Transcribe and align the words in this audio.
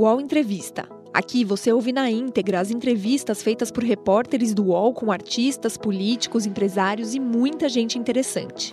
UOL 0.00 0.18
Entrevista. 0.18 0.88
Aqui 1.12 1.44
você 1.44 1.70
ouve 1.70 1.92
na 1.92 2.10
íntegra 2.10 2.58
as 2.58 2.70
entrevistas 2.70 3.42
feitas 3.42 3.70
por 3.70 3.84
repórteres 3.84 4.54
do 4.54 4.68
UOL 4.68 4.94
com 4.94 5.12
artistas, 5.12 5.76
políticos, 5.76 6.46
empresários 6.46 7.14
e 7.14 7.20
muita 7.20 7.68
gente 7.68 7.98
interessante. 7.98 8.72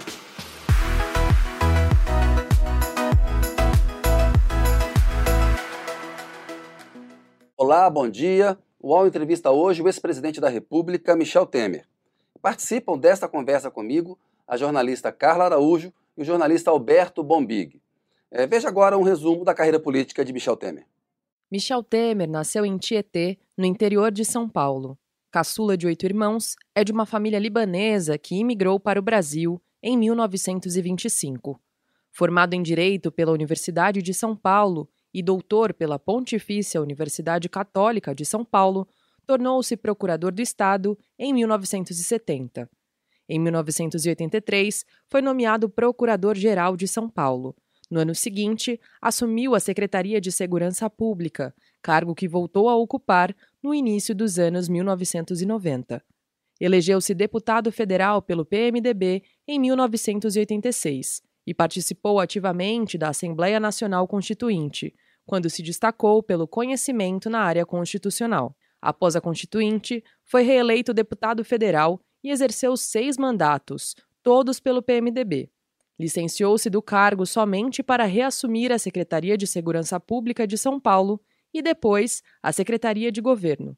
Olá, 7.58 7.90
bom 7.90 8.08
dia. 8.08 8.58
O 8.80 8.94
UOL 8.94 9.06
entrevista 9.06 9.52
hoje 9.52 9.82
o 9.82 9.90
ex-presidente 9.90 10.40
da 10.40 10.48
República, 10.48 11.14
Michel 11.14 11.46
Temer. 11.46 11.86
Participam 12.42 12.98
desta 12.98 13.28
conversa 13.28 13.70
comigo 13.70 14.18
a 14.48 14.56
jornalista 14.56 15.12
Carla 15.12 15.44
Araújo 15.44 15.92
e 16.18 16.22
o 16.22 16.24
jornalista 16.24 16.72
Alberto 16.72 17.22
Bombig. 17.22 17.82
É, 18.32 18.48
veja 18.48 18.70
agora 18.70 18.98
um 18.98 19.04
resumo 19.04 19.44
da 19.44 19.54
carreira 19.54 19.78
política 19.78 20.24
de 20.24 20.32
Michel 20.32 20.56
Temer. 20.56 20.86
Michel 21.50 21.82
Temer 21.82 22.30
nasceu 22.30 22.66
em 22.66 22.78
Tietê, 22.78 23.38
no 23.58 23.66
interior 23.66 24.12
de 24.12 24.26
São 24.26 24.50
Paulo. 24.50 25.00
Caçula 25.32 25.78
de 25.78 25.88
oito 25.88 26.06
irmãos, 26.06 26.56
é 26.76 26.84
de 26.84 26.92
uma 26.92 27.06
família 27.06 27.40
libanesa 27.40 28.18
que 28.18 28.36
imigrou 28.36 28.78
para 28.80 29.00
o 29.00 29.04
Brasil 29.04 29.62
em 29.82 29.98
1925. 29.98 31.58
Formado 32.12 32.54
em 32.54 32.62
Direito 32.62 33.12
pela 33.12 33.32
Universidade 33.32 34.02
de 34.02 34.14
São 34.14 34.36
Paulo 34.36 34.90
e 35.14 35.24
doutor 35.24 35.74
pela 35.74 35.98
Pontifícia 35.98 36.82
Universidade 36.82 37.48
Católica 37.48 38.14
de 38.14 38.26
São 38.26 38.44
Paulo, 38.44 38.86
tornou-se 39.26 39.78
procurador 39.78 40.34
do 40.34 40.42
Estado 40.42 40.98
em 41.18 41.34
1970. 41.34 42.70
Em 43.30 43.40
1983, 43.40 44.86
foi 45.10 45.22
nomeado 45.22 45.70
Procurador-Geral 45.70 46.76
de 46.76 46.88
São 46.90 47.10
Paulo. 47.10 47.56
No 47.90 48.02
ano 48.02 48.14
seguinte, 48.14 48.80
assumiu 49.02 49.56
a 49.56 49.60
Secretaria 49.60 50.20
de 50.20 50.32
Segurança 50.32 50.90
Pública, 50.90 51.56
cargo 51.82 52.14
que 52.14 52.28
voltou 52.28 52.68
a 52.68 52.76
ocupar 52.76 53.36
no 53.64 53.74
início 53.74 54.14
dos 54.14 54.38
anos 54.38 54.68
1990. 54.68 56.04
Elegeu-se 56.60 57.14
deputado 57.14 57.72
federal 57.72 58.22
pelo 58.22 58.46
PMDB 58.46 59.24
em 59.48 59.60
1986 59.60 61.22
e 61.46 61.54
participou 61.54 62.20
ativamente 62.20 62.98
da 62.98 63.10
Assembleia 63.10 63.60
Nacional 63.60 64.06
Constituinte, 64.08 64.94
quando 65.26 65.50
se 65.50 65.62
destacou 65.62 66.22
pelo 66.22 66.48
conhecimento 66.48 67.30
na 67.30 67.40
área 67.40 67.66
constitucional. 67.66 68.56
Após 68.82 69.16
a 69.16 69.22
Constituinte, 69.22 70.04
foi 70.24 70.44
reeleito 70.44 70.94
deputado 70.94 71.44
federal 71.46 72.02
e 72.24 72.32
exerceu 72.32 72.76
seis 72.76 73.18
mandatos, 73.18 73.96
todos 74.22 74.60
pelo 74.60 74.82
PMDB. 74.82 75.50
Licenciou-se 76.00 76.70
do 76.70 76.82
cargo 76.82 77.26
somente 77.26 77.82
para 77.82 78.06
reassumir 78.06 78.72
a 78.72 78.78
Secretaria 78.78 79.38
de 79.38 79.48
Segurança 79.48 80.00
Pública 80.00 80.46
de 80.46 80.58
São 80.58 80.80
Paulo 80.80 81.20
e 81.54 81.62
depois 81.62 82.22
a 82.42 82.52
Secretaria 82.52 83.12
de 83.12 83.20
Governo. 83.20 83.76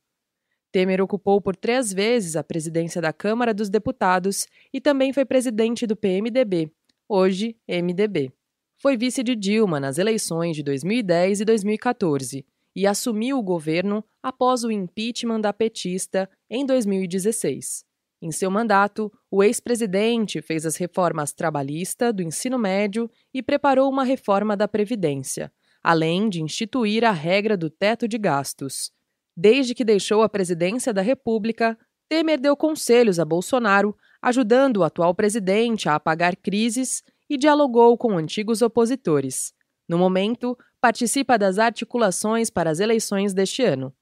Temer 0.71 1.01
ocupou 1.01 1.41
por 1.41 1.55
três 1.55 1.91
vezes 1.91 2.35
a 2.35 2.43
presidência 2.43 3.01
da 3.01 3.11
Câmara 3.11 3.53
dos 3.53 3.69
Deputados 3.69 4.47
e 4.71 4.79
também 4.79 5.11
foi 5.11 5.25
presidente 5.25 5.87
do 5.87 5.95
PMDB, 5.95 6.71
hoje 7.07 7.57
MDB. 7.67 8.31
Foi 8.77 8.95
vice 8.95 9.23
de 9.23 9.35
Dilma 9.35 9.79
nas 9.79 9.97
eleições 9.97 10.55
de 10.55 10.63
2010 10.63 11.41
e 11.41 11.45
2014 11.45 12.45
e 12.75 12.85
assumiu 12.85 13.39
o 13.39 13.43
governo 13.43 14.03
após 14.21 14.63
o 14.63 14.71
impeachment 14.71 15.41
da 15.41 15.51
petista 15.51 16.29
em 16.49 16.65
2016. 16.65 17.88
Em 18.21 18.31
seu 18.31 18.51
mandato, 18.51 19.11
o 19.31 19.41
ex-presidente 19.41 20.41
fez 20.41 20.65
as 20.65 20.75
reformas 20.75 21.31
trabalhista, 21.31 22.11
do 22.11 22.21
ensino 22.21 22.59
médio 22.59 23.09
e 23.33 23.41
preparou 23.41 23.89
uma 23.89 24.03
reforma 24.03 24.57
da 24.57 24.67
Previdência, 24.67 25.51
além 25.81 26.27
de 26.27 26.41
instituir 26.41 27.05
a 27.05 27.11
regra 27.11 27.55
do 27.55 27.69
teto 27.69 28.07
de 28.07 28.17
gastos. 28.17 28.91
Desde 29.35 29.73
que 29.73 29.85
deixou 29.85 30.21
a 30.21 30.27
presidência 30.27 30.93
da 30.93 31.01
República, 31.01 31.77
Temer 32.09 32.41
deu 32.41 32.57
conselhos 32.57 33.19
a 33.19 33.25
Bolsonaro, 33.25 33.95
ajudando 34.21 34.77
o 34.77 34.83
atual 34.83 35.15
presidente 35.15 35.87
a 35.87 35.95
apagar 35.95 36.35
crises 36.35 37.01
e 37.29 37.37
dialogou 37.37 37.97
com 37.97 38.17
antigos 38.17 38.61
opositores. 38.61 39.53
No 39.87 39.97
momento, 39.97 40.57
participa 40.81 41.37
das 41.37 41.57
articulações 41.57 42.49
para 42.49 42.69
as 42.69 42.81
eleições 42.81 43.33
deste 43.33 43.63
ano. 43.63 43.93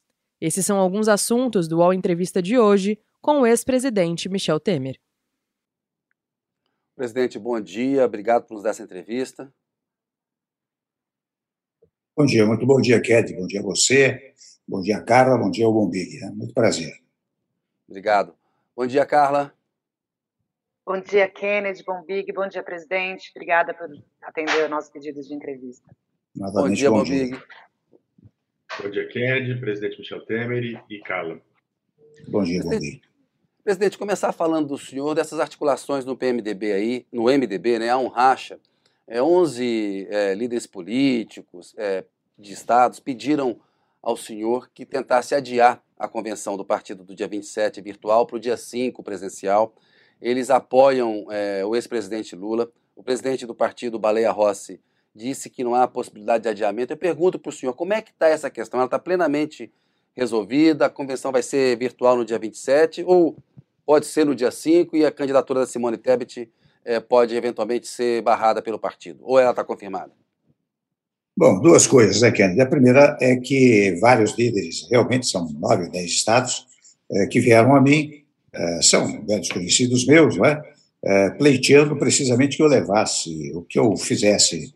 Esses 0.42 0.66
são 0.66 0.78
alguns 0.78 1.08
assuntos 1.08 1.68
do 1.68 1.78
UOL 1.78 1.94
Entrevista 1.94 2.42
de 2.42 2.58
hoje 2.58 2.98
com 3.28 3.42
o 3.42 3.46
ex-presidente 3.46 4.30
Michel 4.30 4.58
Temer. 4.58 4.98
Presidente, 6.96 7.38
bom 7.38 7.60
dia, 7.60 8.06
obrigado 8.06 8.48
por 8.48 8.54
nos 8.54 8.64
dar 8.64 8.70
essa 8.70 8.84
entrevista. 8.84 9.54
Bom 12.16 12.26
dia, 12.26 12.46
muito 12.46 12.66
bom 12.66 12.80
dia, 12.80 13.02
Ked, 13.02 13.36
bom 13.36 13.46
dia 13.46 13.60
a 13.60 13.64
você, 13.64 14.34
bom 14.66 14.82
dia, 14.82 15.04
Carla, 15.04 15.38
bom 15.38 15.52
dia 15.52 15.66
ao 15.66 15.74
Bombig, 15.74 16.22
né? 16.22 16.32
muito 16.34 16.54
prazer. 16.54 17.02
Obrigado. 17.86 18.34
Bom 18.74 18.88
dia, 18.88 19.06
Carla. 19.06 19.54
Bom 20.86 21.02
dia, 21.02 21.28
Kennedy, 21.28 21.84
Bombig, 21.84 22.32
bom 22.32 22.48
dia, 22.48 22.64
presidente, 22.64 23.30
obrigada 23.36 23.74
por 23.74 23.90
atender 24.22 24.64
os 24.64 24.70
nossos 24.70 24.90
pedidos 24.90 25.28
de 25.28 25.34
entrevista. 25.34 25.94
Novamente, 26.34 26.70
bom 26.70 26.74
dia, 26.74 26.90
bom 26.90 26.98
Bombig. 27.00 27.32
Dia. 27.32 27.44
Bom 28.82 28.90
dia, 28.90 29.08
Kennedy, 29.10 29.60
presidente 29.60 30.00
Michel 30.00 30.26
Temer 30.26 30.82
e 30.90 31.00
Carla. 31.02 31.42
Bom 32.30 32.44
dia, 32.44 32.64
Bombig. 32.64 33.07
Presidente, 33.68 33.98
começar 33.98 34.32
falando 34.32 34.70
do 34.70 34.78
senhor, 34.78 35.14
dessas 35.14 35.42
articulações 35.42 36.06
no 36.06 36.16
PMDB 36.16 36.72
aí, 36.72 37.06
no 37.12 37.24
MDB, 37.24 37.80
né, 37.80 37.90
há 37.90 37.98
um 37.98 38.08
racha, 38.08 38.58
é, 39.06 39.22
11 39.22 40.08
é, 40.10 40.34
líderes 40.34 40.66
políticos 40.66 41.76
é, 41.78 42.06
de 42.40 42.54
estados 42.54 43.02
pediram 43.02 43.60
ao 44.02 44.16
senhor 44.16 44.70
que 44.74 44.86
tentasse 44.86 45.36
adiar 45.36 45.84
a 46.00 46.08
convenção 46.08 46.56
do 46.56 46.64
partido 46.64 47.04
do 47.04 47.14
dia 47.14 47.28
27 47.28 47.82
virtual 47.82 48.26
para 48.26 48.38
o 48.38 48.40
dia 48.40 48.56
5 48.56 49.04
presencial. 49.04 49.76
Eles 50.22 50.50
apoiam 50.50 51.26
é, 51.30 51.66
o 51.66 51.76
ex-presidente 51.76 52.38
Lula. 52.38 52.72
O 52.96 53.04
presidente 53.04 53.46
do 53.46 53.54
partido, 53.54 54.00
Baleia 54.00 54.32
Rossi, 54.32 54.80
disse 55.14 55.50
que 55.50 55.62
não 55.62 55.76
há 55.76 55.86
possibilidade 55.90 56.44
de 56.44 56.50
adiamento. 56.50 56.94
Eu 56.94 56.98
pergunto 56.98 57.38
para 57.38 57.50
o 57.50 57.52
senhor, 57.52 57.74
como 57.74 57.94
é 57.94 58.02
que 58.02 58.12
está 58.12 58.30
essa 58.30 58.50
questão? 58.50 58.80
Ela 58.80 58.88
está 58.88 58.98
plenamente 58.98 59.70
resolvida? 60.16 60.86
A 60.86 60.90
convenção 60.90 61.34
vai 61.34 61.44
ser 61.44 61.78
virtual 61.78 62.16
no 62.16 62.24
dia 62.24 62.40
27 62.40 63.04
ou 63.06 63.36
pode 63.88 64.06
ser 64.06 64.26
no 64.26 64.36
dia 64.36 64.52
5 64.52 64.98
e 64.98 65.06
a 65.06 65.12
candidatura 65.12 65.62
da 65.62 65.66
Simone 65.66 65.98
Tebet 65.98 66.52
é, 66.84 67.00
pode 67.00 67.34
eventualmente 67.34 67.88
ser 67.88 68.22
barrada 68.22 68.62
pelo 68.62 68.78
partido? 68.78 69.20
Ou 69.24 69.40
ela 69.40 69.52
está 69.52 69.64
confirmada? 69.64 70.12
Bom, 71.36 71.62
duas 71.62 71.88
coisas, 71.88 72.22
né, 72.22 72.30
Kennedy? 72.32 72.60
A 72.60 72.66
primeira 72.66 73.18
é 73.22 73.38
que 73.38 73.98
vários 74.02 74.38
líderes, 74.38 74.86
realmente 74.92 75.26
são 75.26 75.48
nove 75.54 75.90
dez 75.90 76.12
estados, 76.12 76.66
é, 77.10 77.28
que 77.28 77.40
vieram 77.40 77.74
a 77.74 77.82
mim, 77.82 78.26
é, 78.52 78.82
são 78.82 79.26
velhos 79.26 79.50
conhecidos 79.50 80.06
meus, 80.06 80.36
não 80.36 80.46
é? 80.46 80.62
pleiteando 81.38 81.96
precisamente 81.96 82.58
que 82.58 82.64
eu 82.64 82.68
levasse, 82.68 83.54
o 83.54 83.62
que 83.62 83.80
eu 83.80 83.96
fizesse 83.96 84.74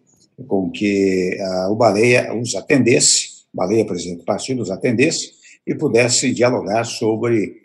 com 0.47 0.69
que 0.69 1.37
a, 1.41 1.69
o 1.69 1.75
Baleia 1.75 2.33
os 2.33 2.55
atendesse, 2.55 3.43
Baleia, 3.53 3.85
presidente 3.85 4.19
do 4.19 4.23
partido, 4.23 4.61
os 4.61 4.71
atendesse 4.71 5.33
e 5.67 5.75
pudesse 5.75 6.31
dialogar 6.33 6.85
sobre 6.85 7.61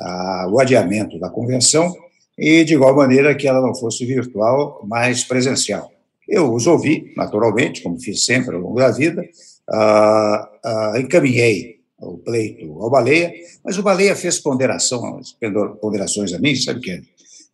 a, 0.00 0.48
o 0.50 0.60
adiamento 0.60 1.18
da 1.18 1.30
convenção 1.30 1.94
e, 2.36 2.64
de 2.64 2.74
igual 2.74 2.94
maneira, 2.94 3.34
que 3.34 3.48
ela 3.48 3.60
não 3.60 3.74
fosse 3.74 4.04
virtual, 4.04 4.80
mas 4.86 5.24
presencial. 5.24 5.90
Eu 6.28 6.52
os 6.52 6.66
ouvi, 6.66 7.12
naturalmente, 7.16 7.82
como 7.82 7.98
fiz 7.98 8.24
sempre 8.24 8.54
ao 8.54 8.60
longo 8.60 8.78
da 8.78 8.90
vida, 8.90 9.22
uh, 9.70 10.94
uh, 10.94 10.98
encaminhei 10.98 11.78
o 12.00 12.18
pleito 12.18 12.80
ao 12.80 12.90
Baleia, 12.90 13.32
mas 13.64 13.76
o 13.76 13.82
Baleia 13.82 14.14
fez 14.14 14.38
ponderação, 14.38 15.20
ponderações 15.80 16.32
a 16.32 16.38
mim, 16.38 16.54
sabe 16.54 16.78
o 16.78 16.82
que 16.82 17.02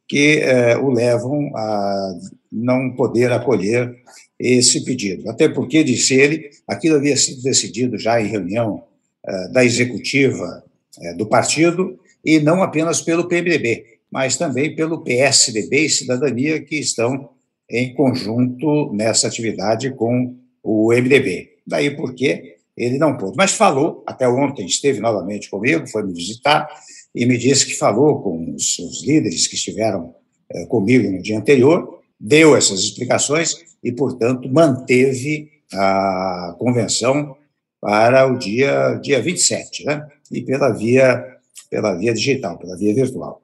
Que 0.06 0.43
uh, 0.77 0.84
o 0.84 0.91
levam 0.91 1.50
a 1.56 2.19
não 2.53 2.91
poder 2.91 3.33
acolher 3.33 3.94
esse 4.39 4.84
pedido. 4.84 5.31
Até 5.31 5.49
porque, 5.49 5.82
disse 5.82 6.14
ele, 6.14 6.50
aquilo 6.69 6.97
havia 6.97 7.17
sido 7.17 7.43
decidido 7.43 7.97
já 7.97 8.20
em 8.20 8.26
reunião 8.26 8.85
uh, 9.26 9.53
da 9.53 9.64
executiva 9.64 10.62
uh, 10.99 11.17
do 11.17 11.26
partido 11.26 11.99
e 12.25 12.41
não 12.41 12.62
apenas 12.62 13.00
pelo 13.00 13.29
PMDB, 13.29 13.99
mas 14.11 14.37
também 14.37 14.75
pelo 14.75 15.03
PSDB 15.03 15.87
e 15.87 15.91
Cidadania, 15.91 16.61
que 16.62 16.76
estão 16.76 17.31
em 17.69 17.94
conjunto 17.94 18.93
nessa 18.93 19.26
atividade 19.26 19.91
com 19.94 20.37
o 20.62 20.93
MDB. 20.93 21.50
Daí 21.67 21.97
porque 21.97 22.56
ele 22.76 22.99
não 22.99 23.17
pôde. 23.17 23.35
Mas 23.37 23.53
falou, 23.53 24.03
até 24.06 24.29
ontem 24.29 24.67
esteve 24.67 25.00
novamente 25.00 25.49
comigo, 25.49 25.88
foi 25.88 26.05
me 26.05 26.12
visitar 26.12 26.69
e 27.15 27.25
me 27.26 27.38
disse 27.38 27.67
que 27.67 27.75
falou 27.75 28.21
com 28.21 28.55
os, 28.55 28.79
os 28.79 29.05
líderes 29.05 29.47
que 29.47 29.55
estiveram 29.55 30.15
é, 30.50 30.67
comigo 30.67 31.11
no 31.11 31.23
dia 31.23 31.38
anterior, 31.38 32.00
deu 32.19 32.56
essas 32.56 32.81
explicações 32.81 33.56
e, 33.82 33.93
portanto, 33.93 34.49
manteve 34.53 35.50
a 35.73 36.56
convenção 36.59 37.37
para 37.81 38.26
o 38.26 38.38
dia, 38.38 38.94
dia 39.03 39.21
27, 39.21 39.85
né? 39.85 40.06
E 40.32 40.41
pela 40.41 40.71
via 40.71 41.34
pela 41.71 41.95
via 41.97 42.12
digital, 42.12 42.59
pela 42.59 42.77
via 42.77 42.95
virtual. 42.95 43.41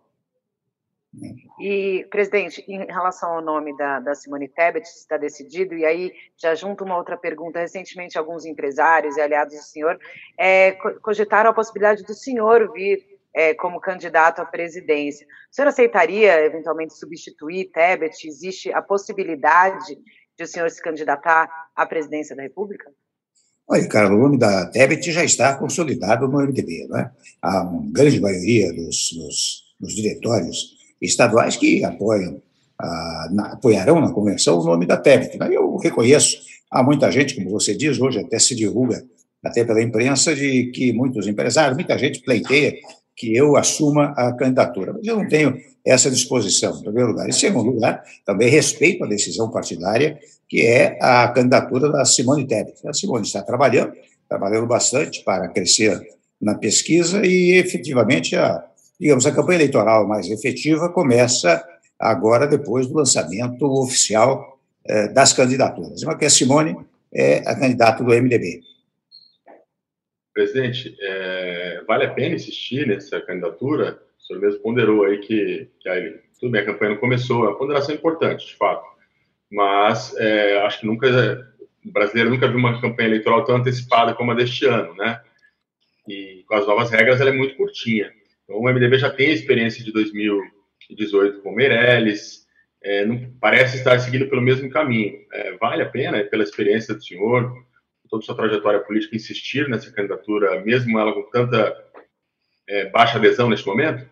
E, 1.59 2.07
presidente, 2.09 2.65
em 2.69 2.87
relação 2.87 3.35
ao 3.35 3.43
nome 3.43 3.77
da, 3.77 3.99
da 3.99 4.15
Simone 4.15 4.47
Tebet, 4.47 4.87
está 4.87 5.17
decidido, 5.17 5.75
e 5.75 5.85
aí 5.85 6.13
já 6.37 6.55
junto 6.55 6.85
uma 6.85 6.97
outra 6.97 7.17
pergunta, 7.17 7.59
recentemente 7.59 8.17
alguns 8.17 8.45
empresários 8.45 9.17
e 9.17 9.21
aliados 9.21 9.57
do 9.57 9.63
senhor 9.63 9.99
é, 10.39 10.73
cogitaram 11.03 11.51
a 11.51 11.55
possibilidade 11.55 12.05
do 12.05 12.15
senhor 12.15 12.73
vir 12.73 13.05
é, 13.35 13.55
como 13.55 13.81
candidato 13.81 14.41
à 14.41 14.45
presidência. 14.45 15.27
O 15.51 15.55
senhor 15.55 15.69
aceitaria, 15.69 16.45
eventualmente, 16.45 16.95
substituir 16.95 17.71
Tebet? 17.73 18.27
Existe 18.27 18.73
a 18.73 18.81
possibilidade 18.81 19.99
de 20.37 20.45
o 20.45 20.47
senhor 20.47 20.71
se 20.71 20.81
candidatar 20.81 21.51
à 21.75 21.85
presidência 21.85 22.35
da 22.37 22.43
República? 22.43 22.91
Olha, 23.73 23.87
cara, 23.87 24.13
o 24.13 24.19
nome 24.19 24.37
da 24.37 24.67
Tebet 24.67 25.13
já 25.13 25.23
está 25.23 25.55
consolidado 25.55 26.27
no 26.27 26.41
MDB, 26.41 26.89
não 26.89 26.99
é? 26.99 27.09
Há 27.41 27.63
uma 27.63 27.89
grande 27.93 28.21
maioria 28.21 28.73
dos, 28.73 29.13
dos, 29.13 29.63
dos 29.79 29.95
diretórios 29.95 30.73
estaduais 31.01 31.57
que 31.57 31.85
apoiam, 31.85 32.43
ah, 32.77 33.29
na, 33.31 33.53
apoiarão 33.53 34.01
na 34.01 34.11
convenção 34.11 34.59
o 34.59 34.65
nome 34.65 34.87
da 34.87 34.97
Tebet. 34.97 35.39
Né? 35.39 35.51
Eu 35.53 35.77
reconheço, 35.77 36.37
há 36.69 36.83
muita 36.83 37.13
gente, 37.13 37.37
como 37.37 37.49
você 37.49 37.73
diz, 37.73 38.01
hoje 38.01 38.19
até 38.19 38.41
se 38.41 38.57
divulga, 38.57 39.05
até 39.41 39.65
pela 39.65 39.81
imprensa, 39.81 40.35
de 40.35 40.73
que 40.73 40.93
muitos 40.93 41.29
empresários, 41.29 41.77
muita 41.77 41.97
gente 41.97 42.23
pleiteia 42.23 42.75
que 43.17 43.35
eu 43.35 43.57
assuma 43.57 44.15
a 44.17 44.33
candidatura. 44.33 44.93
Mas 44.93 45.07
eu 45.07 45.17
não 45.17 45.29
tenho 45.29 45.57
essa 45.85 46.11
disposição, 46.11 46.79
em 46.79 46.83
primeiro 46.83 47.11
lugar. 47.11 47.29
Em 47.29 47.33
segundo 47.33 47.71
lugar, 47.71 48.03
também 48.25 48.49
respeito 48.49 49.05
a 49.05 49.09
decisão 49.09 49.51
partidária, 49.51 50.19
que 50.49 50.67
é 50.67 50.99
a 51.01 51.29
candidatura 51.29 51.91
da 51.91 52.05
Simone 52.05 52.47
Tebet. 52.47 52.87
A 52.87 52.93
Simone 52.93 53.27
está 53.27 53.43
trabalhando, 53.43 53.93
trabalhando 54.29 54.67
bastante 54.67 55.23
para 55.25 55.49
crescer 55.49 56.01
na 56.41 56.55
pesquisa 56.55 57.25
e, 57.25 57.53
efetivamente, 57.59 58.37
a, 58.37 58.65
digamos, 58.99 59.27
a 59.27 59.33
campanha 59.33 59.59
eleitoral 59.59 60.07
mais 60.07 60.29
efetiva 60.31 60.89
começa 60.89 61.63
agora, 61.99 62.47
depois 62.47 62.87
do 62.87 62.95
lançamento 62.95 63.65
oficial 63.67 64.59
eh, 64.85 65.09
das 65.09 65.35
candidaturas. 65.35 66.03
Uma 66.03 66.17
que 66.17 66.25
a 66.25 66.31
Simone 66.31 66.77
é 67.13 67.39
a 67.47 67.55
candidata 67.55 68.03
do 68.03 68.11
MDB. 68.11 68.61
Presidente, 70.33 70.97
é, 71.01 71.83
vale 71.87 72.05
a 72.05 72.11
pena 72.15 72.37
insistir 72.37 72.87
nessa 72.87 73.21
candidatura? 73.21 74.01
O 74.19 74.23
senhor 74.23 74.41
mesmo 74.41 74.61
ponderou 74.61 75.05
aí 75.05 75.19
que, 75.19 75.69
que 75.81 75.89
aí, 75.89 76.21
tudo 76.39 76.53
bem, 76.53 76.61
a 76.61 76.67
campanha 76.67 76.93
não 76.93 76.99
começou, 77.01 77.45
é 77.45 77.49
uma 77.49 77.59
ponderação 77.59 77.95
importante, 77.95 78.47
de 78.47 78.55
fato, 78.55 78.85
mas 79.51 80.15
é, 80.17 80.59
acho 80.61 80.81
que 80.81 80.87
nunca, 80.87 81.09
o 81.85 81.93
brasileiro 81.93 82.31
nunca 82.31 82.47
viu 82.47 82.59
uma 82.59 82.81
campanha 82.81 83.09
eleitoral 83.09 83.45
tão 83.45 83.57
antecipada 83.57 84.15
como 84.15 84.31
a 84.31 84.35
deste 84.35 84.67
ano, 84.67 84.95
né? 84.95 85.21
E 86.09 86.45
com 86.47 86.55
as 86.55 86.67
novas 86.67 86.91
regras 86.91 87.21
ela 87.21 87.31
é 87.31 87.33
muito 87.33 87.57
curtinha. 87.57 88.13
Então 88.45 88.57
o 88.57 88.69
MDB 88.69 88.99
já 88.99 89.11
tem 89.11 89.31
a 89.31 89.35
experiência 89.35 89.85
de 89.85 89.93
2018 89.93 91.41
com 91.43 91.53
Meirelles, 91.53 92.41
é, 92.83 93.05
não, 93.05 93.31
parece 93.41 93.77
estar 93.77 93.99
seguindo 93.99 94.29
pelo 94.29 94.41
mesmo 94.41 94.71
caminho. 94.71 95.19
É, 95.33 95.53
vale 95.57 95.83
a 95.83 95.89
pena, 95.89 96.23
pela 96.25 96.43
experiência 96.43 96.95
do 96.95 97.03
senhor, 97.03 97.53
toda 98.11 98.25
sua 98.25 98.35
trajetória 98.35 98.81
política, 98.81 99.17
insistir 99.17 99.69
nessa 99.69 99.91
candidatura, 99.93 100.63
mesmo 100.65 100.99
ela 100.99 101.13
com 101.13 101.23
tanta 101.31 101.75
é, 102.69 102.91
baixa 102.91 103.19
adesão 103.19 103.49
neste 103.49 103.67
momento? 103.67 104.05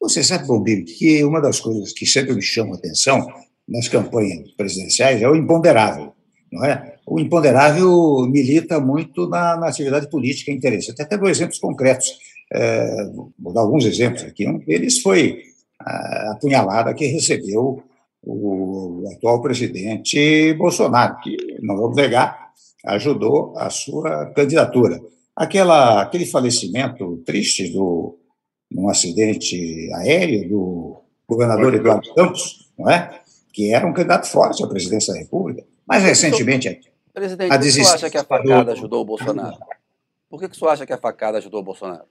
Você 0.00 0.22
sabe, 0.22 0.46
Bombini, 0.46 0.84
que 0.84 1.24
uma 1.24 1.40
das 1.40 1.60
coisas 1.60 1.92
que 1.92 2.04
sempre 2.04 2.34
me 2.34 2.42
chama 2.42 2.74
atenção 2.74 3.26
nas 3.66 3.88
campanhas 3.88 4.50
presidenciais 4.52 5.22
é 5.22 5.28
o 5.28 5.34
imponderável, 5.34 6.12
não 6.52 6.64
é? 6.64 6.94
O 7.06 7.20
imponderável 7.20 8.26
milita 8.30 8.80
muito 8.80 9.28
na, 9.28 9.56
na 9.56 9.68
atividade 9.68 10.08
política 10.08 10.50
interessante. 10.50 11.02
Até 11.02 11.18
dou 11.18 11.28
exemplos 11.28 11.58
concretos. 11.58 12.18
É, 12.52 13.10
vou 13.38 13.52
dar 13.52 13.60
alguns 13.60 13.84
exemplos 13.84 14.22
aqui. 14.24 14.46
Um 14.48 14.58
deles 14.58 15.00
foi 15.00 15.42
a 15.78 16.32
apunhalada 16.32 16.94
que 16.94 17.06
recebeu 17.06 17.82
o 18.22 19.04
atual 19.14 19.42
presidente 19.42 20.54
Bolsonaro, 20.54 21.18
que, 21.20 21.36
não 21.60 21.76
vamos 21.76 21.96
negar, 21.96 22.43
ajudou 22.84 23.56
a 23.56 23.70
sua 23.70 24.26
candidatura. 24.26 25.00
Aquela, 25.34 26.02
aquele 26.02 26.26
falecimento 26.26 27.22
triste 27.24 27.70
do 27.70 28.18
num 28.70 28.88
acidente 28.88 29.88
aéreo 29.94 30.48
do 30.48 31.02
governador 31.28 31.74
Eduardo 31.74 32.12
Campos, 32.14 32.70
não 32.76 32.90
é? 32.90 33.20
Que 33.52 33.72
era 33.72 33.86
um 33.86 33.92
candidato 33.92 34.26
forte 34.26 34.64
à 34.64 34.66
presidência 34.66 35.12
da 35.12 35.20
República. 35.20 35.64
Mas 35.86 36.02
recentemente 36.02 36.80
Presidente, 37.12 37.52
a 37.52 37.58
por 37.58 37.64
que 37.64 37.70
você 37.70 37.80
acha 37.82 38.10
que 38.10 38.18
a 38.18 38.24
facada 38.24 38.72
ajudou 38.72 39.02
o 39.02 39.04
Bolsonaro? 39.04 39.56
Por 40.28 40.40
que, 40.40 40.48
que 40.48 40.58
você 40.58 40.66
acha 40.66 40.84
que 40.84 40.92
a 40.92 40.98
facada 40.98 41.38
ajudou 41.38 41.60
o 41.60 41.62
Bolsonaro? 41.62 42.04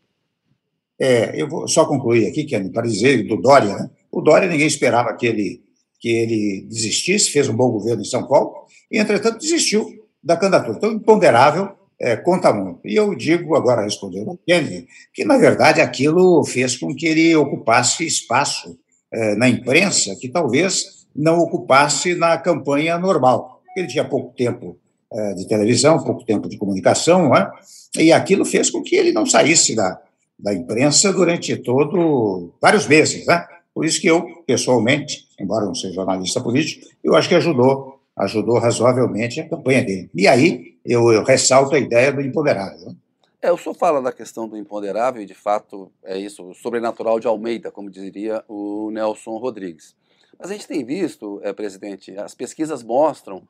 É, 0.97 1.41
eu 1.41 1.49
vou 1.49 1.67
só 1.67 1.85
concluir 1.85 2.27
aqui, 2.27 2.45
que 2.45 2.57
para 2.69 2.87
dizer 2.87 3.27
do 3.27 3.35
Dória, 3.35 3.75
né? 3.75 3.89
O 4.09 4.21
Dória 4.21 4.47
ninguém 4.47 4.67
esperava 4.67 5.13
que 5.13 5.25
ele 5.25 5.61
que 5.99 6.09
ele 6.09 6.67
desistisse, 6.67 7.31
fez 7.31 7.47
um 7.47 7.55
bom 7.55 7.71
governo 7.71 8.01
em 8.01 8.05
São 8.05 8.27
Paulo, 8.27 8.65
e 8.91 8.99
entretanto 8.99 9.39
desistiu 9.39 10.02
da 10.23 10.37
candidatura. 10.37 10.77
Então, 10.77 10.91
imponderável 10.91 11.69
é, 11.99 12.15
conta 12.15 12.53
muito. 12.53 12.79
E 12.85 12.95
eu 12.95 13.13
digo, 13.15 13.55
agora 13.55 13.83
respondendo 13.83 14.29
ao 14.29 14.37
Kennedy, 14.37 14.87
que, 15.13 15.23
na 15.25 15.37
verdade, 15.37 15.81
aquilo 15.81 16.43
fez 16.43 16.77
com 16.77 16.93
que 16.93 17.05
ele 17.05 17.35
ocupasse 17.35 18.05
espaço 18.05 18.77
é, 19.11 19.35
na 19.35 19.47
imprensa 19.47 20.15
que 20.19 20.29
talvez 20.29 21.05
não 21.15 21.39
ocupasse 21.39 22.15
na 22.15 22.37
campanha 22.37 22.97
normal. 22.97 23.61
Ele 23.77 23.87
tinha 23.87 24.03
pouco 24.03 24.33
tempo 24.35 24.77
é, 25.11 25.33
de 25.33 25.47
televisão, 25.47 26.03
pouco 26.03 26.25
tempo 26.25 26.49
de 26.49 26.57
comunicação, 26.57 27.35
é? 27.35 27.51
e 27.97 28.11
aquilo 28.11 28.43
fez 28.43 28.69
com 28.69 28.81
que 28.81 28.95
ele 28.95 29.11
não 29.11 29.25
saísse 29.25 29.75
da, 29.75 29.99
da 30.39 30.53
imprensa 30.53 31.13
durante 31.13 31.55
todo 31.57 32.53
vários 32.61 32.87
meses. 32.87 33.25
Né? 33.25 33.45
Por 33.73 33.85
isso 33.85 34.01
que 34.01 34.07
eu, 34.07 34.25
pessoalmente, 34.45 35.27
embora 35.39 35.65
não 35.65 35.75
seja 35.75 35.93
jornalista 35.93 36.41
político, 36.41 36.85
eu 37.03 37.15
acho 37.15 37.29
que 37.29 37.35
ajudou 37.35 37.92
ajudou 38.15 38.59
razoavelmente 38.59 39.39
a 39.39 39.49
campanha 39.49 39.83
dele. 39.83 40.09
E 40.13 40.27
aí 40.27 40.77
eu, 40.85 41.11
eu 41.11 41.23
ressalto 41.23 41.75
a 41.75 41.79
ideia 41.79 42.11
do 42.11 42.21
imponderável. 42.21 42.87
Né? 42.87 42.95
É, 43.41 43.51
o 43.51 43.57
senhor 43.57 43.75
fala 43.75 44.01
da 44.01 44.11
questão 44.11 44.47
do 44.47 44.57
imponderável, 44.57 45.21
e 45.21 45.25
de 45.25 45.33
fato 45.33 45.91
é 46.03 46.17
isso, 46.17 46.49
o 46.49 46.53
sobrenatural 46.53 47.19
de 47.19 47.27
Almeida, 47.27 47.71
como 47.71 47.89
diria 47.89 48.43
o 48.47 48.89
Nelson 48.91 49.37
Rodrigues. 49.37 49.95
Mas 50.39 50.49
a 50.49 50.53
gente 50.53 50.67
tem 50.67 50.83
visto, 50.83 51.41
é, 51.43 51.51
presidente, 51.51 52.17
as 52.17 52.33
pesquisas 52.33 52.83
mostram 52.83 53.43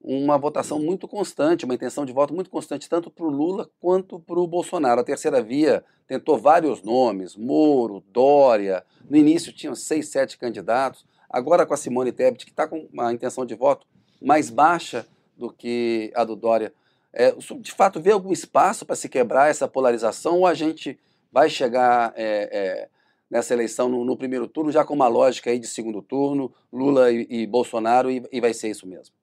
uma 0.00 0.36
votação 0.36 0.78
muito 0.78 1.08
constante, 1.08 1.64
uma 1.64 1.74
intenção 1.74 2.04
de 2.04 2.12
voto 2.12 2.34
muito 2.34 2.50
constante, 2.50 2.88
tanto 2.88 3.10
para 3.10 3.24
o 3.24 3.30
Lula 3.30 3.70
quanto 3.80 4.20
para 4.20 4.38
o 4.38 4.46
Bolsonaro. 4.46 5.00
A 5.00 5.04
terceira 5.04 5.42
via 5.42 5.82
tentou 6.06 6.38
vários 6.38 6.82
nomes, 6.82 7.36
Moro, 7.36 8.04
Dória, 8.12 8.84
no 9.08 9.16
início 9.16 9.52
tinham 9.52 9.74
seis, 9.74 10.08
sete 10.08 10.36
candidatos, 10.36 11.06
agora 11.28 11.64
com 11.64 11.72
a 11.72 11.76
Simone 11.76 12.12
Tebet, 12.12 12.44
que 12.44 12.50
está 12.50 12.68
com 12.68 12.86
uma 12.92 13.12
intenção 13.12 13.46
de 13.46 13.54
voto 13.54 13.86
mais 14.20 14.50
baixa 14.50 15.06
do 15.36 15.50
que 15.50 16.12
a 16.14 16.24
do 16.24 16.36
Dória. 16.36 16.72
É, 17.12 17.32
de 17.60 17.72
fato, 17.72 18.00
vê 18.00 18.10
algum 18.10 18.32
espaço 18.32 18.84
para 18.84 18.96
se 18.96 19.08
quebrar 19.08 19.48
essa 19.48 19.68
polarização 19.68 20.38
ou 20.38 20.46
a 20.46 20.54
gente 20.54 20.98
vai 21.32 21.48
chegar 21.48 22.12
é, 22.16 22.48
é, 22.52 22.88
nessa 23.30 23.54
eleição 23.54 23.88
no, 23.88 24.04
no, 24.04 24.16
primeiro 24.16 24.46
turno 24.46 24.70
já 24.70 24.84
com 24.84 24.94
uma 24.94 25.08
lógica 25.08 25.50
aí 25.50 25.58
de 25.58 25.66
segundo 25.66 26.02
turno, 26.02 26.52
Lula 26.72 27.10
e, 27.12 27.26
e 27.28 27.46
Bolsonaro, 27.46 28.10
e, 28.10 28.22
e, 28.32 28.40
vai 28.40 28.54
ser 28.54 28.70
isso 28.70 28.86
mesmo? 28.86 29.14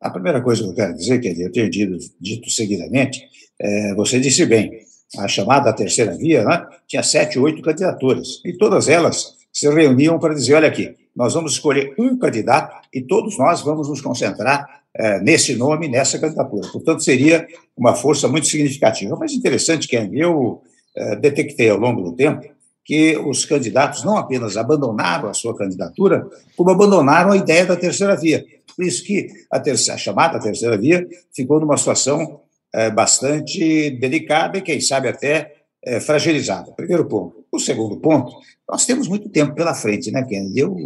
A 0.00 0.10
primeira 0.10 0.42
coisa 0.42 0.62
que 0.62 0.70
eu 0.70 0.74
quero 0.74 0.94
dizer, 0.94 1.20
que 1.20 1.28
eu 1.28 1.52
tenho 1.52 1.70
dito, 1.70 1.96
dito 2.20 2.50
seguidamente, 2.50 3.28
é, 3.58 3.94
você 3.94 4.18
disse 4.18 4.44
bem, 4.46 4.84
a 5.18 5.28
chamada 5.28 5.72
terceira 5.74 6.16
via 6.16 6.44
né, 6.44 6.66
tinha 6.86 7.02
sete, 7.02 7.38
oito 7.38 7.62
candidaturas, 7.62 8.40
e 8.44 8.56
todas 8.56 8.88
elas 8.88 9.36
se 9.52 9.68
reuniam 9.68 10.18
para 10.18 10.34
dizer, 10.34 10.54
olha 10.54 10.68
aqui, 10.68 10.94
nós 11.14 11.34
vamos 11.34 11.52
escolher 11.52 11.94
um 11.98 12.18
candidato 12.18 12.88
e 12.92 13.02
todos 13.02 13.36
nós 13.38 13.60
vamos 13.60 13.88
nos 13.88 14.00
concentrar 14.00 14.82
é, 14.94 15.20
nesse 15.20 15.54
nome, 15.54 15.88
nessa 15.88 16.18
candidatura. 16.18 16.68
Portanto, 16.72 17.02
seria 17.02 17.46
uma 17.76 17.94
força 17.94 18.28
muito 18.28 18.46
significativa. 18.46 19.16
Mas 19.16 19.32
interessante, 19.32 19.88
Ken, 19.88 20.10
eu 20.12 20.62
é, 20.96 21.16
detectei 21.16 21.68
ao 21.68 21.78
longo 21.78 22.02
do 22.02 22.12
tempo 22.12 22.50
que 22.84 23.16
os 23.16 23.44
candidatos 23.44 24.04
não 24.04 24.16
apenas 24.16 24.56
abandonaram 24.56 25.28
a 25.28 25.34
sua 25.34 25.56
candidatura, 25.56 26.26
como 26.56 26.70
abandonaram 26.70 27.32
a 27.32 27.36
ideia 27.36 27.64
da 27.64 27.76
terceira 27.76 28.16
via. 28.16 28.44
Por 28.74 28.84
isso 28.84 29.04
que 29.04 29.28
a, 29.50 29.60
terceira, 29.60 29.94
a 29.94 29.98
chamada 29.98 30.40
terceira 30.40 30.76
via 30.76 31.06
ficou 31.32 31.60
numa 31.60 31.76
situação 31.76 32.40
é, 32.74 32.90
bastante 32.90 33.90
delicada 33.90 34.58
e, 34.58 34.62
quem 34.62 34.80
sabe, 34.80 35.08
até 35.08 35.61
é, 35.84 36.00
fragilizada. 36.00 36.72
Primeiro 36.72 37.06
ponto. 37.06 37.44
O 37.50 37.58
segundo 37.58 37.96
ponto, 37.98 38.32
nós 38.68 38.86
temos 38.86 39.08
muito 39.08 39.28
tempo 39.28 39.54
pela 39.54 39.74
frente, 39.74 40.10
né, 40.10 40.22
Kennedy? 40.24 40.60
Eu, 40.60 40.76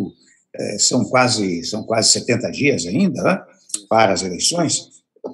é, 0.55 0.79
são, 0.79 1.05
quase, 1.05 1.65
são 1.65 1.85
quase 1.85 2.11
70 2.13 2.51
dias 2.51 2.87
ainda 2.87 3.23
né, 3.23 3.43
para 3.89 4.13
as 4.13 4.23
eleições. 4.23 4.89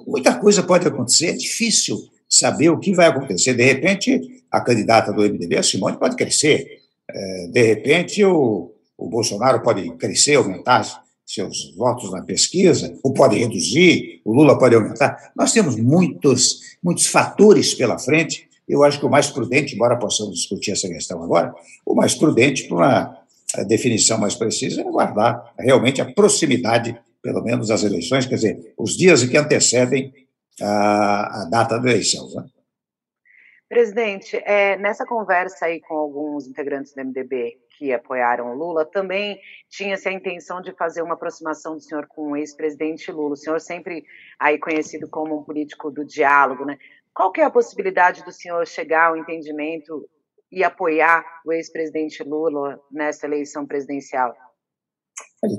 Muita 0.05 0.35
coisa 0.35 0.63
pode 0.63 0.87
acontecer, 0.87 1.27
é 1.27 1.33
difícil 1.33 1.97
saber 2.27 2.69
o 2.69 2.79
que 2.79 2.93
vai 2.93 3.07
acontecer. 3.07 3.53
De 3.53 3.63
repente, 3.63 4.43
a 4.51 4.59
candidata 4.59 5.11
do 5.13 5.21
MDB, 5.21 5.57
a 5.57 5.63
Simone, 5.63 5.97
pode 5.97 6.15
crescer. 6.15 6.65
É, 7.09 7.47
de 7.47 7.61
repente, 7.61 8.23
o, 8.23 8.71
o 8.97 9.09
Bolsonaro 9.09 9.61
pode 9.61 9.89
crescer, 9.97 10.35
aumentar 10.35 11.03
seus 11.25 11.73
votos 11.75 12.11
na 12.11 12.21
pesquisa, 12.21 12.97
ou 13.01 13.13
pode 13.13 13.37
reduzir, 13.37 14.21
o 14.25 14.33
Lula 14.33 14.57
pode 14.57 14.75
aumentar. 14.75 15.31
Nós 15.35 15.53
temos 15.53 15.75
muitos, 15.77 16.59
muitos 16.83 17.07
fatores 17.07 17.73
pela 17.73 17.97
frente 17.97 18.49
eu 18.67 18.83
acho 18.83 18.99
que 18.99 19.05
o 19.05 19.09
mais 19.09 19.29
prudente, 19.29 19.75
embora 19.75 19.97
possamos 19.97 20.35
discutir 20.35 20.71
essa 20.71 20.87
questão 20.87 21.23
agora, 21.23 21.53
o 21.85 21.93
mais 21.93 22.15
prudente 22.15 22.67
para 22.67 22.75
uma, 22.75 23.17
a 23.55 23.63
definição 23.63 24.17
mais 24.17 24.35
precisa 24.35 24.81
é 24.81 24.83
guardar 24.83 25.53
realmente 25.57 26.01
a 26.01 26.11
proximidade, 26.11 26.99
pelo 27.21 27.43
menos, 27.43 27.67
das 27.67 27.83
eleições, 27.83 28.25
quer 28.25 28.35
dizer, 28.35 28.73
os 28.77 28.97
dias 28.97 29.23
que 29.23 29.37
antecedem 29.37 30.13
a, 30.61 31.41
a 31.41 31.45
data 31.45 31.79
da 31.79 31.89
eleição. 31.89 32.29
Né? 32.33 32.45
Presidente, 33.67 34.37
é, 34.45 34.77
nessa 34.77 35.05
conversa 35.05 35.65
aí 35.65 35.79
com 35.81 35.95
alguns 35.95 36.47
integrantes 36.47 36.93
do 36.93 37.03
MDB 37.03 37.57
que 37.77 37.91
apoiaram 37.91 38.51
o 38.51 38.55
Lula, 38.55 38.85
também 38.85 39.39
tinha-se 39.67 40.07
a 40.07 40.11
intenção 40.11 40.61
de 40.61 40.71
fazer 40.73 41.01
uma 41.01 41.15
aproximação 41.15 41.73
do 41.73 41.81
senhor 41.81 42.05
com 42.07 42.31
o 42.31 42.37
ex-presidente 42.37 43.11
Lula. 43.11 43.33
O 43.33 43.35
senhor 43.35 43.59
sempre 43.59 44.05
aí 44.39 44.59
conhecido 44.59 45.09
como 45.09 45.39
um 45.39 45.43
político 45.43 45.89
do 45.89 46.05
diálogo, 46.05 46.65
né? 46.65 46.77
Qual 47.13 47.31
que 47.31 47.41
é 47.41 47.43
a 47.43 47.51
possibilidade 47.51 48.23
do 48.23 48.31
senhor 48.31 48.65
chegar 48.65 49.09
ao 49.09 49.17
entendimento 49.17 50.09
e 50.51 50.63
apoiar 50.63 51.23
o 51.45 51.53
ex-presidente 51.53 52.23
Lula 52.23 52.79
nessa 52.91 53.27
eleição 53.27 53.65
presidencial? 53.65 54.33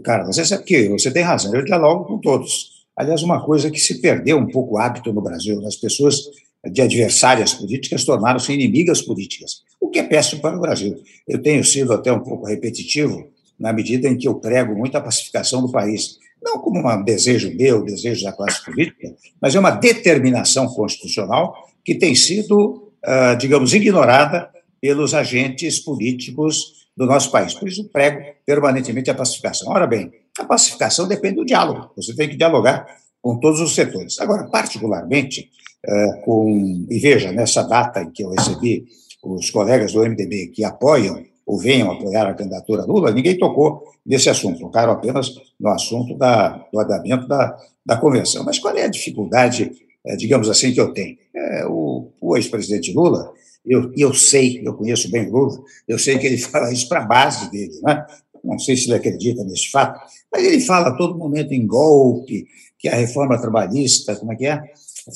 Cara, 0.02 0.24
você 0.24 0.44
sabe 0.44 0.64
que 0.64 0.88
você 0.88 1.12
tem 1.12 1.22
razão, 1.22 1.54
eu 1.54 1.64
dialogo 1.64 2.06
com 2.06 2.20
todos. 2.20 2.84
Aliás, 2.96 3.22
uma 3.22 3.44
coisa 3.44 3.70
que 3.70 3.78
se 3.78 4.00
perdeu 4.00 4.36
um 4.36 4.48
pouco 4.48 4.74
o 4.74 4.78
hábito 4.78 5.12
no 5.12 5.20
Brasil, 5.20 5.64
as 5.66 5.76
pessoas 5.76 6.16
de 6.64 6.80
adversárias 6.80 7.52
políticas 7.54 8.04
tornaram-se 8.04 8.52
inimigas 8.52 9.02
políticas, 9.02 9.62
o 9.80 9.90
que 9.90 9.98
é 9.98 10.02
péssimo 10.02 10.40
para 10.40 10.56
o 10.56 10.60
Brasil. 10.60 11.00
Eu 11.28 11.42
tenho 11.42 11.62
sido 11.62 11.92
até 11.92 12.10
um 12.10 12.20
pouco 12.20 12.46
repetitivo 12.46 13.28
na 13.58 13.72
medida 13.72 14.08
em 14.08 14.16
que 14.16 14.26
eu 14.26 14.36
prego 14.36 14.74
muito 14.74 14.96
a 14.96 15.00
pacificação 15.00 15.60
do 15.60 15.70
país, 15.70 16.18
não 16.44 16.58
como 16.58 16.86
um 16.86 17.02
desejo 17.02 17.54
meu, 17.56 17.82
desejo 17.82 18.22
da 18.24 18.32
classe 18.32 18.62
política, 18.64 19.14
mas 19.40 19.54
é 19.54 19.58
uma 19.58 19.70
determinação 19.70 20.66
constitucional 20.68 21.54
que 21.84 21.94
tem 21.94 22.14
sido, 22.14 22.92
ah, 23.02 23.34
digamos, 23.34 23.72
ignorada 23.72 24.50
pelos 24.80 25.14
agentes 25.14 25.80
políticos 25.80 26.84
do 26.96 27.06
nosso 27.06 27.30
país. 27.30 27.54
Por 27.54 27.66
isso, 27.66 27.88
prego 27.88 28.20
permanentemente 28.44 29.10
a 29.10 29.14
pacificação. 29.14 29.72
Ora 29.72 29.86
bem, 29.86 30.12
a 30.38 30.44
pacificação 30.44 31.08
depende 31.08 31.36
do 31.36 31.44
diálogo. 31.44 31.90
Você 31.96 32.14
tem 32.14 32.28
que 32.28 32.36
dialogar 32.36 32.86
com 33.22 33.40
todos 33.40 33.60
os 33.60 33.74
setores. 33.74 34.20
Agora, 34.20 34.44
particularmente, 34.44 35.48
é, 35.84 36.20
com. 36.24 36.86
E 36.90 36.98
veja, 36.98 37.32
nessa 37.32 37.62
data 37.62 38.02
em 38.02 38.10
que 38.10 38.22
eu 38.22 38.30
recebi 38.30 38.84
os 39.22 39.50
colegas 39.50 39.92
do 39.92 40.02
MDB 40.02 40.48
que 40.48 40.64
apoiam 40.64 41.22
ou 41.46 41.58
venham 41.58 41.90
apoiar 41.90 42.26
a 42.26 42.34
candidatura 42.34 42.84
Lula, 42.84 43.12
ninguém 43.12 43.38
tocou 43.38 43.84
nesse 44.04 44.30
assunto, 44.30 44.60
tocaram 44.60 44.92
apenas 44.92 45.34
no 45.58 45.68
assunto 45.68 46.16
da, 46.16 46.66
do 46.72 46.80
andamento 46.80 47.26
da, 47.26 47.56
da 47.84 47.96
convenção. 47.96 48.44
Mas 48.44 48.58
qual 48.58 48.74
é 48.76 48.84
a 48.84 48.88
dificuldade, 48.88 49.70
é, 50.04 50.16
digamos 50.16 50.48
assim, 50.48 50.72
que 50.72 50.80
eu 50.80 50.92
tenho? 50.92 51.16
É, 51.34 51.66
o, 51.66 52.08
o 52.20 52.36
ex-presidente 52.36 52.92
Lula, 52.92 53.32
eu, 53.64 53.92
eu 53.96 54.14
sei, 54.14 54.62
eu 54.64 54.74
conheço 54.74 55.10
bem 55.10 55.28
o 55.28 55.32
Lula, 55.32 55.62
eu 55.86 55.98
sei 55.98 56.18
que 56.18 56.26
ele 56.26 56.38
fala 56.38 56.72
isso 56.72 56.88
para 56.88 57.02
a 57.02 57.06
base 57.06 57.50
dele, 57.50 57.78
né? 57.82 58.06
não 58.44 58.58
sei 58.58 58.76
se 58.76 58.84
ele 58.84 58.94
acredita 58.94 59.42
nesse 59.42 59.70
fato, 59.70 59.98
mas 60.30 60.44
ele 60.44 60.60
fala 60.60 60.88
a 60.88 60.96
todo 60.96 61.16
momento 61.16 61.52
em 61.52 61.66
golpe, 61.66 62.46
que 62.78 62.88
a 62.88 62.96
reforma 62.96 63.40
trabalhista, 63.40 64.14
como 64.16 64.32
é 64.32 64.36
que 64.36 64.46
é? 64.46 64.62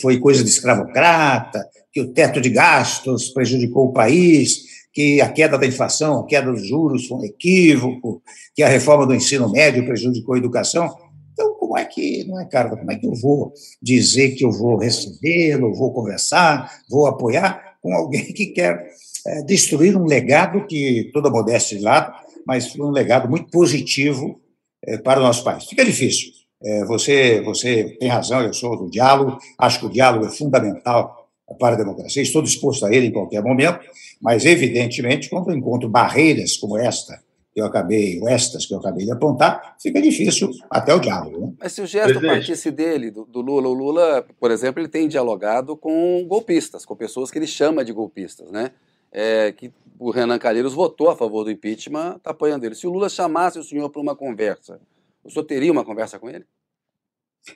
Foi 0.01 0.19
coisa 0.19 0.43
de 0.43 0.49
escravocrata, 0.49 1.69
que 1.93 2.01
o 2.01 2.13
teto 2.13 2.41
de 2.41 2.49
gastos 2.49 3.29
prejudicou 3.29 3.87
o 3.89 3.93
país, 3.93 4.68
que 4.93 5.21
a 5.21 5.31
queda 5.31 5.59
da 5.59 5.67
inflação, 5.67 6.21
a 6.21 6.27
queda 6.27 6.51
dos 6.51 6.67
juros 6.67 7.07
foi 7.07 7.19
um 7.19 7.25
equívoco, 7.25 8.23
que 8.55 8.63
a 8.63 8.69
reforma 8.69 9.07
do 9.07 9.15
ensino 9.15 9.51
médio 9.51 9.85
prejudicou 9.85 10.35
a 10.35 10.39
educação. 10.39 10.89
Então, 11.33 11.55
como 11.55 11.79
é 11.79 11.85
que, 11.85 12.25
não 12.25 12.41
é, 12.41 12.45
cara, 12.47 12.77
como 12.77 12.91
é 12.91 12.97
que 12.97 13.07
eu 13.07 13.15
vou 13.15 13.53
dizer 13.81 14.31
que 14.31 14.45
eu 14.45 14.51
vou 14.51 14.77
recebê-lo, 14.77 15.75
vou 15.75 15.93
conversar, 15.93 16.81
vou 16.91 17.07
apoiar 17.07 17.77
com 17.81 17.93
alguém 17.95 18.33
que 18.33 18.47
quer 18.47 18.89
é, 19.27 19.43
destruir 19.43 19.97
um 19.97 20.05
legado 20.05 20.67
que, 20.67 21.11
toda 21.13 21.31
modéstia 21.31 21.79
de 21.79 21.85
lado, 21.85 22.13
mas 22.47 22.75
um 22.79 22.91
legado 22.91 23.29
muito 23.29 23.51
positivo 23.51 24.41
é, 24.85 24.99
para 24.99 25.21
o 25.21 25.23
nosso 25.23 25.45
país. 25.45 25.65
Fica 25.65 25.85
difícil. 25.85 26.33
É, 26.63 26.85
você, 26.85 27.41
você 27.43 27.97
tem 28.01 28.09
razão, 28.09 28.41
eu 28.43 28.53
sou 28.53 28.77
do 28.77 28.91
diálogo, 28.91 29.39
acho 29.59 29.81
que 29.81 29.87
o 29.87 29.91
diálogo 29.91 30.27
é 30.27 30.31
fundamental 30.31 31.18
para 31.55 31.75
a 31.75 31.79
democracia, 31.79 32.23
estou 32.23 32.43
disposto 32.43 32.85
a 32.85 32.93
ele 32.93 33.07
em 33.07 33.13
qualquer 33.13 33.43
momento, 33.43 33.81
mas, 34.21 34.45
evidentemente, 34.45 35.31
quando 35.31 35.51
eu 35.51 35.57
encontro 35.57 35.89
barreiras 35.89 36.57
como 36.57 36.77
esta, 36.77 37.23
que 37.59 37.61
eu 37.61 37.67
acabei, 37.67 38.21
ou 38.21 38.29
estas 38.29 38.67
que 38.67 38.75
eu 38.75 38.79
acabei 38.79 39.05
de 39.05 39.11
apontar, 39.11 39.77
fica 39.81 40.01
difícil 40.01 40.51
até 40.71 40.95
o 40.95 41.01
diálogo. 41.01 41.41
Né? 41.41 41.53
Mas 41.59 41.73
se 41.73 41.81
o 41.81 41.87
gesto 41.87 42.11
Presidente. 42.11 42.31
partisse 42.31 42.71
dele, 42.71 43.11
do, 43.11 43.25
do, 43.25 43.41
Lula, 43.41 43.69
o 43.69 43.73
Lula, 43.73 44.25
por 44.39 44.51
exemplo, 44.51 44.81
ele 44.81 44.89
tem 44.89 45.09
dialogado 45.09 45.77
com 45.77 46.25
golpistas, 46.29 46.85
com 46.85 46.95
pessoas 46.95 47.31
que 47.31 47.39
ele 47.39 47.47
chama 47.47 47.85
de 47.85 47.93
golpistas, 47.93 48.51
né? 48.51 48.71
É, 49.11 49.51
que 49.53 49.73
o 49.99 50.11
Renan 50.11 50.39
Calheiros 50.39 50.75
votou 50.75 51.11
a 51.11 51.17
favor 51.17 51.43
do 51.43 51.51
impeachment, 51.51 52.17
está 52.19 52.31
apoiando 52.31 52.65
ele. 52.65 52.75
Se 52.75 52.87
o 52.87 52.93
Lula 52.93 53.09
chamasse 53.09 53.59
o 53.59 53.65
senhor 53.65 53.89
para 53.91 54.03
uma 54.03 54.15
conversa, 54.15 54.79
o 55.25 55.31
senhor 55.31 55.45
teria 55.45 55.73
uma 55.73 55.85
conversa 55.85 56.19
com 56.19 56.29
ele? 56.29 56.45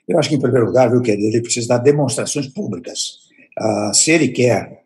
Eu 0.08 0.18
acho 0.18 0.28
que, 0.28 0.34
em 0.34 0.40
primeiro 0.40 0.66
lugar, 0.66 0.90
viu, 0.90 1.02
querido, 1.02 1.28
ele 1.28 1.42
precisa 1.42 1.68
dar 1.68 1.78
demonstrações 1.78 2.48
públicas. 2.48 3.30
Uh, 3.58 3.94
se 3.94 4.10
ele 4.10 4.28
quer 4.28 4.82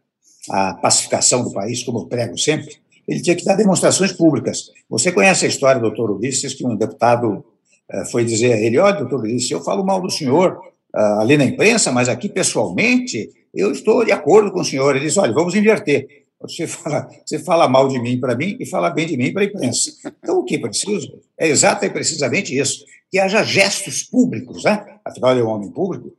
a 0.50 0.75
pacificação 0.75 1.42
do 1.42 1.52
país, 1.52 1.82
como 1.82 2.00
eu 2.00 2.06
prego 2.06 2.37
sempre, 2.38 2.76
ele 3.06 3.20
tinha 3.20 3.37
que 3.37 3.44
dar 3.44 3.54
demonstrações 3.54 4.12
públicas. 4.12 4.70
Você 4.88 5.12
conhece 5.12 5.44
a 5.44 5.49
história 5.49 5.80
do 5.80 5.88
doutor 5.88 6.11
Ulisses, 6.11 6.54
que 6.54 6.66
um 6.66 6.76
deputado 6.76 7.44
uh, 7.92 8.04
foi 8.11 8.25
dizer 8.25 8.52
a 8.52 8.61
ele: 8.61 8.78
olha, 8.78 8.99
doutor 8.99 9.20
Ulisses, 9.20 9.50
eu 9.50 9.62
falo 9.62 9.85
mal 9.85 10.00
do 10.00 10.11
senhor 10.11 10.58
uh, 10.94 11.20
ali 11.20 11.37
na 11.37 11.44
imprensa, 11.44 11.92
mas 11.92 12.08
aqui 12.08 12.28
pessoalmente 12.28 13.30
eu 13.54 13.73
estou 13.73 14.04
de 14.04 14.12
acordo 14.12 14.50
com 14.50 14.61
o 14.61 14.64
senhor. 14.64 14.96
Ele 14.96 15.06
disse: 15.06 15.18
olha, 15.18 15.32
vamos 15.32 15.54
inverter. 15.54 16.06
Você 16.40 16.66
fala, 16.68 17.08
você 17.25 17.38
fala 17.38 17.68
mal 17.68 17.88
de 17.88 17.99
mim 17.99 18.18
para 18.20 18.37
mim 18.37 18.56
e 18.61 18.66
fala 18.66 18.90
bem 18.90 19.06
de 19.06 19.16
mim 19.16 19.32
para 19.32 19.42
a 19.42 19.46
imprensa. 19.46 19.90
Então, 20.23 20.38
o 20.38 20.44
que 20.44 20.56
é 20.56 20.58
preciso 20.58 21.20
é 21.38 21.49
exatamente 21.49 21.92
precisamente 21.92 22.58
isso, 22.58 22.85
que 23.11 23.18
haja 23.18 23.42
gestos 23.42 24.02
públicos, 24.02 24.64
né? 24.64 24.85
afinal 25.04 25.30
ele 25.32 25.40
é 25.40 25.44
um 25.44 25.49
homem 25.49 25.70
público, 25.70 26.08
eh, 26.08 26.12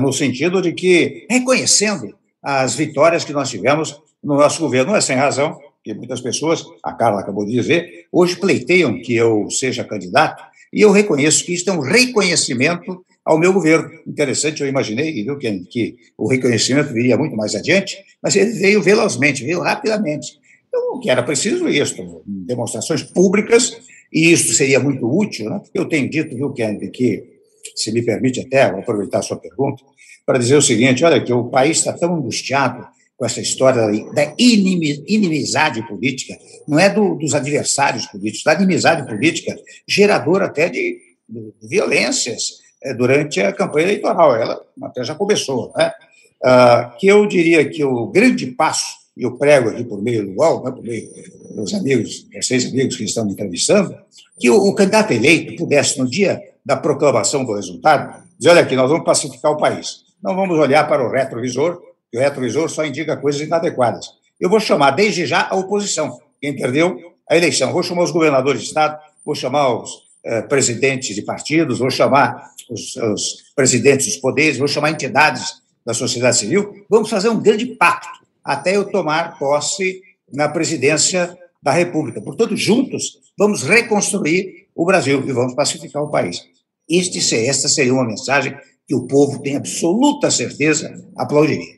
no 0.00 0.12
sentido 0.12 0.62
de 0.62 0.72
que, 0.72 1.26
reconhecendo 1.30 2.14
as 2.42 2.74
vitórias 2.74 3.24
que 3.24 3.32
nós 3.32 3.50
tivemos 3.50 4.00
no 4.22 4.36
nosso 4.36 4.60
governo, 4.60 4.90
não 4.90 4.96
é 4.96 5.00
sem 5.00 5.16
razão, 5.16 5.58
que 5.84 5.94
muitas 5.94 6.20
pessoas, 6.20 6.64
a 6.82 6.92
Carla 6.92 7.20
acabou 7.20 7.46
de 7.46 7.52
dizer, 7.52 8.06
hoje 8.10 8.36
pleiteiam 8.36 9.00
que 9.00 9.14
eu 9.14 9.48
seja 9.50 9.84
candidato, 9.84 10.42
e 10.72 10.80
eu 10.80 10.90
reconheço 10.90 11.44
que 11.44 11.54
isso 11.54 11.70
é 11.70 11.72
um 11.72 11.80
reconhecimento 11.80 13.04
ao 13.24 13.38
meu 13.38 13.52
governo. 13.52 13.88
Interessante, 14.06 14.60
eu 14.60 14.68
imaginei 14.68 15.12
viu, 15.24 15.38
que, 15.38 15.60
que 15.70 15.96
o 16.18 16.28
reconhecimento 16.28 16.92
viria 16.92 17.16
muito 17.16 17.36
mais 17.36 17.54
adiante, 17.54 17.98
mas 18.22 18.34
ele 18.34 18.52
veio 18.52 18.82
velozmente, 18.82 19.44
veio 19.44 19.60
rapidamente. 19.60 20.38
Então, 20.68 20.96
o 20.96 21.00
que 21.00 21.08
era 21.08 21.22
preciso 21.22 21.68
isso, 21.68 21.94
demonstrações 22.26 23.02
públicas, 23.02 23.76
e 24.12 24.32
isso 24.32 24.54
seria 24.54 24.80
muito 24.80 25.06
útil, 25.06 25.48
né? 25.50 25.60
eu 25.72 25.86
tenho 25.86 26.08
dito, 26.08 26.36
viu, 26.36 26.52
Kennedy, 26.52 26.88
que, 26.90 27.35
se 27.76 27.92
me 27.92 28.02
permite 28.02 28.40
até, 28.40 28.70
vou 28.70 28.80
aproveitar 28.80 29.18
a 29.18 29.22
sua 29.22 29.36
pergunta, 29.36 29.82
para 30.24 30.38
dizer 30.38 30.56
o 30.56 30.62
seguinte, 30.62 31.04
olha, 31.04 31.22
que 31.22 31.32
o 31.32 31.44
país 31.44 31.78
está 31.78 31.92
tão 31.92 32.14
angustiado 32.14 32.86
com 33.16 33.24
essa 33.24 33.40
história 33.40 33.82
da 34.12 34.34
inimizade 34.36 35.86
política, 35.86 36.36
não 36.66 36.78
é 36.78 36.90
do, 36.90 37.14
dos 37.14 37.34
adversários 37.34 38.06
políticos, 38.06 38.44
da 38.44 38.54
inimizade 38.54 39.08
política, 39.08 39.56
geradora 39.86 40.46
até 40.46 40.68
de, 40.68 40.98
de 41.28 41.52
violências, 41.62 42.66
é, 42.82 42.92
durante 42.92 43.40
a 43.40 43.52
campanha 43.52 43.86
eleitoral. 43.86 44.36
Ela 44.36 44.60
até 44.82 45.02
já 45.02 45.14
começou, 45.14 45.72
né? 45.76 45.92
Ah, 46.44 46.94
que 46.98 47.06
eu 47.06 47.26
diria 47.26 47.68
que 47.68 47.82
o 47.82 48.06
grande 48.06 48.46
passo, 48.46 48.96
e 49.16 49.22
eu 49.22 49.36
prego 49.38 49.70
aqui 49.70 49.82
por 49.82 50.02
meio 50.02 50.26
do 50.26 50.38
UOL, 50.38 50.62
né, 50.62 50.70
por 50.70 50.82
meio 50.82 51.08
dos 51.54 51.72
amigos, 51.72 52.26
seis 52.42 52.66
amigos 52.66 52.96
que 52.96 53.04
estão 53.04 53.24
me 53.24 53.32
entrevistando, 53.32 53.96
que 54.38 54.50
o, 54.50 54.56
o, 54.56 54.74
candidato 54.74 55.12
eleito 55.12 55.56
pudesse, 55.56 55.98
no 55.98 56.08
dia 56.08 56.40
da 56.66 56.76
proclamação 56.76 57.44
do 57.44 57.54
resultado, 57.54 58.24
dizer: 58.36 58.50
olha 58.50 58.62
aqui, 58.62 58.74
nós 58.74 58.90
vamos 58.90 59.04
pacificar 59.04 59.52
o 59.52 59.56
país. 59.56 60.04
Não 60.20 60.34
vamos 60.34 60.58
olhar 60.58 60.88
para 60.88 61.06
o 61.06 61.08
retrovisor, 61.08 61.80
que 62.10 62.18
o 62.18 62.20
retrovisor 62.20 62.68
só 62.68 62.84
indica 62.84 63.16
coisas 63.16 63.40
inadequadas. 63.40 64.10
Eu 64.40 64.50
vou 64.50 64.58
chamar 64.58 64.90
desde 64.90 65.24
já 65.24 65.46
a 65.48 65.54
oposição, 65.54 66.20
quem 66.40 66.56
perdeu 66.56 66.98
a 67.30 67.36
eleição. 67.36 67.72
Vou 67.72 67.84
chamar 67.84 68.02
os 68.02 68.10
governadores 68.10 68.62
de 68.62 68.66
Estado, 68.66 68.98
vou 69.24 69.36
chamar 69.36 69.80
os 69.80 69.90
eh, 70.24 70.42
presidentes 70.42 71.14
de 71.14 71.22
partidos, 71.22 71.78
vou 71.78 71.90
chamar 71.90 72.50
os, 72.68 72.96
os, 72.96 73.44
presidentes 73.54 74.06
dos 74.06 74.16
poderes, 74.16 74.58
vou 74.58 74.66
chamar 74.66 74.90
entidades 74.90 75.62
da 75.84 75.94
sociedade 75.94 76.36
civil, 76.36 76.84
vamos 76.90 77.08
fazer 77.08 77.28
um 77.28 77.40
grande 77.40 77.64
pacto 77.64 78.26
até 78.44 78.76
eu 78.76 78.84
tomar 78.84 79.38
posse 79.38 80.02
na 80.32 80.48
presidência 80.48 81.38
da 81.66 81.72
República. 81.72 82.22
Portanto, 82.22 82.56
juntos, 82.56 83.18
vamos 83.36 83.64
reconstruir 83.64 84.68
o 84.72 84.86
Brasil 84.86 85.20
e 85.26 85.32
vamos 85.32 85.52
pacificar 85.52 86.00
o 86.00 86.10
país. 86.12 86.48
Este, 86.88 87.18
esta 87.44 87.66
seria 87.66 87.92
uma 87.92 88.06
mensagem 88.06 88.56
que 88.86 88.94
o 88.94 89.08
povo 89.08 89.42
tem 89.42 89.56
absoluta 89.56 90.30
certeza 90.30 90.94
aplaudiria. 91.16 91.74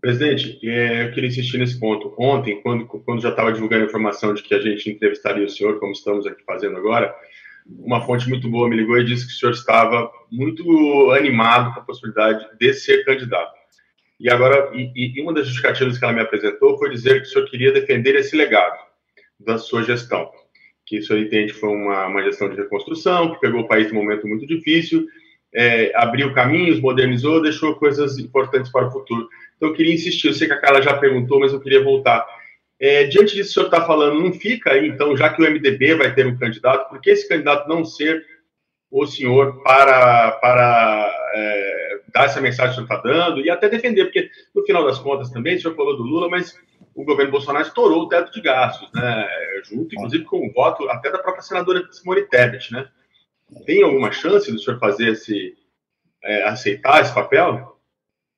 Presidente, 0.00 0.58
é, 0.64 1.04
eu 1.04 1.12
queria 1.12 1.28
insistir 1.28 1.56
nesse 1.56 1.78
ponto. 1.78 2.12
Ontem, 2.18 2.60
quando, 2.62 2.84
quando 2.84 3.22
já 3.22 3.28
estava 3.28 3.52
divulgando 3.52 3.84
a 3.84 3.86
informação 3.86 4.34
de 4.34 4.42
que 4.42 4.52
a 4.52 4.60
gente 4.60 4.90
entrevistaria 4.90 5.46
o 5.46 5.48
senhor, 5.48 5.78
como 5.78 5.92
estamos 5.92 6.26
aqui 6.26 6.42
fazendo 6.44 6.76
agora, 6.76 7.14
uma 7.78 8.04
fonte 8.04 8.28
muito 8.28 8.50
boa 8.50 8.68
me 8.68 8.74
ligou 8.74 8.98
e 8.98 9.04
disse 9.04 9.24
que 9.24 9.32
o 9.34 9.36
senhor 9.36 9.52
estava 9.52 10.10
muito 10.32 11.12
animado 11.12 11.74
com 11.74 11.80
a 11.80 11.84
possibilidade 11.84 12.44
de 12.58 12.74
ser 12.74 13.04
candidato. 13.04 13.54
E 14.18 14.28
agora, 14.28 14.72
e, 14.74 15.16
e 15.16 15.22
uma 15.22 15.32
das 15.32 15.46
justificativas 15.46 15.96
que 15.96 16.04
ela 16.04 16.12
me 16.12 16.22
apresentou 16.22 16.76
foi 16.76 16.90
dizer 16.90 17.22
que 17.22 17.28
o 17.28 17.30
senhor 17.30 17.48
queria 17.48 17.70
defender 17.70 18.16
esse 18.16 18.34
legado 18.36 18.85
da 19.38 19.58
sua 19.58 19.82
gestão. 19.82 20.30
que 20.84 20.98
isso 20.98 21.12
aí 21.12 21.24
entende 21.24 21.52
foi 21.52 21.68
uma, 21.68 22.06
uma 22.06 22.22
gestão 22.22 22.48
de 22.48 22.56
reconstrução, 22.56 23.34
que 23.34 23.40
pegou 23.40 23.62
o 23.62 23.68
país 23.68 23.92
num 23.92 24.00
momento 24.00 24.26
muito 24.26 24.46
difícil, 24.46 25.06
é, 25.52 25.90
abriu 25.96 26.32
caminhos, 26.32 26.80
modernizou, 26.80 27.42
deixou 27.42 27.74
coisas 27.76 28.18
importantes 28.18 28.70
para 28.70 28.86
o 28.86 28.90
futuro. 28.90 29.28
Então, 29.56 29.70
eu 29.70 29.74
queria 29.74 29.94
insistir, 29.94 30.28
eu 30.28 30.34
sei 30.34 30.46
que 30.46 30.52
a 30.52 30.60
Carla 30.60 30.82
já 30.82 30.96
perguntou, 30.96 31.40
mas 31.40 31.52
eu 31.52 31.60
queria 31.60 31.82
voltar. 31.82 32.26
É, 32.78 33.04
diante 33.04 33.34
disso 33.34 33.50
o 33.50 33.52
senhor 33.54 33.66
está 33.66 33.86
falando, 33.86 34.20
não 34.20 34.32
fica 34.32 34.72
aí, 34.72 34.86
então, 34.88 35.16
já 35.16 35.30
que 35.30 35.42
o 35.42 35.50
MDB 35.50 35.94
vai 35.94 36.14
ter 36.14 36.26
um 36.26 36.36
candidato, 36.36 36.88
por 36.90 37.00
que 37.00 37.10
esse 37.10 37.26
candidato 37.26 37.68
não 37.68 37.84
ser 37.84 38.22
o 38.90 39.06
senhor 39.06 39.62
para, 39.62 40.32
para 40.32 41.10
é, 41.34 42.00
dar 42.12 42.26
essa 42.26 42.40
mensagem 42.40 42.76
que 42.76 42.82
o 42.82 42.86
senhor 42.86 43.00
está 43.00 43.08
dando 43.08 43.40
e 43.40 43.50
até 43.50 43.68
defender, 43.68 44.04
porque 44.04 44.30
no 44.54 44.62
final 44.64 44.84
das 44.84 44.98
contas 44.98 45.30
também, 45.30 45.56
o 45.56 45.60
senhor 45.60 45.74
falou 45.74 45.96
do 45.96 46.02
Lula, 46.02 46.28
mas 46.28 46.54
o 46.96 47.04
governo 47.04 47.30
Bolsonaro 47.30 47.66
estourou 47.66 48.04
o 48.04 48.08
teto 48.08 48.32
de 48.32 48.40
gastos, 48.40 48.90
né? 48.94 49.28
Junto, 49.64 49.94
inclusive, 49.94 50.24
com 50.24 50.46
o 50.46 50.52
voto 50.52 50.88
até 50.88 51.10
da 51.10 51.18
própria 51.18 51.42
senadora 51.42 51.86
Simone 51.92 52.22
Tebet, 52.22 52.72
né? 52.72 52.88
Tem 53.66 53.82
alguma 53.82 54.10
chance 54.10 54.50
do 54.50 54.58
senhor 54.58 54.80
fazer 54.80 55.12
esse, 55.12 55.54
é, 56.24 56.44
aceitar 56.44 57.02
esse 57.02 57.14
papel? 57.14 57.75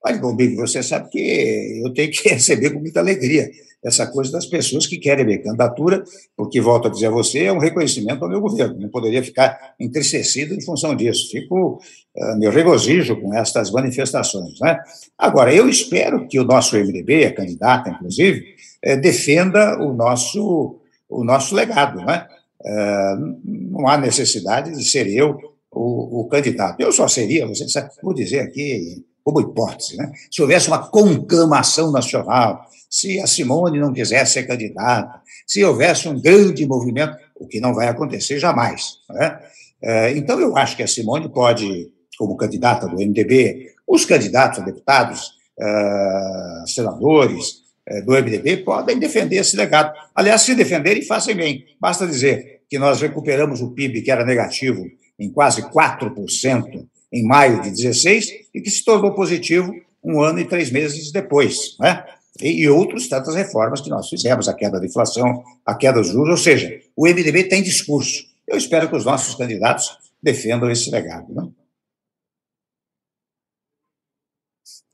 Olha, 0.05 0.19
Bombig, 0.19 0.55
você 0.55 0.83
sabe 0.83 1.11
que 1.11 1.83
eu 1.85 1.93
tenho 1.93 2.11
que 2.11 2.27
receber 2.29 2.71
com 2.71 2.81
muita 2.81 3.01
alegria 3.01 3.51
essa 3.83 4.07
coisa 4.07 4.33
das 4.33 4.47
pessoas 4.47 4.87
que 4.87 4.99
querem 4.99 5.25
minha 5.25 5.41
candidatura, 5.41 6.03
porque, 6.37 6.61
volto 6.61 6.89
a 6.89 6.91
dizer 6.91 7.07
a 7.07 7.11
você, 7.11 7.45
é 7.45 7.53
um 7.53 7.59
reconhecimento 7.59 8.25
ao 8.25 8.29
meu 8.29 8.41
governo. 8.41 8.79
Não 8.79 8.89
poderia 8.89 9.23
ficar 9.23 9.75
entristecido 9.79 10.53
em 10.53 10.61
função 10.61 10.97
disso. 10.97 11.31
Fico, 11.31 11.81
uh, 12.17 12.39
me 12.39 12.49
regozijo 12.51 13.21
com 13.21 13.33
estas 13.35 13.71
manifestações. 13.71 14.59
Né? 14.61 14.77
Agora, 15.17 15.55
eu 15.55 15.69
espero 15.69 16.27
que 16.27 16.41
o 16.41 16.45
nosso 16.45 16.77
MDB, 16.77 17.27
a 17.27 17.35
candidata, 17.35 17.91
inclusive, 17.91 18.45
eh, 18.83 18.97
defenda 18.97 19.79
o 19.81 19.93
nosso, 19.93 20.81
o 21.09 21.23
nosso 21.23 21.55
legado. 21.55 22.05
Né? 22.05 22.27
Uh, 22.61 23.39
não 23.45 23.87
há 23.89 23.97
necessidade 23.97 24.73
de 24.73 24.85
ser 24.85 25.07
eu 25.07 25.39
o, 25.71 26.23
o, 26.23 26.29
candidato. 26.29 26.81
Eu 26.81 26.91
só 26.91 27.07
seria, 27.07 27.47
você 27.47 27.69
sabe, 27.69 27.91
vou 28.03 28.13
dizer 28.13 28.41
aqui 28.41 29.05
como 29.29 29.43
hipótese, 29.43 29.95
né? 29.99 30.11
se 30.31 30.41
houvesse 30.41 30.69
uma 30.69 30.89
conclamação 30.89 31.93
nacional, 31.93 32.65
se 32.89 33.21
a 33.21 33.27
Simone 33.27 33.79
não 33.79 33.93
quisesse 33.93 34.33
ser 34.33 34.47
candidata, 34.47 35.21
se 35.47 35.63
houvesse 35.63 36.09
um 36.09 36.19
grande 36.19 36.67
movimento, 36.67 37.15
o 37.37 37.47
que 37.47 37.61
não 37.61 37.75
vai 37.75 37.89
acontecer 37.89 38.39
jamais. 38.39 38.95
Né? 39.11 39.39
É, 39.83 40.17
então, 40.17 40.41
eu 40.41 40.57
acho 40.57 40.75
que 40.79 40.83
a 40.83 40.87
Simone 40.87 41.29
pode, 41.29 41.91
como 42.19 42.39
candidata 42.39 42.89
do 42.89 42.97
MDB, 42.97 43.67
os 43.87 44.07
candidatos 44.07 44.61
a 44.61 44.65
deputados, 44.65 45.33
é, 45.61 46.63
senadores 46.67 47.65
é, 47.87 48.01
do 48.01 48.13
MDB 48.13 48.59
podem 48.59 48.99
defender 48.99 49.37
esse 49.37 49.59
legado. 49.59 49.93
Aliás, 50.15 50.41
se 50.41 50.55
defenderem, 50.55 51.03
façam 51.03 51.35
bem. 51.35 51.67
Basta 51.79 52.07
dizer 52.07 52.63
que 52.67 52.79
nós 52.79 53.03
recuperamos 53.03 53.61
o 53.61 53.73
PIB, 53.73 54.01
que 54.01 54.11
era 54.11 54.25
negativo, 54.25 54.87
em 55.19 55.31
quase 55.31 55.61
4% 55.65 56.89
em 57.13 57.25
maio 57.25 57.63
de 57.63 57.71
16 57.71 58.33
e 58.55 58.61
que 58.61 58.71
se 58.71 58.85
tornou 58.85 59.15
positivo 59.15 59.75
um 60.03 60.21
ano 60.21 60.41
e 60.41 60.45
três 60.45 60.71
meses 60.71 61.11
depois. 61.11 61.77
Né? 61.79 62.05
e, 62.41 62.63
e 62.63 62.69
outras 62.69 63.09
tantas 63.09 63.35
reformas 63.35 63.81
que 63.81 63.91
nós 63.91 64.09
fizemos, 64.09 64.49
a 64.49 64.55
queda 64.55 64.79
da 64.79 64.87
inflação, 64.87 65.45
a 65.65 65.75
queda 65.75 66.01
dos 66.01 66.09
juros, 66.09 66.31
ou 66.31 66.37
seja, 66.37 66.81
o 66.97 67.07
MDB 67.07 67.45
tem 67.45 67.63
discurso. 67.63 68.25
Eu 68.47 68.57
espero 68.57 68.89
que 68.89 68.97
os 68.97 69.05
nossos 69.05 69.35
candidatos 69.35 69.99
defendam 70.23 70.71
esse 70.71 70.91
legado. 70.91 71.33
Né? 71.33 71.49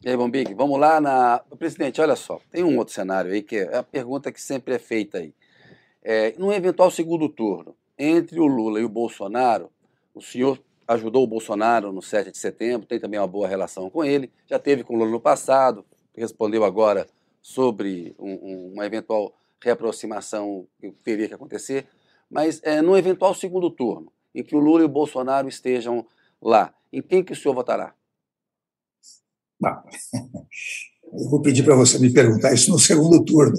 E 0.02 0.08
aí, 0.08 0.16
Bombig, 0.16 0.52
vamos 0.54 0.78
lá 0.78 1.00
na. 1.00 1.38
Presidente, 1.58 2.00
olha 2.00 2.16
só, 2.16 2.40
tem 2.50 2.62
um 2.62 2.76
outro 2.76 2.92
cenário 2.92 3.32
aí 3.32 3.42
que 3.42 3.56
é 3.56 3.76
a 3.76 3.82
pergunta 3.82 4.32
que 4.32 4.40
sempre 4.40 4.74
é 4.74 4.78
feita 4.78 5.18
aí. 5.18 5.32
É, 6.02 6.34
num 6.36 6.52
eventual 6.52 6.90
segundo 6.90 7.28
turno, 7.28 7.74
entre 7.98 8.38
o 8.38 8.46
Lula 8.46 8.80
e 8.80 8.84
o 8.84 8.88
Bolsonaro, 8.88 9.70
o 10.14 10.20
senhor 10.20 10.58
ajudou 10.86 11.24
o 11.24 11.26
Bolsonaro 11.26 11.92
no 11.92 12.02
7 12.02 12.30
de 12.30 12.38
setembro, 12.38 12.86
tem 12.86 13.00
também 13.00 13.18
uma 13.18 13.26
boa 13.26 13.48
relação 13.48 13.88
com 13.90 14.04
ele, 14.04 14.30
já 14.46 14.58
teve 14.58 14.84
com 14.84 14.94
o 14.94 14.98
Lula 14.98 15.10
no 15.10 15.20
passado, 15.20 15.84
respondeu 16.14 16.64
agora 16.64 17.06
sobre 17.42 18.14
um, 18.18 18.72
uma 18.72 18.86
eventual 18.86 19.34
reaproximação 19.62 20.66
que 20.80 20.90
teria 21.02 21.28
que 21.28 21.34
acontecer, 21.34 21.86
mas 22.30 22.60
é, 22.62 22.82
no 22.82 22.96
eventual 22.96 23.34
segundo 23.34 23.70
turno, 23.70 24.12
em 24.34 24.42
que 24.42 24.56
o 24.56 24.60
Lula 24.60 24.82
e 24.82 24.84
o 24.84 24.88
Bolsonaro 24.88 25.48
estejam 25.48 26.06
lá, 26.40 26.74
em 26.92 27.00
quem 27.02 27.22
que 27.22 27.32
o 27.32 27.36
senhor 27.36 27.54
votará? 27.54 27.94
Eu 31.12 31.30
vou 31.30 31.40
pedir 31.40 31.62
para 31.62 31.76
você 31.76 31.98
me 31.98 32.12
perguntar 32.12 32.52
isso 32.52 32.70
no 32.70 32.78
segundo 32.78 33.24
turno, 33.24 33.54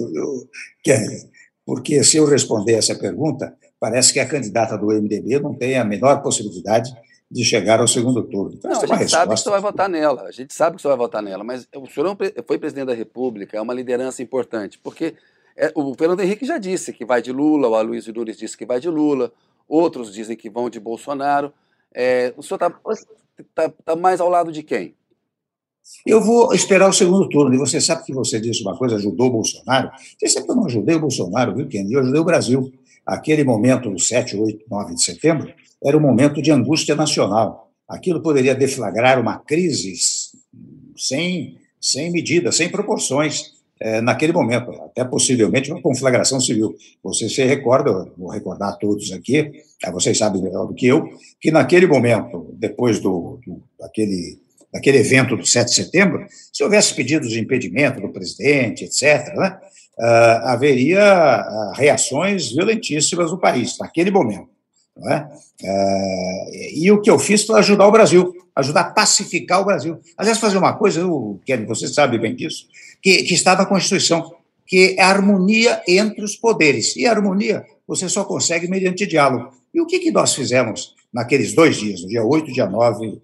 porque 1.64 2.04
se 2.04 2.18
eu 2.18 2.26
responder 2.26 2.74
essa 2.74 2.94
pergunta, 2.94 3.56
parece 3.80 4.12
que 4.12 4.20
a 4.20 4.28
candidata 4.28 4.76
do 4.76 4.88
MDB 4.88 5.40
não 5.40 5.54
tem 5.54 5.78
a 5.78 5.84
menor 5.84 6.22
possibilidade 6.22 6.94
de 7.30 7.44
chegar 7.44 7.80
ao 7.80 7.88
segundo 7.88 8.22
turno. 8.22 8.54
Então, 8.54 8.70
não, 8.70 8.80
a 8.80 8.98
gente 8.98 9.10
sabe 9.10 9.34
que 9.34 9.40
você 9.40 9.50
vai 9.50 9.60
votar 9.60 9.88
nela, 9.88 10.22
a 10.22 10.30
gente 10.30 10.54
sabe 10.54 10.76
que 10.76 10.82
você 10.82 10.88
vai 10.88 10.96
votar 10.96 11.22
nela, 11.22 11.42
mas 11.42 11.68
o 11.74 11.86
senhor 11.86 12.16
é 12.20 12.42
foi 12.42 12.58
presidente 12.58 12.86
da 12.86 12.94
República, 12.94 13.56
é 13.56 13.60
uma 13.60 13.74
liderança 13.74 14.22
importante, 14.22 14.78
porque 14.78 15.14
é, 15.56 15.72
o 15.74 15.94
Fernando 15.94 16.20
Henrique 16.20 16.46
já 16.46 16.58
disse 16.58 16.92
que 16.92 17.04
vai 17.04 17.20
de 17.20 17.32
Lula, 17.32 17.68
o 17.68 17.74
Aloysio 17.74 18.14
Nunes 18.14 18.36
disse 18.36 18.56
que 18.56 18.66
vai 18.66 18.78
de 18.78 18.88
Lula, 18.88 19.32
outros 19.68 20.12
dizem 20.12 20.36
que 20.36 20.48
vão 20.48 20.70
de 20.70 20.78
Bolsonaro. 20.78 21.52
É, 21.92 22.32
o 22.36 22.42
senhor 22.42 22.56
está 22.56 22.70
tá, 23.54 23.74
tá 23.84 23.96
mais 23.96 24.20
ao 24.20 24.28
lado 24.28 24.52
de 24.52 24.62
quem? 24.62 24.94
Eu 26.04 26.20
vou 26.20 26.52
esperar 26.52 26.88
o 26.88 26.92
segundo 26.92 27.28
turno, 27.28 27.54
e 27.54 27.58
você 27.58 27.80
sabe 27.80 28.04
que 28.04 28.12
você 28.12 28.40
disse 28.40 28.62
uma 28.62 28.76
coisa, 28.76 28.96
ajudou 28.96 29.28
o 29.28 29.30
Bolsonaro. 29.30 29.90
Você 30.18 30.28
sabe 30.28 30.46
que 30.46 30.52
eu 30.52 30.56
não 30.56 30.66
ajudei 30.66 30.96
o 30.96 31.00
Bolsonaro, 31.00 31.54
viu, 31.54 31.68
Kendi? 31.68 31.94
Eu 31.94 32.00
ajudei 32.00 32.20
o 32.20 32.24
Brasil. 32.24 32.72
Aquele 33.04 33.44
momento, 33.44 33.88
no 33.88 33.98
7, 33.98 34.36
8, 34.36 34.64
9 34.68 34.94
de 34.94 35.04
setembro, 35.04 35.52
era 35.84 35.96
um 35.96 36.00
momento 36.00 36.42
de 36.42 36.50
angústia 36.50 36.94
nacional. 36.94 37.70
Aquilo 37.88 38.22
poderia 38.22 38.54
deflagrar 38.54 39.20
uma 39.20 39.38
crise 39.38 39.94
sem, 40.96 41.56
sem 41.80 42.10
medida, 42.10 42.50
sem 42.50 42.68
proporções 42.68 43.56
é, 43.80 44.00
naquele 44.00 44.32
momento, 44.32 44.70
até 44.82 45.04
possivelmente 45.04 45.70
uma 45.70 45.82
conflagração 45.82 46.40
civil. 46.40 46.74
Você 47.02 47.28
se 47.28 47.44
recorda, 47.44 48.10
vou 48.16 48.30
recordar 48.30 48.70
a 48.70 48.76
todos 48.76 49.12
aqui, 49.12 49.52
vocês 49.92 50.16
sabem 50.16 50.42
melhor 50.42 50.66
do 50.66 50.74
que 50.74 50.86
eu, 50.86 51.08
que 51.40 51.50
naquele 51.50 51.86
momento, 51.86 52.54
depois 52.54 52.98
do, 52.98 53.38
do 53.46 53.62
daquele, 53.78 54.38
daquele 54.72 54.98
evento 54.98 55.36
do 55.36 55.44
7 55.44 55.68
de 55.68 55.74
setembro, 55.74 56.26
se 56.52 56.64
houvesse 56.64 56.94
pedidos 56.94 57.30
de 57.30 57.38
impedimento 57.38 58.00
do 58.00 58.08
presidente, 58.08 58.84
etc., 58.84 59.34
né, 59.36 59.58
uh, 59.98 60.46
haveria 60.48 61.44
uh, 61.46 61.72
reações 61.76 62.52
violentíssimas 62.52 63.30
no 63.30 63.38
país, 63.38 63.76
naquele 63.78 64.10
momento. 64.10 64.55
É? 65.04 65.26
é? 65.62 66.74
e 66.74 66.90
o 66.90 67.02
que 67.02 67.10
eu 67.10 67.18
fiz 67.18 67.44
foi 67.44 67.58
ajudar 67.58 67.86
o 67.86 67.92
Brasil, 67.92 68.34
ajudar 68.54 68.80
a 68.80 68.90
pacificar 68.90 69.60
o 69.60 69.64
Brasil. 69.64 69.98
Aliás, 70.16 70.38
fazer 70.38 70.56
uma 70.56 70.72
coisa, 70.72 71.00
eu, 71.00 71.38
Kevin, 71.44 71.66
você 71.66 71.86
sabe 71.86 72.18
bem 72.18 72.34
disso, 72.34 72.66
que, 73.02 73.24
que 73.24 73.34
está 73.34 73.54
na 73.54 73.66
Constituição, 73.66 74.34
que 74.66 74.96
é 74.98 75.02
a 75.02 75.08
harmonia 75.08 75.82
entre 75.86 76.24
os 76.24 76.34
poderes. 76.34 76.96
E 76.96 77.06
a 77.06 77.10
harmonia 77.10 77.64
você 77.86 78.08
só 78.08 78.24
consegue 78.24 78.68
mediante 78.68 79.06
diálogo. 79.06 79.54
E 79.72 79.80
o 79.80 79.86
que, 79.86 79.98
que 79.98 80.10
nós 80.10 80.34
fizemos 80.34 80.94
naqueles 81.12 81.54
dois 81.54 81.76
dias, 81.76 82.02
no 82.02 82.08
dia 82.08 82.24
8 82.24 82.50
e 82.50 82.54
dia 82.54 82.66
9 82.66 83.20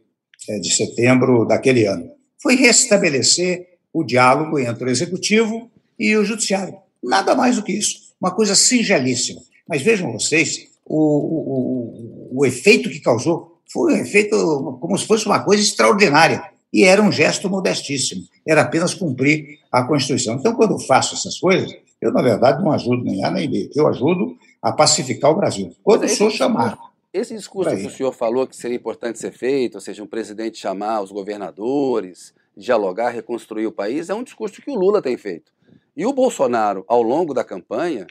é, 0.49 0.59
de 0.59 0.73
setembro 0.73 1.47
daquele 1.47 1.87
ano? 1.87 2.11
Foi 2.41 2.55
restabelecer 2.55 3.67
o 3.93 4.05
diálogo 4.05 4.59
entre 4.59 4.85
o 4.85 4.91
Executivo 4.91 5.71
e 5.99 6.17
o 6.17 6.25
Judiciário. 6.25 6.77
Nada 7.03 7.35
mais 7.35 7.57
do 7.57 7.63
que 7.63 7.73
isso. 7.73 8.15
Uma 8.21 8.31
coisa 8.31 8.55
singelíssima. 8.55 9.41
Mas 9.69 9.83
vejam 9.83 10.13
vocês 10.13 10.69
o, 10.85 12.31
o, 12.35 12.41
o 12.41 12.47
efeito 12.47 12.91
que 12.91 13.01
causou 13.01 13.61
foi 13.73 13.95
um 13.95 13.97
efeito 13.97 14.79
como 14.81 14.99
se 14.99 15.07
fosse 15.07 15.27
uma 15.27 15.41
coisa 15.41 15.63
extraordinária. 15.63 16.43
E 16.73 16.85
era 16.85 17.03
um 17.03 17.13
gesto 17.13 17.51
modestíssimo. 17.51 18.23
Era 18.47 18.63
apenas 18.63 18.95
cumprir 18.95 19.59
a 19.71 19.85
Constituição. 19.85 20.37
Então, 20.37 20.55
quando 20.55 20.73
eu 20.73 20.79
faço 20.79 21.15
essas 21.15 21.39
coisas, 21.39 21.71
eu, 22.01 22.13
na 22.13 22.23
verdade, 22.23 22.63
não 22.63 22.73
ajudo 22.73 23.05
nem 23.05 23.25
A 23.25 23.31
nem 23.31 23.49
B. 23.49 23.71
Eu 23.75 23.87
ajudo 23.87 24.37
a 24.61 24.73
pacificar 24.73 25.31
o 25.31 25.37
Brasil. 25.37 25.75
Quando 25.83 26.09
sou 26.09 26.31
chamado. 26.31 26.79
Esse 27.13 27.35
discurso 27.35 27.77
que 27.77 27.87
o 27.87 27.91
senhor 27.91 28.13
falou 28.13 28.47
que 28.47 28.57
seria 28.57 28.77
importante 28.77 29.19
ser 29.19 29.33
feito, 29.33 29.75
ou 29.75 29.81
seja, 29.83 30.03
um 30.03 30.07
presidente 30.07 30.59
chamar 30.59 31.03
os 31.03 31.13
governadores, 31.13 32.33
dialogar, 32.57 33.11
reconstruir 33.11 33.67
o 33.67 33.73
país, 33.73 34.09
é 34.09 34.15
um 34.15 34.23
discurso 34.23 34.63
que 34.63 34.71
o 34.71 34.75
Lula 34.75 35.03
tem 35.03 35.19
feito. 35.19 35.53
E 35.95 36.07
o 36.07 36.13
Bolsonaro, 36.13 36.87
ao 36.89 37.03
longo 37.03 37.35
da 37.35 37.45
campanha, 37.45 38.07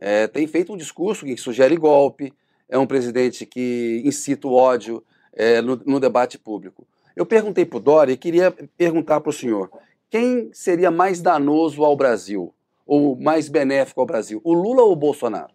é, 0.00 0.26
tem 0.26 0.46
feito 0.46 0.72
um 0.72 0.76
discurso 0.78 1.26
que 1.26 1.36
sugere 1.36 1.76
golpe, 1.76 2.32
é 2.68 2.78
um 2.78 2.86
presidente 2.86 3.44
que 3.44 4.00
incita 4.02 4.48
o 4.48 4.54
ódio 4.54 5.04
é, 5.34 5.60
no, 5.60 5.76
no, 5.84 6.00
debate 6.00 6.38
público. 6.38 6.86
Eu 7.14 7.26
perguntei 7.26 7.66
para 7.66 7.76
o 7.76 7.80
Dória 7.80 8.12
e 8.12 8.16
queria 8.16 8.50
perguntar 8.78 9.20
para 9.20 9.28
o 9.28 9.32
senhor: 9.32 9.70
quem 10.08 10.50
seria 10.54 10.90
mais 10.90 11.20
danoso 11.20 11.84
ao 11.84 11.94
Brasil, 11.94 12.54
ou 12.86 13.14
mais 13.14 13.48
benéfico 13.48 14.00
ao 14.00 14.06
Brasil, 14.06 14.40
o 14.42 14.54
Lula 14.54 14.82
ou 14.82 14.92
o 14.92 14.96
Bolsonaro? 14.96 15.52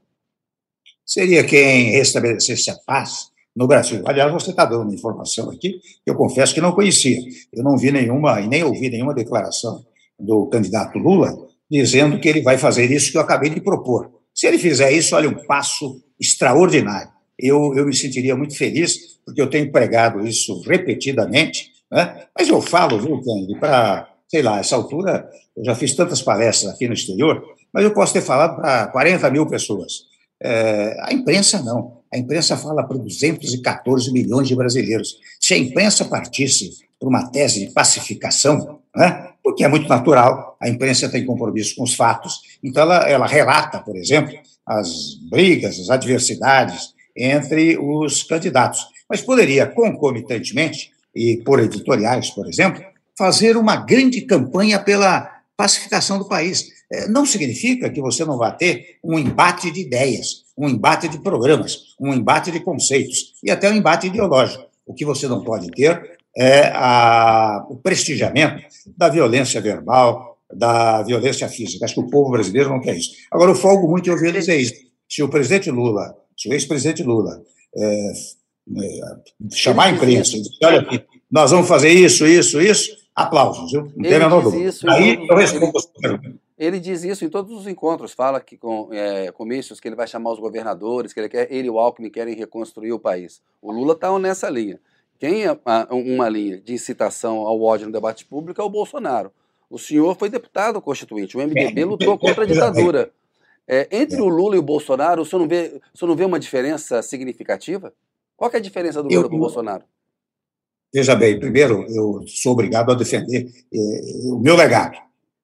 Seria 1.04 1.44
quem 1.44 1.92
restabelecesse 1.92 2.70
a 2.70 2.76
paz 2.86 3.32
no 3.56 3.68
Brasil. 3.68 4.04
Aliás, 4.06 4.32
você 4.32 4.52
está 4.52 4.66
dando 4.66 4.84
uma 4.84 4.94
informação 4.94 5.50
aqui 5.50 5.80
que 6.04 6.12
eu 6.12 6.16
confesso 6.16 6.54
que 6.54 6.62
não 6.62 6.74
conhecia. 6.74 7.20
Eu 7.54 7.64
não 7.64 7.78
vi 7.78 7.92
nenhuma 7.92 8.42
e 8.42 8.48
nem 8.48 8.64
ouvi 8.64 8.90
nenhuma 8.90 9.14
declaração 9.14 9.84
do 10.20 10.48
candidato 10.48 11.00
Lula 11.00 11.48
dizendo 11.70 12.20
que 12.20 12.28
ele 12.28 12.42
vai 12.42 12.58
fazer 12.58 12.92
isso 12.92 13.12
que 13.12 13.18
eu 13.18 13.22
acabei 13.22 13.50
de 13.50 13.62
propor 13.62 14.15
Se 14.36 14.46
ele 14.48 14.60
fizer 14.60 14.92
isso, 14.92 15.16
olha, 15.16 15.30
um 15.30 15.46
passo 15.46 16.04
extraordinário. 16.20 17.10
Eu, 17.40 17.74
eu 17.76 17.86
me 17.86 17.96
sentiria 17.96 18.36
muito 18.36 18.58
feliz, 18.58 19.18
porque 19.26 19.42
eu 19.42 19.50
tenho 19.50 19.72
pregado 19.72 20.28
isso 20.28 20.62
repetidamente, 20.62 21.72
né? 21.92 22.26
mas 22.38 22.50
eu 22.50 22.62
falo, 22.62 23.00
viu, 23.00 23.22
Kennedy, 23.22 23.58
para, 23.60 24.10
sei 24.28 24.42
lá, 24.42 24.60
essa 24.60 24.76
altura, 24.76 25.30
eu 25.56 25.64
já 25.64 25.74
fiz 25.74 25.94
tantas 25.94 26.22
palestras 26.22 26.74
aqui 26.74 26.88
no 26.88 26.94
exterior, 26.94 27.44
mas 27.74 27.84
eu 27.84 27.94
posso 27.94 28.14
ter 28.14 28.22
falado 28.22 28.58
para 28.58 28.88
40 28.88 29.30
mil 29.32 29.48
pessoas. 29.48 30.04
É, 30.42 30.98
a 31.02 31.14
imprensa 31.14 31.62
não. 31.62 32.02
A 32.14 32.18
imprensa 32.18 32.58
fala 32.58 32.84
para 32.84 32.98
214 32.98 34.12
milhões 34.12 34.48
de 34.48 34.56
brasileiros. 34.56 35.18
Se 35.40 35.54
a 35.54 35.58
imprensa 35.58 36.06
partisse 36.06 36.72
para 37.00 37.10
uma 37.10 37.30
tese 37.30 37.66
de 37.66 37.74
pacificação, 37.74 38.80
né, 38.96 39.30
porque 39.46 39.64
é 39.64 39.68
muito 39.68 39.88
natural, 39.88 40.58
a 40.60 40.68
imprensa 40.68 41.08
tem 41.08 41.24
compromisso 41.24 41.76
com 41.76 41.84
os 41.84 41.94
fatos, 41.94 42.42
então 42.64 42.82
ela, 42.82 43.08
ela 43.08 43.28
relata, 43.28 43.78
por 43.78 43.96
exemplo, 43.96 44.34
as 44.66 44.90
brigas, 45.30 45.80
as 45.80 45.92
adversidades 45.92 46.96
entre 47.16 47.78
os 47.78 48.24
candidatos. 48.24 48.80
Mas 49.08 49.22
poderia, 49.22 49.68
concomitantemente, 49.68 50.90
e 51.16 51.38
por 51.46 51.60
editoriais, 51.60 52.32
por 52.32 52.50
exemplo, 52.50 52.84
fazer 53.16 53.56
uma 53.56 53.76
grande 53.76 54.22
campanha 54.22 54.80
pela 54.80 55.32
pacificação 55.56 56.18
do 56.18 56.28
país. 56.28 56.66
É, 56.92 57.08
não 57.08 57.24
significa 57.24 57.88
que 57.92 58.02
você 58.02 58.26
não 58.26 58.40
vai 58.40 58.58
ter 58.58 58.98
um 59.04 59.20
embate 59.20 59.70
de 59.70 59.82
ideias, 59.82 60.44
um 60.58 60.68
embate 60.68 61.08
de 61.08 61.20
programas, 61.20 61.96
um 62.02 62.12
embate 62.12 62.52
de 62.52 62.62
conceitos 62.62 63.36
e 63.44 63.52
até 63.52 63.70
um 63.70 63.76
embate 63.76 64.08
ideológico. 64.08 64.66
O 64.88 64.94
que 64.96 65.06
você 65.06 65.28
não 65.28 65.44
pode 65.44 65.70
ter 65.70 66.15
é 66.38 66.68
a, 66.74 67.66
o 67.70 67.78
prestigiamento 67.78 68.64
da 68.98 69.10
violência 69.10 69.62
verbal, 69.62 70.38
da 70.54 71.02
violência 71.04 71.48
física. 71.48 71.86
Acho 71.86 71.96
que 71.96 72.00
o 72.02 72.10
povo 72.10 72.32
brasileiro 72.32 72.70
não 72.70 72.82
quer 72.82 72.96
isso. 72.96 73.12
Agora, 73.32 73.52
eu 73.52 73.56
folgo 73.56 73.88
muito 73.88 74.10
em 74.10 74.14
ouvir 74.14 74.34
dizer 74.34 74.58
isso. 74.58 74.74
Se 75.08 75.24
o 75.24 75.30
presidente 75.30 75.72
Lula, 75.72 76.16
se 76.38 76.50
o 76.50 76.54
ex-presidente 76.54 77.04
Lula 77.04 77.42
é, 77.76 78.12
é, 78.12 79.16
chamar 79.54 79.86
a 79.86 79.92
imprensa 79.92 80.36
e 80.36 80.42
dizer, 80.42 80.58
olha 80.64 80.82
aqui, 80.82 81.04
nós 81.32 81.52
vamos 81.52 81.68
fazer 81.68 81.90
isso, 81.90 82.26
isso, 82.26 82.62
isso, 82.62 82.92
aplausos, 83.16 83.72
viu? 83.72 83.84
Não 83.96 84.04
tem 84.04 84.20
menor 84.20 84.42
dúvida. 84.42 84.72
Aí 84.90 85.26
eu 85.28 85.36
respondo 85.36 85.78
a 85.78 85.82
sua 85.82 85.92
pergunta. 86.02 86.46
Ele 86.58 86.80
diz 86.80 87.04
isso 87.04 87.26
em 87.26 87.30
todos 87.30 87.52
os 87.52 87.68
encontros, 87.68 88.14
fala 88.14 88.40
que 88.40 88.58
com 88.58 88.88
é, 88.92 89.30
comícios 89.32 89.80
que 89.80 89.90
ele 89.90 89.96
vai 89.96 90.08
chamar 90.08 90.32
os 90.32 90.40
governadores, 90.40 91.12
que 91.12 91.20
ele 91.20 91.28
quer, 91.28 91.52
ele 91.52 91.68
e 91.68 91.70
o 91.70 91.78
Alckmin 91.78 92.10
querem 92.10 92.34
reconstruir 92.34 92.94
o 92.94 93.00
país. 93.00 93.42
O 93.62 93.74
Lula 93.74 93.92
está 93.94 94.18
nessa 94.18 94.50
linha. 94.50 94.80
Quem 95.20 95.46
é 95.46 95.58
uma 95.90 96.30
linha 96.30 96.60
de 96.60 96.74
incitação 96.74 97.38
ao 97.38 97.62
ódio 97.62 97.88
no 97.88 97.94
debate 97.94 98.26
público 98.26 98.62
é 98.62 98.64
o 98.64 98.70
Bolsonaro. 98.70 99.32
O 99.70 99.80
senhor 99.80 100.16
foi 100.18 100.30
deputado 100.30 100.82
constituinte, 100.82 101.38
o 101.38 101.42
MDB 101.42 101.82
é, 101.82 101.86
lutou 101.86 102.18
contra 102.18 102.44
a 102.44 102.48
ditadura. 102.48 103.12
É, 103.68 103.88
entre 103.92 104.22
o 104.22 104.28
Lula 104.28 104.56
e 104.56 104.60
o 104.60 104.64
Bolsonaro, 104.64 105.22
o 105.22 105.26
senhor 105.26 105.42
não 105.42 105.48
vê, 105.48 105.82
senhor 105.94 106.10
não 106.10 106.16
vê 106.16 106.24
uma 106.24 106.40
diferença 106.40 107.02
significativa? 107.02 107.92
Qual 108.38 108.52
é 108.54 108.58
a 108.58 108.60
diferença 108.60 109.02
do 109.02 109.10
Lula 109.10 109.28
para 109.28 109.36
o 109.36 109.40
Bolsonaro? 109.40 109.84
Veja 110.94 111.16
bem, 111.16 111.40
primeiro, 111.40 111.86
eu 111.90 112.24
sou 112.28 112.54
obrigado 112.54 112.92
a 112.92 112.96
defender 112.96 113.50
eh, 113.74 114.02
o 114.26 114.40
meu 114.40 114.56
legado. 114.56 114.98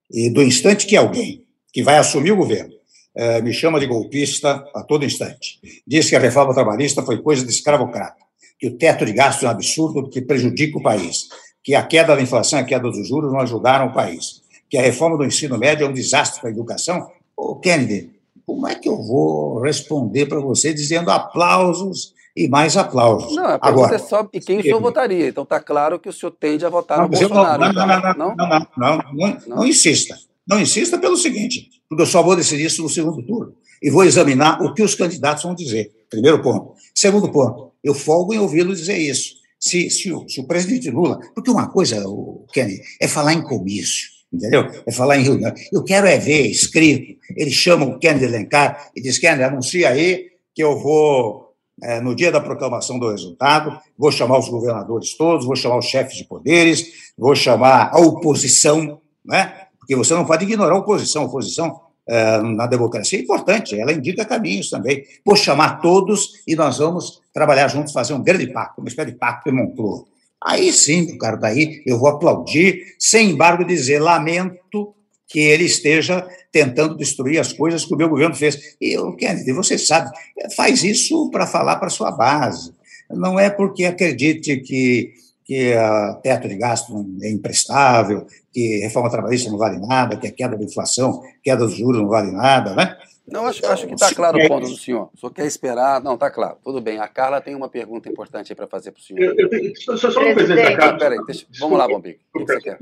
E 0.10 0.30
do 0.30 0.42
instante 0.42 0.86
que 0.86 0.96
alguém 0.96 1.46
que 1.74 1.82
vai 1.82 1.98
assumir 1.98 2.32
o 2.32 2.38
governo 2.38 2.74
eh, 3.16 3.42
me 3.42 3.52
chama 3.52 3.80
de 3.80 3.88
golpista 3.88 4.64
a 4.74 4.84
todo 4.84 5.04
instante, 5.04 5.60
diz 5.86 6.10
que 6.10 6.16
a 6.16 6.20
reforma 6.20 6.54
trabalhista 6.54 7.04
foi 7.04 7.22
coisa 7.22 7.46
de 7.46 7.52
escravocrata, 7.52 8.24
que 8.62 8.68
o 8.68 8.78
teto 8.78 9.04
de 9.04 9.12
gastos 9.12 9.44
é 9.44 9.48
um 9.48 9.50
absurdo 9.50 10.08
que 10.08 10.22
prejudica 10.22 10.78
o 10.78 10.84
país, 10.84 11.30
que 11.64 11.74
a 11.74 11.82
queda 11.82 12.16
da 12.16 12.22
inflação 12.22 12.60
e 12.60 12.62
a 12.62 12.66
queda 12.66 12.84
dos 12.84 13.08
juros 13.08 13.34
não 13.34 13.40
ajudaram 13.40 13.88
o 13.88 13.94
país, 13.94 14.44
que 14.70 14.78
a 14.78 14.84
reforma 14.84 15.18
do 15.18 15.26
ensino 15.26 15.58
médio 15.58 15.84
é 15.84 15.90
um 15.90 15.94
desastre 15.94 16.40
para 16.40 16.52
a 16.52 16.54
educação. 16.54 17.10
Ô, 17.36 17.56
Kennedy, 17.56 18.12
como 18.46 18.68
é 18.68 18.76
que 18.76 18.88
eu 18.88 19.02
vou 19.02 19.60
responder 19.62 20.28
para 20.28 20.40
você 20.40 20.76
dizendo 20.76 21.10
aplausos 21.10 22.14
e 22.38 22.48
mais 22.48 22.78
aplausos. 22.78 23.36
Não, 23.36 23.46
a 23.46 23.60
Agora, 23.62 23.96
é 23.96 23.98
só 23.98 24.28
e 24.32 24.40
quem 24.40 24.60
o 24.60 24.64
senhor 24.64 24.80
votaria. 24.80 25.28
Então 25.28 25.44
está 25.44 25.60
claro 25.60 26.00
que 26.00 26.08
o 26.08 26.14
senhor 26.14 26.32
tende 26.32 26.66
a 26.66 26.70
votar 26.70 27.00
não, 27.00 27.06
no 27.06 27.10
Bolsonaro. 27.10 27.62
Não, 27.62 27.74
não, 27.74 27.88
não, 27.88 28.02
não, 28.02 28.36
não, 28.36 28.68
não, 28.78 29.04
não, 29.14 29.38
não, 29.48 29.66
insista. 29.66 30.16
Não 30.48 30.60
insista 30.60 30.98
pelo 30.98 31.18
seguinte, 31.18 31.70
porque 31.90 32.04
eu 32.04 32.08
só 32.08 32.24
vou 32.24 32.36
decidir 32.36 32.66
isso 32.66 32.82
no 32.82 32.90
segundo 32.90 33.22
turno. 33.26 33.54
E 33.82 33.90
vou 33.90 34.04
examinar 34.04 34.62
o 34.62 34.74
que 34.74 34.82
os 34.82 34.96
candidatos 34.96 35.44
vão 35.44 35.56
dizer. 35.56 35.92
Primeiro 36.10 36.42
ponto. 36.42 36.74
Segundo 36.94 37.30
ponto, 37.30 37.71
eu 37.84 37.94
folgo 37.94 38.34
em 38.34 38.40
ouvi-lo 38.40 38.76
dizer 38.76 38.98
isso. 38.98 39.36
Se, 39.60 39.90
se, 39.90 40.12
o, 40.12 40.28
se 40.28 40.40
o 40.40 40.48
presidente 40.48 40.90
Lula. 40.90 41.20
Porque 41.36 41.52
uma 41.52 41.70
coisa, 41.70 42.08
o 42.08 42.46
Kenny, 42.52 42.82
é 43.00 43.08
falar 43.08 43.34
em 43.34 43.42
comício 43.42 44.10
entendeu? 44.32 44.66
É 44.86 44.92
falar 44.92 45.18
em 45.18 45.24
reunião. 45.24 45.54
Eu 45.74 45.84
quero 45.84 46.08
é 46.08 46.18
ver 46.18 46.48
escrito. 46.48 47.20
Ele 47.36 47.52
chama 47.52 47.86
o 47.86 48.00
Kennedy 48.00 48.26
Elencar 48.26 48.90
e 48.96 49.02
diz: 49.02 49.20
Kennedy, 49.20 49.44
anuncia 49.44 49.90
aí 49.90 50.32
que 50.56 50.64
eu 50.64 50.80
vou 50.80 51.54
é, 51.84 52.00
no 52.00 52.16
dia 52.16 52.32
da 52.32 52.40
proclamação 52.40 53.00
do 53.00 53.10
resultado, 53.10 53.80
vou 53.98 54.12
chamar 54.12 54.38
os 54.38 54.48
governadores 54.48 55.16
todos, 55.18 55.46
vou 55.46 55.56
chamar 55.56 55.78
os 55.78 55.86
chefes 55.86 56.18
de 56.18 56.26
poderes, 56.26 57.12
vou 57.18 57.36
chamar 57.36 57.90
a 57.94 58.00
oposição, 58.00 59.02
né? 59.26 59.68
porque 59.80 59.96
você 59.96 60.14
não 60.14 60.26
pode 60.26 60.46
ignorar 60.46 60.76
a 60.76 60.80
oposição. 60.80 61.24
A 61.24 61.26
oposição 61.26 61.82
na 62.08 62.68
democracia 62.68 63.20
é 63.20 63.22
importante, 63.22 63.80
ela 63.80 63.94
indica 63.94 64.26
caminhos 64.26 64.70
também. 64.70 65.04
Vou 65.26 65.36
chamar 65.36 65.82
todos 65.82 66.42
e 66.48 66.56
nós 66.56 66.80
vamos 66.80 67.22
trabalhar 67.34 67.68
juntos, 67.68 67.94
fazer 67.94 68.14
um 68.14 68.24
grande 68.24 68.48
pacto, 68.48 68.82
uma 68.82 68.90
espécie 68.90 69.12
de 69.12 69.18
pacto 69.18 69.50
em 69.50 69.54
Montreux. 69.54 70.06
Aí 70.44 70.74
sim, 70.74 71.18
cara, 71.18 71.38
daí 71.38 71.84
eu 71.86 72.00
vou 72.00 72.10
aplaudir, 72.10 72.96
sem 72.98 73.30
embargo 73.30 73.64
dizer, 73.64 74.00
lamento 74.00 74.94
que 75.28 75.40
ele 75.40 75.64
esteja 75.64 76.28
tentando 76.52 76.98
destruir 76.98 77.40
as 77.40 77.54
coisas 77.54 77.86
que 77.86 77.94
o 77.94 77.98
meu 77.98 78.10
governo 78.10 78.36
fez. 78.36 78.76
E 78.82 78.98
o 78.98 79.16
Kennedy, 79.16 79.54
você 79.54 79.78
sabe, 79.78 80.12
faz 80.56 80.84
isso 80.84 81.30
para 81.30 81.48
falar 81.48 81.78
para 81.78 81.90
sua 81.90 82.12
base. 82.12 82.74
Não 83.10 83.40
é 83.40 83.50
porque 83.50 83.86
acredite 83.86 84.58
que, 84.58 85.14
que 85.52 85.74
a 85.74 86.14
teto 86.24 86.48
de 86.48 86.56
gasto 86.56 86.94
é 87.22 87.30
imprestável, 87.30 88.26
que 88.54 88.80
reforma 88.84 89.12
trabalhista 89.12 89.52
não 89.52 89.58
vale 89.58 89.86
nada, 89.86 90.16
que 90.16 90.26
a 90.26 90.32
queda 90.32 90.56
da 90.56 90.64
inflação, 90.64 91.22
queda 91.44 91.66
dos 91.66 91.76
juros 91.76 92.02
não 92.02 92.08
vale 92.08 92.32
nada, 92.32 92.74
né? 92.74 92.98
Não, 93.28 93.46
acho, 93.46 93.66
acho 93.66 93.86
que 93.86 93.94
está 93.94 94.16
claro 94.16 94.38
o 94.38 94.48
ponto 94.48 94.70
do 94.70 94.78
senhor. 94.78 95.10
Só 95.14 95.30
quer 95.30 95.46
esperar. 95.46 96.02
Não, 96.02 96.14
está 96.14 96.32
claro. 96.32 96.56
Tudo 96.64 96.80
bem. 96.80 97.00
A 97.00 97.08
Carla 97.08 97.42
tem 97.42 97.54
uma 97.54 97.68
pergunta 97.68 98.10
importante 98.10 98.56
para 98.56 98.66
fazer 98.66 98.92
para 98.92 99.00
o 99.02 99.04
senhor. 99.04 99.24
Eu, 99.24 99.36
eu 99.38 99.50
tenho, 99.50 99.74
só, 99.76 99.98
só 99.98 100.22
uma 100.22 100.34
coisa, 100.34 100.56
Carla. 100.56 100.98
Peraí, 100.98 101.20
vamos 101.60 101.78
lá, 101.78 101.86
Bombig. 101.86 102.18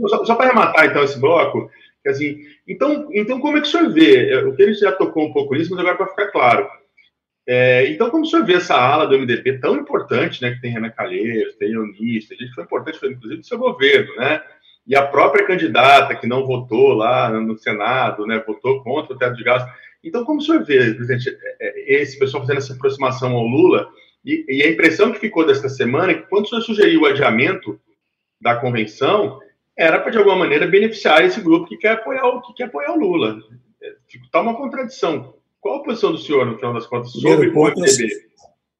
Só, 0.08 0.26
só 0.26 0.36
para 0.36 0.46
arrematar, 0.46 0.86
então, 0.86 1.04
esse 1.04 1.18
bloco, 1.18 1.72
Assim, 2.08 2.38
então, 2.68 3.10
então, 3.12 3.40
como 3.40 3.58
é 3.58 3.62
que 3.62 3.68
o 3.68 3.72
senhor 3.72 3.92
vê? 3.92 4.36
O 4.46 4.56
que 4.56 4.62
ele 4.62 4.74
já 4.74 4.92
tocou 4.92 5.26
um 5.26 5.34
pouco 5.34 5.56
nisso, 5.56 5.72
mas 5.72 5.80
agora 5.80 5.98
para 5.98 6.08
ficar 6.08 6.32
claro. 6.32 6.70
É, 7.52 7.88
então, 7.88 8.12
como 8.12 8.24
o 8.24 8.28
senhor 8.28 8.46
vê 8.46 8.54
essa 8.54 8.76
ala 8.76 9.08
do 9.08 9.18
MDB 9.18 9.58
tão 9.58 9.76
importante, 9.76 10.40
né, 10.40 10.52
que 10.52 10.62
tem 10.62 10.72
Renan 10.72 10.92
Calheiros, 10.92 11.56
tem 11.56 11.72
Eunice, 11.72 12.32
a 12.32 12.38
gente 12.38 12.54
foi 12.54 12.64
importante, 12.64 12.98
inclusive, 13.04 13.42
do 13.42 13.48
seu 13.48 13.58
governo, 13.58 14.16
né? 14.18 14.44
E 14.86 14.96
a 14.96 15.08
própria 15.08 15.44
candidata 15.44 16.16
que 16.16 16.28
não 16.28 16.46
votou 16.46 16.94
lá 16.94 17.32
no 17.32 17.58
Senado, 17.58 18.28
né, 18.28 18.44
votou 18.46 18.84
contra 18.84 19.16
o 19.16 19.18
teto 19.18 19.36
de 19.36 19.44
gastos. 19.44 19.74
Então, 20.04 20.24
como 20.26 20.40
senhor 20.40 20.64
vê, 20.64 20.94
presidente, 20.94 21.28
é, 21.60 21.96
é, 21.96 22.02
esse 22.04 22.20
pessoal 22.20 22.44
fazendo 22.44 22.60
essa 22.60 22.74
aproximação 22.74 23.36
ao 23.36 23.48
Lula, 23.48 23.90
e, 24.24 24.46
e 24.48 24.62
a 24.62 24.70
impressão 24.70 25.12
que 25.12 25.18
ficou 25.18 25.44
desta 25.44 25.70
semana 25.70 26.12
é 26.12 26.16
que 26.16 26.28
quando 26.30 26.46
o 26.46 26.50
senhor 26.50 26.62
sugeriu 26.62 27.02
o 27.02 27.06
adiamento 27.08 27.82
da 28.40 28.58
convenção, 28.58 29.40
era 29.76 30.00
para, 30.00 30.12
de 30.12 30.20
alguma 30.20 30.36
maneira, 30.36 30.68
beneficiar 30.68 31.26
esse 31.26 31.42
grupo 31.42 31.66
que 31.66 31.78
quer 31.78 31.94
apoiar 31.94 32.42
que 32.42 32.54
quer 32.54 32.66
apoiar 32.66 32.92
o 32.92 33.00
Lula. 33.00 33.40
Está 34.08 34.40
uma 34.40 34.56
contradição. 34.56 35.39
Qual 35.62 35.80
a 35.80 35.84
posição 35.84 36.12
do 36.12 36.18
senhor, 36.18 36.46
no 36.46 36.56
final 36.56 36.74
das 36.74 36.88
contas, 36.88 37.12
sobre 37.12 37.50
primeiro 37.50 37.54
ponto, 37.54 37.80
o 37.80 37.82
MDB? 37.82 38.30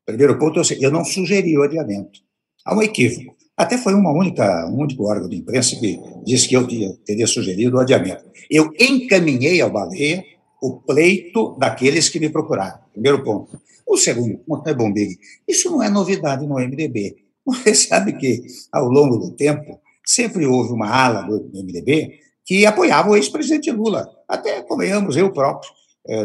primeiro 0.06 0.40
ponto, 0.40 0.62
eu 0.80 0.92
não 0.92 1.04
sugeri 1.04 1.58
o 1.58 1.64
adiamento. 1.64 2.20
Há 2.66 2.76
um 2.76 2.82
equívoco. 2.82 3.36
Até 3.56 3.78
foi 3.78 3.94
uma 3.94 4.12
única, 4.12 4.66
um 4.68 4.80
único 4.80 5.04
órgão 5.04 5.28
de 5.28 5.36
imprensa 5.36 5.76
que 5.76 6.00
disse 6.26 6.48
que 6.48 6.56
eu 6.56 6.66
teria 7.04 7.28
sugerido 7.28 7.76
o 7.76 7.80
adiamento. 7.80 8.24
Eu 8.50 8.72
encaminhei 8.80 9.60
ao 9.60 9.70
Baleia 9.70 10.24
o 10.62 10.78
pleito 10.82 11.58
daqueles 11.60 12.10
que 12.10 12.20
me 12.20 12.30
procuraram. 12.30 12.80
Primeiro 12.94 13.24
ponto. 13.24 13.60
O 13.86 13.98
segundo 13.98 14.38
ponto 14.40 14.68
é 14.70 14.74
bom, 14.74 14.92
Big. 14.92 15.18
Isso 15.48 15.70
não 15.70 15.84
é 15.84 15.90
novidade 15.90 16.48
no 16.48 16.56
MDB. 16.56 17.18
Você 17.46 17.74
sabe 17.74 18.14
que, 18.14 18.44
ao 18.72 18.88
longo 18.88 19.18
do 19.18 19.32
tempo, 19.32 19.82
sempre 20.06 20.46
houve 20.46 20.72
uma 20.72 20.90
ala 20.90 21.24
do 21.24 21.50
MDB 21.54 22.20
que 22.46 22.66
apoiava 22.66 23.10
o 23.10 23.16
ex-presidente 23.16 23.72
Lula. 23.72 24.08
Até, 24.28 24.62
convenhamos, 24.62 25.18
eu 25.18 25.32
próprio, 25.32 25.72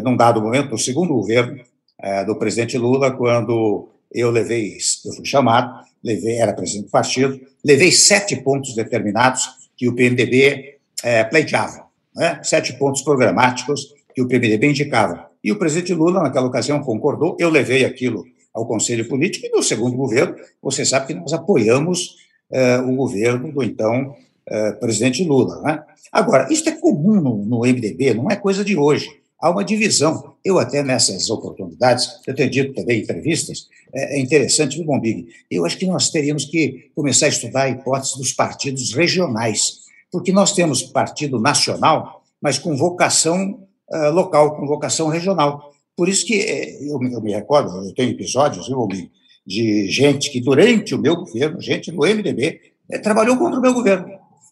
num 0.03 0.15
dado 0.15 0.41
momento, 0.41 0.71
no 0.71 0.77
segundo 0.77 1.13
governo 1.13 1.59
eh, 2.01 2.25
do 2.25 2.35
presidente 2.37 2.77
Lula, 2.77 3.11
quando 3.11 3.89
eu 4.11 4.31
levei, 4.31 4.77
eu 5.05 5.13
fui 5.13 5.25
chamado, 5.25 5.83
levei, 6.03 6.37
era 6.37 6.53
presidente 6.53 6.85
do 6.85 6.91
partido, 6.91 7.39
levei 7.63 7.91
sete 7.91 8.35
pontos 8.37 8.75
determinados 8.75 9.49
que 9.75 9.87
o 9.87 9.93
PMDB 9.93 10.77
eh, 11.03 11.23
pleiteava, 11.25 11.85
né? 12.15 12.39
sete 12.43 12.73
pontos 12.73 13.01
programáticos 13.01 13.93
que 14.13 14.21
o 14.21 14.27
PMDB 14.27 14.67
indicava. 14.69 15.29
E 15.43 15.51
o 15.51 15.59
presidente 15.59 15.93
Lula, 15.93 16.23
naquela 16.23 16.47
ocasião, 16.47 16.81
concordou, 16.81 17.35
eu 17.39 17.49
levei 17.49 17.85
aquilo 17.85 18.23
ao 18.53 18.65
Conselho 18.65 19.07
Político, 19.07 19.45
e 19.45 19.49
no 19.49 19.61
segundo 19.61 19.97
governo, 19.97 20.35
você 20.61 20.85
sabe 20.85 21.07
que 21.07 21.13
nós 21.13 21.33
apoiamos 21.33 22.15
eh, 22.51 22.79
o 22.79 22.95
governo 22.95 23.51
do 23.51 23.61
então 23.61 24.15
eh, 24.47 24.71
presidente 24.73 25.23
Lula. 25.23 25.61
Né? 25.61 25.83
Agora, 26.11 26.51
isso 26.51 26.67
é 26.69 26.71
comum 26.71 27.19
no, 27.19 27.45
no, 27.45 27.59
MDB, 27.61 28.13
não 28.13 28.29
é 28.29 28.35
coisa 28.35 28.63
de 28.63 28.77
hoje. 28.77 29.09
Há 29.39 29.49
uma 29.49 29.63
divisão. 29.63 30.35
Eu 30.43 30.59
até 30.59 30.83
nessas 30.83 31.29
oportunidades, 31.29 32.07
eu 32.25 32.35
tenho 32.35 32.49
dito 32.49 32.73
também 32.73 32.99
em 32.99 33.03
entrevistas, 33.03 33.67
é, 33.93 34.17
é 34.17 34.19
interessante, 34.19 34.77
viu, 34.77 34.85
Bombig? 34.85 35.27
Eu 35.49 35.65
acho 35.65 35.77
que 35.77 35.85
nós 35.85 36.09
teríamos 36.09 36.45
que 36.45 36.89
começar 36.95 37.27
a 37.27 37.29
estudar 37.29 37.63
a 37.63 37.69
hipótese 37.69 38.17
dos 38.17 38.33
partidos 38.33 38.93
regionais, 38.93 39.79
porque 40.11 40.31
nós 40.31 40.53
temos 40.53 40.83
partido 40.83 41.39
nacional, 41.39 42.23
mas 42.41 42.59
com 42.59 42.75
vocação 42.75 43.67
uh, 43.91 44.11
local, 44.11 44.55
com 44.57 44.67
vocação 44.67 45.07
regional. 45.07 45.71
Por 45.95 46.09
isso 46.09 46.25
que 46.25 46.41
eh, 46.41 46.83
eu, 46.83 47.01
eu 47.01 47.21
me 47.21 47.33
recordo, 47.33 47.87
eu 47.87 47.93
tenho 47.93 48.11
episódios, 48.11 48.67
viu, 48.67 48.77
Bombig, 48.77 49.09
de 49.47 49.89
gente 49.89 50.29
que 50.29 50.41
durante 50.41 50.93
o 50.93 50.99
meu 50.99 51.15
governo, 51.15 51.61
gente 51.61 51.91
do 51.91 52.01
MDB, 52.01 52.59
é, 52.91 52.97
trabalhou 52.97 53.37
contra 53.37 53.59
o 53.59 53.61
meu 53.61 53.73
governo, 53.73 54.07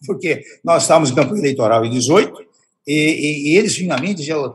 porque 0.06 0.42
nós 0.64 0.82
estávamos 0.82 1.10
em 1.10 1.14
campo 1.14 1.36
eleitoral 1.36 1.84
em 1.84 1.90
18 1.90 2.53
e, 2.86 2.92
e, 2.92 3.52
e 3.52 3.56
eles 3.56 3.76
vinham 3.76 3.96
a 3.96 4.00
mim 4.00 4.10
e 4.10 4.14
diziam, 4.14 4.52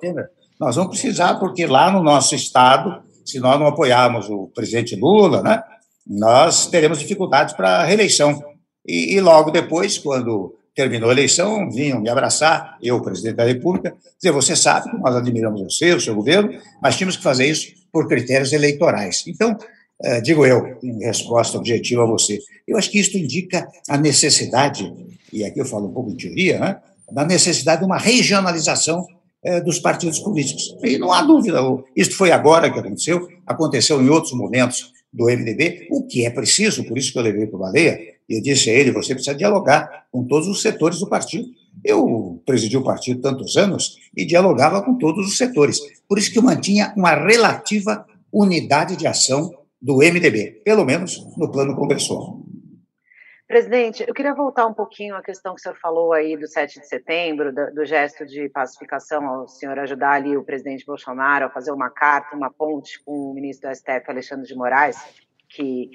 nós 0.60 0.76
vamos 0.76 0.92
precisar, 0.92 1.36
porque 1.36 1.66
lá 1.66 1.92
no 1.92 2.04
nosso 2.04 2.36
estado, 2.36 3.02
se 3.26 3.40
nós 3.40 3.60
não 3.60 3.68
apoiarmos 3.68 4.30
o 4.30 4.48
presidente 4.54 4.96
Lula, 4.96 5.42
né, 5.42 5.64
nós 6.06 6.68
teremos 6.68 7.00
dificuldades 7.00 7.56
para 7.56 7.78
a 7.78 7.86
reeleição. 7.86 8.44
E, 8.86 9.16
e, 9.16 9.22
logo 9.22 9.52
depois, 9.52 9.98
quando 9.98 10.56
terminou 10.76 11.10
a 11.10 11.14
eleição, 11.14 11.70
vinham 11.70 12.02
me 12.02 12.10
abraçar, 12.10 12.78
eu, 12.82 13.02
presidente 13.02 13.36
da 13.36 13.46
República, 13.46 13.96
dizer: 14.18 14.32
você 14.32 14.56
sabe 14.56 14.90
que 14.90 14.98
nós 14.98 15.16
admiramos 15.16 15.62
você, 15.62 15.94
o 15.94 16.02
seu 16.02 16.16
governo, 16.16 16.60
mas 16.82 16.98
tínhamos 16.98 17.16
que 17.16 17.24
fazer 17.24 17.46
isso 17.46 17.68
por 17.92 18.08
critérios 18.08 18.52
eleitorais. 18.52 19.24
Então, 19.28 19.58
eh, 20.04 20.22
digo 20.22 20.46
eu, 20.46 20.78
em 20.82 21.04
resposta 21.04 21.58
objetiva 21.58 22.04
a 22.04 22.08
você, 22.08 22.40
eu 22.68 22.78
acho 22.78 22.90
que 22.90 23.00
isso 23.00 23.18
indica 23.18 23.68
a 23.88 23.98
necessidade, 23.98 24.92
e 25.32 25.44
aqui 25.44 25.60
eu 25.60 25.66
falo 25.66 25.88
um 25.88 25.94
pouco 25.94 26.12
de 26.12 26.26
teoria, 26.28 26.60
né, 26.60 26.78
da 27.12 27.26
necessidade 27.26 27.82
de 27.82 27.86
uma 27.86 27.98
regionalização 27.98 29.06
eh, 29.44 29.62
dos 29.62 29.80
partidos 29.80 30.20
políticos. 30.20 30.76
E 30.84 30.98
não 30.98 31.14
há 31.14 31.22
dúvida, 31.22 31.60
isso 31.96 32.12
foi 32.12 32.32
agora 32.32 32.70
que 32.70 32.80
aconteceu, 32.80 33.28
aconteceu 33.48 34.02
em 34.02 34.10
outros 34.10 34.34
momentos 34.34 34.92
do 35.12 35.26
MDB, 35.26 35.88
o 35.92 36.06
que 36.06 36.26
é 36.26 36.30
preciso, 36.30 36.84
por 36.84 36.98
isso 36.98 37.12
que 37.12 37.18
eu 37.18 37.24
levei 37.24 37.48
para 37.48 37.56
o 37.56 37.60
Baleia, 37.60 38.00
e 38.28 38.36
eu 38.38 38.42
disse 38.42 38.70
a 38.70 38.74
ele, 38.74 38.92
você 38.92 39.14
precisa 39.16 39.36
dialogar 39.36 40.06
com 40.12 40.24
todos 40.24 40.48
os 40.48 40.62
setores 40.62 41.00
do 41.00 41.08
partido. 41.08 41.48
Eu 41.84 42.42
presidi 42.46 42.78
o 42.78 42.84
partido 42.84 43.22
tantos 43.22 43.58
anos 43.58 43.98
e 44.16 44.26
dialogava 44.26 44.84
com 44.84 44.98
todos 44.98 45.26
os 45.26 45.38
setores. 45.38 45.80
Por 46.08 46.20
isso 46.20 46.32
que 46.32 46.38
eu 46.38 46.44
mantinha 46.44 46.94
uma 46.96 47.16
relativa 47.16 48.06
unidade 48.32 48.96
de 48.96 49.08
ação 49.08 49.52
do 49.82 49.98
MDB, 49.98 50.62
pelo 50.64 50.86
menos 50.86 51.26
no 51.38 51.50
plano 51.52 51.76
conversor. 51.76 52.39
Presidente, 53.50 54.06
eu 54.08 54.14
queria 54.14 54.36
voltar 54.36 54.68
um 54.68 54.74
pouquinho 54.76 55.16
à 55.16 55.24
questão 55.24 55.56
que 55.56 55.60
o 55.60 55.64
senhor 55.64 55.76
falou 55.76 56.14
aí 56.14 56.38
do 56.38 56.48
7 56.48 56.82
de 56.82 56.86
setembro, 56.86 57.52
do, 57.52 57.74
do, 57.74 57.84
gesto 57.84 58.24
de 58.24 58.48
pacificação 58.48 59.28
ao 59.28 59.48
senhor 59.48 59.80
ajudar 59.80 60.12
ali 60.12 60.38
o 60.38 60.44
presidente 60.44 60.86
Bolsonaro 60.86 61.48
a 61.48 61.50
fazer 61.50 61.72
uma 61.72 61.90
carta, 61.90 62.36
uma 62.36 62.52
ponte 62.54 63.04
com 63.04 63.32
o 63.32 63.34
ministro 63.34 63.68
do 63.68 63.76
STF, 63.76 64.04
Alexandre 64.08 64.46
de 64.46 64.54
Moraes, 64.54 65.04
que 65.48 65.90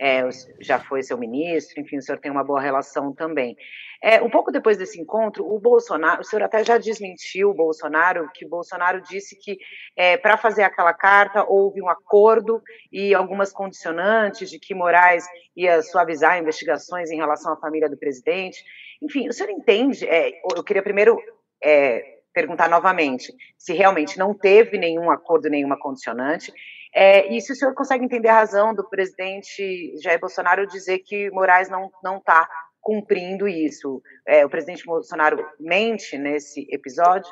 é, 0.00 0.28
já 0.60 0.80
foi 0.80 1.00
seu 1.04 1.16
ministro, 1.16 1.80
enfim, 1.80 1.98
o 1.98 2.02
senhor 2.02 2.18
tem 2.18 2.28
uma 2.28 2.42
boa 2.42 2.60
relação 2.60 3.12
também. 3.12 3.56
É, 4.02 4.22
um 4.22 4.30
pouco 4.30 4.52
depois 4.52 4.76
desse 4.76 5.00
encontro, 5.00 5.46
o 5.46 5.58
Bolsonaro, 5.58 6.20
o 6.20 6.24
senhor 6.24 6.42
até 6.42 6.62
já 6.64 6.78
desmentiu 6.78 7.50
o 7.50 7.54
Bolsonaro, 7.54 8.30
que 8.34 8.44
o 8.44 8.48
Bolsonaro 8.48 9.00
disse 9.00 9.36
que 9.38 9.58
é, 9.96 10.16
para 10.16 10.36
fazer 10.36 10.62
aquela 10.62 10.92
carta 10.92 11.44
houve 11.44 11.82
um 11.82 11.88
acordo 11.88 12.62
e 12.92 13.14
algumas 13.14 13.52
condicionantes 13.52 14.50
de 14.50 14.58
que 14.58 14.74
Moraes 14.74 15.24
ia 15.56 15.82
suavizar 15.82 16.38
investigações 16.38 17.10
em 17.10 17.16
relação 17.16 17.52
à 17.52 17.56
família 17.56 17.88
do 17.88 17.96
presidente. 17.96 18.62
Enfim, 19.02 19.28
o 19.28 19.32
senhor 19.32 19.50
entende? 19.50 20.06
É, 20.06 20.32
eu 20.56 20.62
queria 20.62 20.82
primeiro 20.82 21.18
é, 21.62 22.18
perguntar 22.32 22.68
novamente 22.68 23.32
se 23.56 23.72
realmente 23.72 24.18
não 24.18 24.34
teve 24.34 24.76
nenhum 24.78 25.10
acordo, 25.10 25.48
nenhuma 25.48 25.78
condicionante, 25.78 26.52
é, 26.94 27.30
e 27.34 27.40
se 27.42 27.52
o 27.52 27.54
senhor 27.54 27.74
consegue 27.74 28.04
entender 28.04 28.28
a 28.28 28.34
razão 28.36 28.74
do 28.74 28.88
presidente 28.88 29.94
Jair 30.02 30.18
Bolsonaro 30.18 30.66
dizer 30.66 31.00
que 31.00 31.30
Moraes 31.30 31.68
não 31.68 31.90
está 32.16 32.48
cumprindo 32.86 33.48
isso? 33.48 34.00
É, 34.24 34.46
o 34.46 34.48
presidente 34.48 34.86
Bolsonaro 34.86 35.44
mente 35.58 36.16
nesse 36.16 36.64
episódio? 36.70 37.30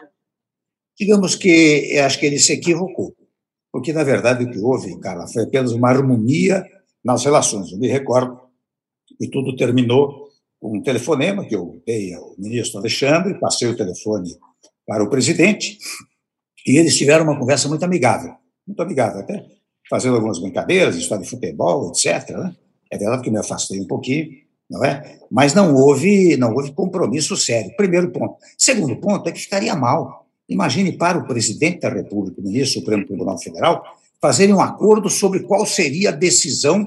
Digamos 0.99 1.37
que 1.37 1.97
acho 1.99 2.19
que 2.19 2.27
ele 2.27 2.41
se 2.41 2.55
equivocou, 2.55 3.15
porque 3.71 3.93
na 3.93 4.03
verdade 4.03 4.43
o 4.43 4.51
que 4.51 4.59
houve, 4.59 4.99
Carla, 4.99 5.29
foi 5.29 5.45
apenas 5.45 5.71
uma 5.71 5.89
harmonia 5.89 6.65
nas 7.05 7.25
relações. 7.25 7.71
Eu 7.71 7.79
me 7.79 7.87
recordo 7.87 8.41
que 9.17 9.31
tudo 9.31 9.55
terminou 9.55 10.29
com 10.59 10.79
um 10.79 10.83
telefonema 10.83 11.47
que 11.47 11.55
eu 11.55 11.81
dei 11.87 12.13
ao 12.15 12.35
ministro 12.37 12.81
Alexandre, 12.81 13.39
passei 13.39 13.69
o 13.69 13.77
telefone 13.77 14.31
para 14.85 15.05
o 15.05 15.11
presidente 15.11 15.79
e 16.67 16.79
eles 16.79 16.97
tiveram 16.97 17.25
uma 17.25 17.39
conversa 17.39 17.69
muito 17.69 17.85
amigável 17.85 18.35
muito 18.67 18.83
amigável, 18.83 19.21
até 19.21 19.45
fazendo 19.89 20.17
algumas 20.17 20.39
brincadeiras, 20.39 20.97
história 20.97 21.23
de 21.23 21.31
futebol, 21.31 21.91
etc. 21.91 22.31
Né? 22.31 22.57
É 22.91 22.99
verdade 22.99 23.23
que 23.23 23.31
me 23.31 23.39
afastei 23.39 23.81
um 23.81 23.87
pouquinho, 23.87 24.31
não 24.71 24.85
é? 24.85 25.19
Mas 25.31 25.55
não 25.55 25.75
houve, 25.75 26.37
não 26.37 26.53
houve 26.55 26.73
compromisso 26.73 27.37
sério. 27.37 27.75
Primeiro 27.77 28.11
ponto. 28.11 28.37
Segundo 28.57 28.97
ponto 28.97 29.29
é 29.29 29.33
que 29.33 29.41
ficaria 29.41 29.75
mal. 29.75 30.27
Imagine 30.49 30.93
para 30.93 31.19
o 31.19 31.27
presidente 31.27 31.81
da 31.81 31.89
República, 31.89 32.41
o 32.41 32.45
ministro 32.45 32.81
do 32.81 32.85
Supremo 32.85 33.07
Tribunal 33.07 33.39
Federal, 33.39 33.83
fazerem 34.21 34.55
um 34.55 34.61
acordo 34.61 35.09
sobre 35.09 35.41
qual 35.41 35.65
seria 35.67 36.11
a 36.11 36.13
decisão 36.13 36.87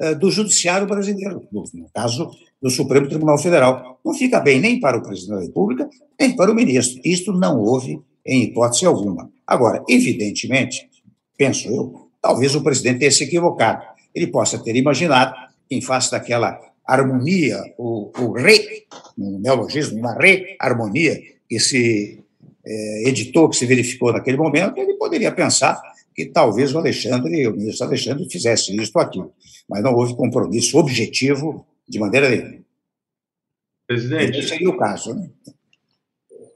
uh, 0.00 0.18
do 0.18 0.30
Judiciário 0.30 0.86
brasileiro, 0.86 1.46
no, 1.50 1.64
no 1.74 1.88
caso 1.94 2.30
do 2.60 2.70
Supremo 2.70 3.08
Tribunal 3.08 3.38
Federal. 3.38 3.98
Não 4.04 4.14
fica 4.14 4.40
bem 4.40 4.60
nem 4.60 4.80
para 4.80 4.98
o 4.98 5.02
presidente 5.02 5.38
da 5.38 5.42
República, 5.42 5.88
nem 6.18 6.34
para 6.34 6.50
o 6.50 6.54
ministro. 6.54 7.00
Isto 7.04 7.32
não 7.32 7.60
houve 7.60 8.00
em 8.26 8.44
hipótese 8.44 8.84
alguma. 8.84 9.30
Agora, 9.46 9.82
evidentemente, 9.88 10.88
penso 11.36 11.68
eu, 11.68 12.08
talvez 12.20 12.54
o 12.54 12.62
presidente 12.62 12.98
tenha 12.98 13.10
se 13.10 13.24
equivocado. 13.24 13.82
Ele 14.14 14.26
possa 14.26 14.58
ter 14.58 14.76
imaginado 14.76 15.34
em 15.70 15.80
face 15.80 16.10
daquela 16.10 16.58
harmonia, 16.88 17.62
o, 17.76 18.10
o 18.18 18.32
re, 18.32 18.86
no 19.16 19.38
neologismo, 19.38 19.98
uma 19.98 20.14
re-harmonia 20.14 21.20
que 21.46 21.60
se 21.60 22.24
é, 22.64 23.08
editou, 23.08 23.48
que 23.48 23.56
se 23.56 23.66
verificou 23.66 24.12
naquele 24.12 24.38
momento, 24.38 24.78
ele 24.78 24.94
poderia 24.94 25.30
pensar 25.30 25.80
que 26.14 26.26
talvez 26.26 26.74
o 26.74 26.78
Alexandre, 26.78 27.46
o 27.46 27.52
ministro 27.52 27.86
Alexandre, 27.86 28.28
fizesse 28.30 28.74
isso 28.74 28.92
ou 28.94 29.02
aquilo. 29.02 29.32
Mas 29.68 29.82
não 29.82 29.94
houve 29.94 30.16
compromisso 30.16 30.78
objetivo 30.78 31.66
de 31.86 31.98
maneira 31.98 32.30
nenhuma. 32.30 32.58
Presidente. 33.86 34.38
Esse 34.38 34.48
seria 34.48 34.68
o 34.68 34.76
caso, 34.76 35.14
né? 35.14 35.30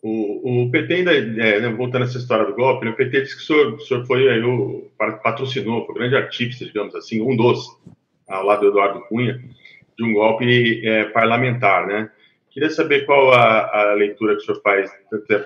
O, 0.02 0.64
o 0.64 0.70
PT 0.70 0.94
ainda, 0.94 1.12
é, 1.14 1.60
né, 1.60 1.68
voltando 1.70 2.02
a 2.02 2.06
essa 2.06 2.18
história 2.18 2.44
do 2.44 2.56
golpe, 2.56 2.84
né, 2.84 2.90
o 2.90 2.96
PT 2.96 3.22
disse 3.22 3.36
que 3.36 3.42
o 3.42 3.46
senhor, 3.46 3.74
o 3.74 3.80
senhor 3.80 4.04
foi 4.04 4.28
aí, 4.28 4.42
o, 4.42 4.90
patrocinou, 5.22 5.86
foi 5.86 5.94
o 5.94 5.98
grande 5.98 6.16
artista, 6.16 6.64
digamos 6.64 6.92
assim, 6.96 7.20
um 7.20 7.36
dos, 7.36 7.64
ao 8.28 8.44
lado 8.44 8.62
do 8.62 8.68
Eduardo 8.68 9.02
Cunha, 9.02 9.40
de 10.02 10.10
um 10.10 10.12
golpe 10.12 10.86
é, 10.86 11.04
parlamentar, 11.06 11.86
né? 11.86 12.10
Queria 12.50 12.68
saber 12.68 13.06
qual 13.06 13.32
a, 13.32 13.92
a, 13.92 13.94
leitura 13.94 14.36
que 14.36 14.42
o 14.42 14.44
senhor 14.44 14.60
faz 14.60 14.90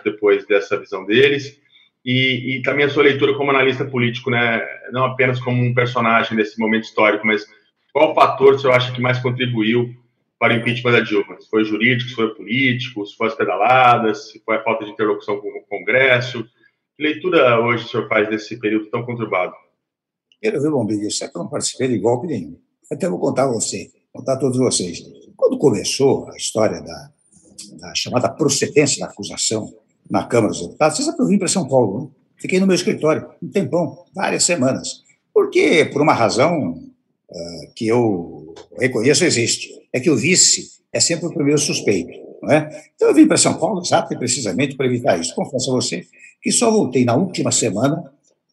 depois 0.02 0.44
dessa 0.46 0.78
visão 0.78 1.04
deles 1.06 1.60
e, 2.04 2.56
e, 2.56 2.62
também 2.62 2.84
a 2.84 2.88
sua 2.88 3.04
leitura 3.04 3.34
como 3.34 3.50
analista 3.50 3.84
político, 3.84 4.30
né? 4.30 4.60
Não 4.90 5.04
apenas 5.04 5.38
como 5.40 5.62
um 5.62 5.74
personagem 5.74 6.36
desse 6.36 6.58
momento 6.58 6.84
histórico, 6.84 7.26
mas 7.26 7.46
qual 7.92 8.14
fator 8.14 8.54
o 8.54 8.58
senhor 8.58 8.74
acha 8.74 8.92
que 8.92 9.00
mais 9.00 9.18
contribuiu 9.18 9.94
para 10.38 10.54
o 10.54 10.56
impeachment 10.56 10.92
da 10.92 11.00
Dilma? 11.00 11.40
Se 11.40 11.48
foi 11.48 11.64
jurídico, 11.64 12.10
se 12.10 12.16
foi 12.16 12.34
político, 12.34 13.06
se 13.06 13.16
foi 13.16 13.28
as 13.28 13.34
pedaladas, 13.34 14.32
se 14.32 14.42
foi 14.44 14.56
a 14.56 14.62
falta 14.62 14.84
de 14.84 14.90
interlocução 14.90 15.38
com 15.40 15.48
o 15.48 15.62
Congresso. 15.68 16.44
Que 16.96 17.02
leitura 17.02 17.60
hoje 17.60 17.84
o 17.84 17.88
senhor 17.88 18.08
faz 18.08 18.28
desse 18.28 18.58
período 18.58 18.86
tão 18.86 19.04
conturbado? 19.04 19.54
Ver, 20.42 20.70
Bombig, 20.70 21.06
isso 21.06 21.24
é 21.24 21.28
que 21.28 21.36
eu 21.36 21.42
não 21.42 21.48
participei 21.48 21.88
de 21.88 21.98
golpe 21.98 22.26
nenhum. 22.26 22.58
Até 22.90 23.08
vou 23.08 23.18
contar 23.18 23.44
a 23.44 23.52
você, 23.52 23.90
contar 24.16 24.34
a 24.34 24.38
todos 24.38 24.58
vocês. 24.58 25.02
Quando 25.36 25.58
começou 25.58 26.28
a 26.30 26.36
história 26.36 26.80
da, 26.80 27.10
da 27.78 27.94
chamada 27.94 28.28
procedência 28.28 29.00
da 29.00 29.12
acusação 29.12 29.72
na 30.10 30.24
Câmara 30.24 30.52
dos 30.52 30.62
Deputados, 30.62 30.96
você 30.96 31.04
sabe 31.04 31.16
que 31.16 31.22
eu 31.22 31.28
vim 31.28 31.38
para 31.38 31.48
São 31.48 31.68
Paulo, 31.68 32.00
né? 32.00 32.08
fiquei 32.36 32.60
no 32.60 32.66
meu 32.66 32.74
escritório 32.74 33.28
um 33.42 33.48
tempão, 33.48 34.04
várias 34.14 34.44
semanas, 34.44 35.02
porque, 35.32 35.84
por 35.84 36.00
uma 36.00 36.14
razão 36.14 36.70
uh, 36.70 37.72
que 37.74 37.86
eu 37.86 38.54
reconheço 38.78 39.24
existe, 39.24 39.70
é 39.92 40.00
que 40.00 40.10
o 40.10 40.16
vice 40.16 40.76
é 40.92 41.00
sempre 41.00 41.26
o 41.26 41.32
primeiro 41.32 41.60
suspeito. 41.60 42.26
É? 42.48 42.90
Então 42.94 43.08
eu 43.08 43.14
vim 43.14 43.26
para 43.26 43.36
São 43.36 43.54
Paulo 43.58 43.80
exato 43.80 44.12
e 44.14 44.18
precisamente 44.18 44.76
para 44.76 44.86
evitar 44.86 45.18
isso. 45.18 45.34
Confesso 45.34 45.70
a 45.70 45.74
você 45.74 46.06
que 46.40 46.52
só 46.52 46.70
voltei 46.70 47.04
na 47.04 47.16
última 47.16 47.50
semana, 47.50 48.04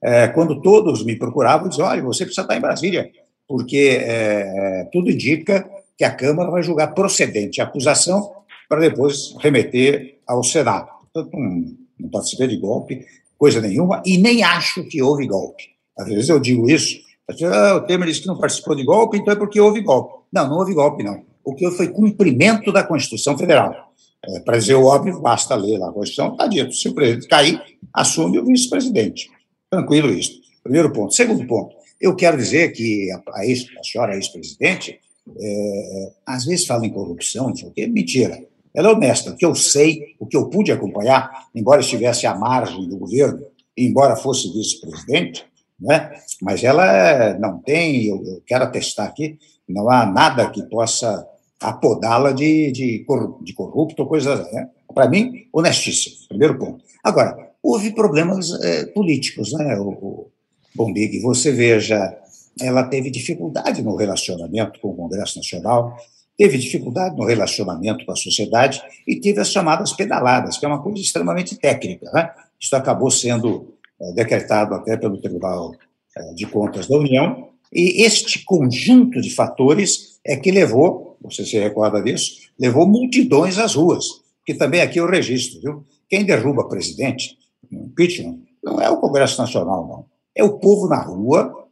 é, 0.02 0.28
quando 0.28 0.62
todos 0.62 1.06
me 1.06 1.16
procuravam 1.16 1.68
e 1.68 1.70
diziam, 1.70 1.88
olha, 1.88 2.02
você 2.02 2.26
precisa 2.26 2.42
estar 2.42 2.58
em 2.58 2.62
Brasília, 2.62 3.10
porque 3.54 4.00
é, 4.02 4.90
tudo 4.92 5.12
indica 5.12 5.70
que 5.96 6.04
a 6.04 6.10
Câmara 6.10 6.50
vai 6.50 6.64
julgar 6.64 6.88
procedente 6.96 7.62
a 7.62 7.66
acusação 7.66 8.32
para 8.68 8.80
depois 8.80 9.36
remeter 9.40 10.18
ao 10.26 10.44
Senado. 10.44 10.90
Portanto, 11.14 11.38
não, 11.38 11.64
não 12.00 12.10
participei 12.10 12.48
de 12.48 12.58
golpe, 12.58 13.06
coisa 13.38 13.62
nenhuma, 13.62 14.02
e 14.04 14.18
nem 14.18 14.44
acho 14.44 14.84
que 14.86 15.04
houve 15.04 15.28
golpe. 15.28 15.66
Às 15.96 16.08
vezes 16.08 16.30
eu 16.30 16.40
digo 16.40 16.68
isso, 16.68 17.00
ah, 17.44 17.76
o 17.76 17.82
Temer 17.82 18.08
disse 18.08 18.22
que 18.22 18.28
não 18.28 18.40
participou 18.40 18.76
de 18.76 18.84
golpe, 18.84 19.20
então 19.20 19.32
é 19.32 19.38
porque 19.38 19.62
houve 19.62 19.82
golpe. 19.82 20.24
Não, 20.34 20.50
não 20.50 20.58
houve 20.58 20.74
golpe, 20.74 21.04
não. 21.04 21.22
O 21.44 21.54
que 21.54 21.64
houve 21.64 21.78
foi 21.78 21.90
cumprimento 21.90 22.72
da 22.72 22.84
Constituição 22.84 23.38
Federal. 23.38 23.94
É, 24.26 24.40
Para 24.40 24.58
dizer 24.58 24.74
o 24.74 24.86
óbvio, 24.86 25.22
basta 25.22 25.54
ler 25.54 25.78
lá 25.78 25.90
a 25.90 25.94
Constituição, 25.94 26.32
está 26.32 26.48
dito. 26.48 26.74
Se 26.74 26.90
o 26.90 26.96
presidente 26.96 27.28
cair, 27.28 27.62
assume 27.94 28.40
o 28.40 28.46
vice-presidente. 28.46 29.30
Tranquilo 29.70 30.10
isso. 30.10 30.42
Primeiro 30.64 30.92
ponto. 30.92 31.14
Segundo 31.14 31.46
ponto, 31.46 31.83
eu 32.04 32.14
quero 32.18 32.36
dizer 32.36 32.74
que 32.74 33.10
a, 33.12 33.24
a, 33.34 33.46
ex, 33.46 33.66
a 33.80 33.84
senhora 33.84 34.14
ex-presidente, 34.14 35.00
é, 35.40 36.12
às 36.26 36.44
vezes 36.44 36.68
fala 36.68 36.86
em 36.86 36.90
corrupção, 36.90 37.48
não 37.48 37.56
sei 37.56 37.70
o 37.70 37.72
quê, 37.72 37.88
mentira. 37.88 38.44
Ela 38.76 38.90
é 38.90 38.92
honesta. 38.92 39.32
O 39.32 39.38
que 39.38 39.46
eu 39.46 39.56
sei, 39.56 40.16
o 40.20 40.26
que 40.26 40.36
eu 40.36 40.50
pude 40.50 40.70
acompanhar, 40.70 41.48
embora 41.56 41.80
estivesse 41.80 42.28
à 42.28 42.36
margem 42.36 42.90
do 42.90 42.98
governo, 42.98 43.46
embora 43.78 44.18
fosse 44.18 44.52
vice-presidente, 44.52 45.46
né? 45.80 46.12
mas 46.42 46.62
ela 46.62 47.38
não 47.40 47.60
tem, 47.60 48.08
eu, 48.08 48.22
eu 48.22 48.44
quero 48.46 48.66
atestar 48.66 49.08
aqui, 49.08 49.38
não 49.68 49.90
há 49.90 50.06
nada 50.06 50.50
que 50.50 50.62
possa 50.64 51.26
apodá-la 51.62 52.34
de, 52.34 52.70
de, 52.74 53.06
de 53.42 53.54
corrupto 53.54 54.02
ou 54.02 54.10
coisa. 54.10 54.44
Né? 54.52 54.70
Para 54.94 55.08
mim, 55.08 55.48
honestíssimo, 55.54 56.28
primeiro 56.28 56.60
ponto. 56.60 56.84
Agora, 57.02 57.52
houve 57.62 57.92
problemas 57.92 58.52
é, 58.62 58.88
políticos, 58.88 59.54
né, 59.54 59.80
o 59.80 60.33
Bombig? 60.76 61.20
Você 61.22 61.52
veja, 61.52 62.18
ela 62.60 62.84
teve 62.84 63.10
dificuldade 63.10 63.82
no 63.82 63.96
relacionamento 63.96 64.80
com 64.80 64.90
o 64.90 64.96
Congresso 64.96 65.38
Nacional, 65.38 65.96
teve 66.38 66.58
dificuldade 66.58 67.16
no 67.16 67.26
relacionamento 67.26 68.06
com 68.06 68.12
a 68.12 68.16
sociedade 68.16 68.82
e 69.08 69.16
teve 69.20 69.40
as 69.40 69.52
chamadas 69.52 69.94
pedaladas, 69.94 70.58
que 70.58 70.66
é 70.66 70.68
uma 70.68 70.82
coisa 70.82 71.00
extremamente 71.02 71.56
técnica. 71.56 72.12
Né? 72.12 72.30
Isso 72.60 72.76
acabou 72.76 73.12
sendo 73.12 73.74
é, 74.02 74.12
decretado 74.14 74.74
até 74.74 74.98
pelo 74.98 75.18
Tribunal 75.18 75.74
é, 76.16 76.34
de 76.34 76.46
Contas 76.46 76.88
da 76.88 76.98
União, 76.98 77.50
e 77.72 78.04
este 78.04 78.44
conjunto 78.46 79.20
de 79.20 79.32
fatores 79.32 80.20
é 80.24 80.36
que 80.36 80.52
levou, 80.52 81.18
você 81.20 81.44
se 81.44 81.58
recorda 81.58 82.02
disso, 82.02 82.34
levou 82.60 82.88
multidões 82.88 83.58
às 83.58 83.74
ruas, 83.74 84.06
que 84.46 84.54
também 84.54 84.82
aqui 84.82 85.00
eu 85.00 85.10
registro, 85.10 85.60
viu? 85.60 85.86
Quem 86.08 86.24
derruba 86.24 86.68
presidente, 86.68 87.38
impeachment, 87.72 88.40
não 88.64 88.80
é 88.80 88.90
o 88.90 88.98
Congresso 88.98 89.42
Nacional, 89.42 89.88
não. 89.88 90.13
É 90.36 90.44
o 90.44 90.58
povo 90.58 90.88
na 90.88 91.02
rua 91.02 91.68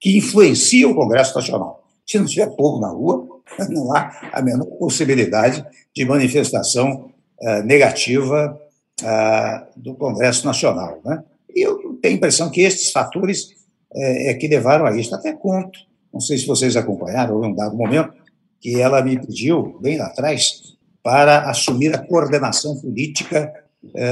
que 0.00 0.18
influencia 0.18 0.88
o 0.88 0.94
Congresso 0.94 1.34
Nacional. 1.34 1.84
Se 2.04 2.18
não 2.18 2.26
tiver 2.26 2.48
povo 2.56 2.80
na 2.80 2.88
rua, 2.88 3.26
não 3.70 3.94
há 3.94 4.30
a 4.32 4.42
menor 4.42 4.66
possibilidade 4.78 5.64
de 5.94 6.04
manifestação 6.04 7.10
uh, 7.40 7.62
negativa 7.64 8.58
uh, 9.00 9.80
do 9.80 9.94
Congresso 9.94 10.44
Nacional. 10.44 11.00
Né? 11.04 11.22
E 11.54 11.62
eu 11.62 11.98
tenho 12.02 12.14
a 12.14 12.16
impressão 12.16 12.50
que 12.50 12.62
estes 12.62 12.90
fatores 12.90 13.50
é, 13.94 14.30
é 14.30 14.34
que 14.34 14.48
levaram 14.48 14.86
a 14.86 14.96
isso. 14.96 15.14
Até 15.14 15.32
conto, 15.32 15.78
não 16.12 16.20
sei 16.20 16.36
se 16.36 16.46
vocês 16.46 16.76
acompanharam, 16.76 17.42
em 17.44 17.52
um 17.52 17.54
dado 17.54 17.76
momento, 17.76 18.12
que 18.60 18.80
ela 18.80 19.02
me 19.02 19.18
pediu, 19.18 19.78
bem 19.80 19.98
lá 19.98 20.06
atrás, 20.06 20.76
para 21.02 21.48
assumir 21.50 21.94
a 21.94 21.98
coordenação 21.98 22.76
política 22.80 23.52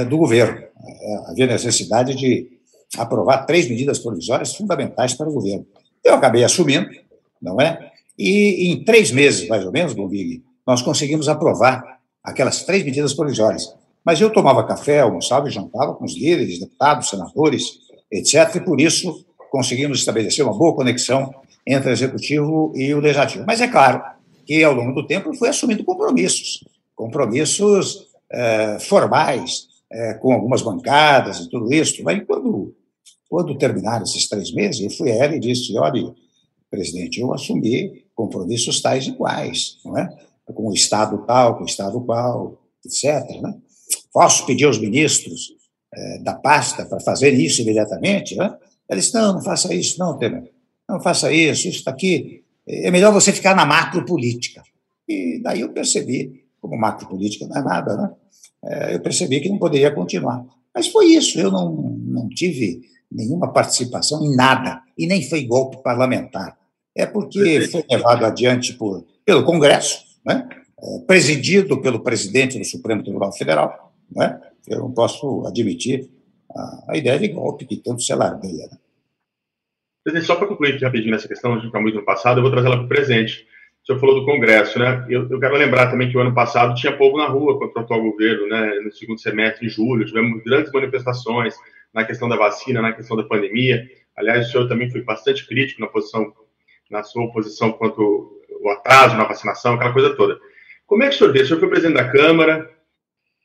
do 0.09 0.17
governo. 0.17 0.61
Havia 1.27 1.47
necessidade 1.47 2.13
de 2.15 2.60
aprovar 2.97 3.45
três 3.45 3.69
medidas 3.69 3.99
provisórias 3.99 4.55
fundamentais 4.55 5.13
para 5.13 5.29
o 5.29 5.33
governo. 5.33 5.65
Eu 6.03 6.15
acabei 6.15 6.43
assumindo, 6.43 6.89
não 7.41 7.59
é? 7.59 7.91
E 8.17 8.71
em 8.71 8.83
três 8.83 9.11
meses, 9.11 9.47
mais 9.47 9.65
ou 9.65 9.71
menos, 9.71 9.93
Bombig, 9.93 10.43
nós 10.65 10.81
conseguimos 10.81 11.27
aprovar 11.27 11.99
aquelas 12.23 12.63
três 12.63 12.83
medidas 12.83 13.13
provisórias. 13.13 13.73
Mas 14.03 14.19
eu 14.19 14.31
tomava 14.31 14.65
café, 14.65 14.99
almoçava 14.99 15.47
e 15.47 15.51
jantava 15.51 15.93
com 15.93 16.05
os 16.05 16.13
líderes, 16.13 16.59
deputados, 16.59 17.09
senadores, 17.09 17.79
etc., 18.11 18.55
e 18.55 18.61
por 18.61 18.81
isso 18.81 19.25
conseguimos 19.49 19.99
estabelecer 19.99 20.43
uma 20.43 20.57
boa 20.57 20.75
conexão 20.75 21.33
entre 21.65 21.89
o 21.89 21.93
executivo 21.93 22.73
e 22.75 22.93
o 22.93 22.99
legislativo. 22.99 23.45
Mas 23.45 23.61
é 23.61 23.67
claro 23.67 24.01
que, 24.45 24.63
ao 24.63 24.73
longo 24.73 24.93
do 24.93 25.05
tempo, 25.05 25.33
fui 25.35 25.49
assumindo 25.49 25.83
compromissos, 25.83 26.63
compromissos 26.95 28.07
eh, 28.31 28.77
formais, 28.79 29.67
eh, 29.91 30.13
com 30.15 30.33
algumas 30.33 30.61
bancadas 30.61 31.39
e 31.39 31.49
tudo 31.49 31.71
isso. 31.73 32.03
Mas 32.03 32.23
quando, 32.25 32.73
quando 33.31 33.57
terminaram 33.57 34.03
esses 34.03 34.27
três 34.27 34.51
meses, 34.53 34.81
eu 34.81 34.89
fui 34.89 35.09
a 35.09 35.15
ela 35.15 35.33
e 35.33 35.39
disse: 35.39 35.73
olha, 35.77 36.13
presidente, 36.69 37.21
eu 37.21 37.33
assumi 37.33 38.03
compromissos 38.13 38.81
tais 38.81 39.09
quais, 39.11 39.77
não 39.85 39.97
é? 39.97 40.13
com 40.53 40.67
o 40.67 40.73
Estado 40.73 41.17
tal, 41.25 41.55
com 41.55 41.63
o 41.63 41.65
Estado 41.65 42.01
qual, 42.01 42.61
etc. 42.85 43.41
Né? 43.41 43.55
Posso 44.11 44.45
pedir 44.45 44.65
aos 44.65 44.77
ministros 44.77 45.53
eh, 45.95 46.19
da 46.19 46.33
pasta 46.33 46.85
para 46.85 46.99
fazer 46.99 47.33
isso 47.33 47.61
imediatamente? 47.61 48.35
Né? 48.35 48.53
Ela 48.89 48.99
disse: 48.99 49.13
não, 49.13 49.35
não 49.35 49.41
faça 49.41 49.73
isso, 49.73 49.97
não, 49.97 50.17
Temer. 50.17 50.51
Não 50.89 50.99
faça 50.99 51.31
isso, 51.31 51.69
isso 51.69 51.77
está 51.77 51.91
aqui. 51.91 52.43
É 52.67 52.91
melhor 52.91 53.13
você 53.13 53.31
ficar 53.31 53.55
na 53.55 53.65
macropolítica. 53.65 54.61
E 55.07 55.39
daí 55.41 55.61
eu 55.61 55.71
percebi, 55.71 56.43
como 56.59 56.77
macropolítica 56.77 57.47
não 57.47 57.55
é 57.55 57.63
nada, 57.63 57.95
né? 57.95 58.11
É, 58.65 58.95
eu 58.95 58.99
percebi 58.99 59.39
que 59.39 59.47
não 59.47 59.57
poderia 59.57 59.89
continuar. 59.89 60.45
Mas 60.75 60.87
foi 60.87 61.13
isso, 61.13 61.39
eu 61.39 61.49
não, 61.49 61.71
não 61.73 62.27
tive 62.27 62.90
nenhuma 63.11 63.51
participação 63.51 64.23
em 64.23 64.35
nada, 64.35 64.81
e 64.97 65.05
nem 65.05 65.27
foi 65.27 65.43
golpe 65.45 65.81
parlamentar. 65.83 66.57
É 66.95 67.05
porque 67.05 67.61
foi 67.67 67.83
levado 67.89 68.25
adiante 68.25 68.73
por, 68.73 69.05
pelo 69.25 69.43
Congresso, 69.43 70.03
né? 70.25 70.47
É, 70.83 70.99
presidido 71.05 71.79
pelo 71.79 71.99
presidente 71.99 72.57
do 72.57 72.65
Supremo 72.65 73.03
Tribunal 73.03 73.31
Federal. 73.31 73.93
Né? 74.11 74.41
Eu 74.67 74.79
não 74.79 74.91
posso 74.91 75.45
admitir 75.45 76.09
a, 76.51 76.85
a 76.89 76.97
ideia 76.97 77.19
de 77.19 77.27
golpe 77.27 77.65
que 77.65 77.77
tanto 77.77 78.01
se 78.01 78.11
alardeia. 78.11 78.67
Né? 78.71 78.77
Presidente, 80.03 80.25
só 80.25 80.35
para 80.35 80.47
concluir 80.47 80.81
rapidinho 80.81 81.11
nessa 81.11 81.27
questão, 81.27 81.51
a 81.51 81.55
gente 81.57 81.67
está 81.67 81.79
muito 81.79 81.95
no 81.95 82.05
passado, 82.05 82.39
eu 82.39 82.41
vou 82.41 82.51
trazer 82.51 82.67
ela 82.67 82.77
para 82.77 82.85
o 82.85 82.89
presente. 82.89 83.45
O 83.83 83.85
senhor 83.85 83.99
falou 83.99 84.19
do 84.19 84.25
Congresso, 84.25 84.79
né? 84.79 85.05
Eu, 85.07 85.27
eu, 85.29 85.39
quero 85.39 85.55
lembrar 85.55 85.89
também 85.89 86.09
que 86.09 86.17
o 86.17 86.21
ano 86.21 86.33
passado 86.33 86.75
tinha 86.75 86.95
povo 86.95 87.17
na 87.17 87.27
rua 87.27 87.57
contra 87.59 87.81
o 87.81 87.83
atual 87.83 88.01
governo, 88.01 88.47
né? 88.47 88.79
No 88.83 88.91
segundo 88.91 89.19
semestre, 89.19 89.65
em 89.65 89.69
julho, 89.69 90.05
tivemos 90.05 90.43
grandes 90.43 90.71
manifestações 90.71 91.55
na 91.93 92.05
questão 92.05 92.29
da 92.29 92.35
vacina, 92.35 92.81
na 92.81 92.93
questão 92.93 93.17
da 93.17 93.23
pandemia. 93.23 93.85
Aliás, 94.15 94.47
o 94.47 94.51
senhor 94.51 94.67
também 94.67 94.89
foi 94.89 95.01
bastante 95.01 95.47
crítico 95.47 95.81
na 95.81 95.87
posição, 95.87 96.33
na 96.89 97.03
sua 97.03 97.23
oposição 97.23 97.71
quanto 97.71 98.41
o 98.61 98.69
atraso 98.69 99.17
na 99.17 99.25
vacinação, 99.25 99.73
aquela 99.73 99.93
coisa 99.93 100.15
toda. 100.15 100.39
Como 100.85 101.03
é 101.03 101.09
que 101.09 101.15
o 101.15 101.17
senhor 101.17 101.33
vê? 101.33 101.41
O 101.41 101.45
senhor 101.47 101.59
foi 101.59 101.69
presidente 101.69 101.97
da 101.97 102.09
Câmara, 102.09 102.69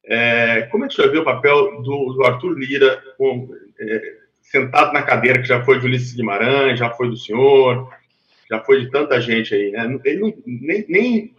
é, 0.05 0.63
como 0.71 0.85
é 0.85 0.89
que 0.89 0.95
o 0.95 0.97
senhor 0.97 1.11
vê 1.11 1.19
o 1.19 1.25
papel 1.25 1.83
do, 1.83 2.13
do 2.13 2.25
Arthur 2.25 2.57
Lira 2.57 3.03
com, 3.17 3.49
é, 3.81 4.17
sentado 4.41 4.93
na 4.93 5.03
cadeira 5.03 5.41
que 5.41 5.49
já 5.49 5.65
foi 5.65 5.81
de 5.81 5.87
Ulisses 5.87 6.15
Guimarães, 6.15 6.79
já 6.79 6.91
foi 6.91 7.09
do 7.09 7.17
senhor, 7.17 7.89
já 8.49 8.61
foi 8.61 8.81
de 8.81 8.91
tanta 8.91 9.21
gente 9.21 9.55
aí, 9.55 9.73
né? 9.73 9.99
Ele 10.05 10.21
não, 10.21 10.35
nem, 10.47 10.85
nem 10.89 11.35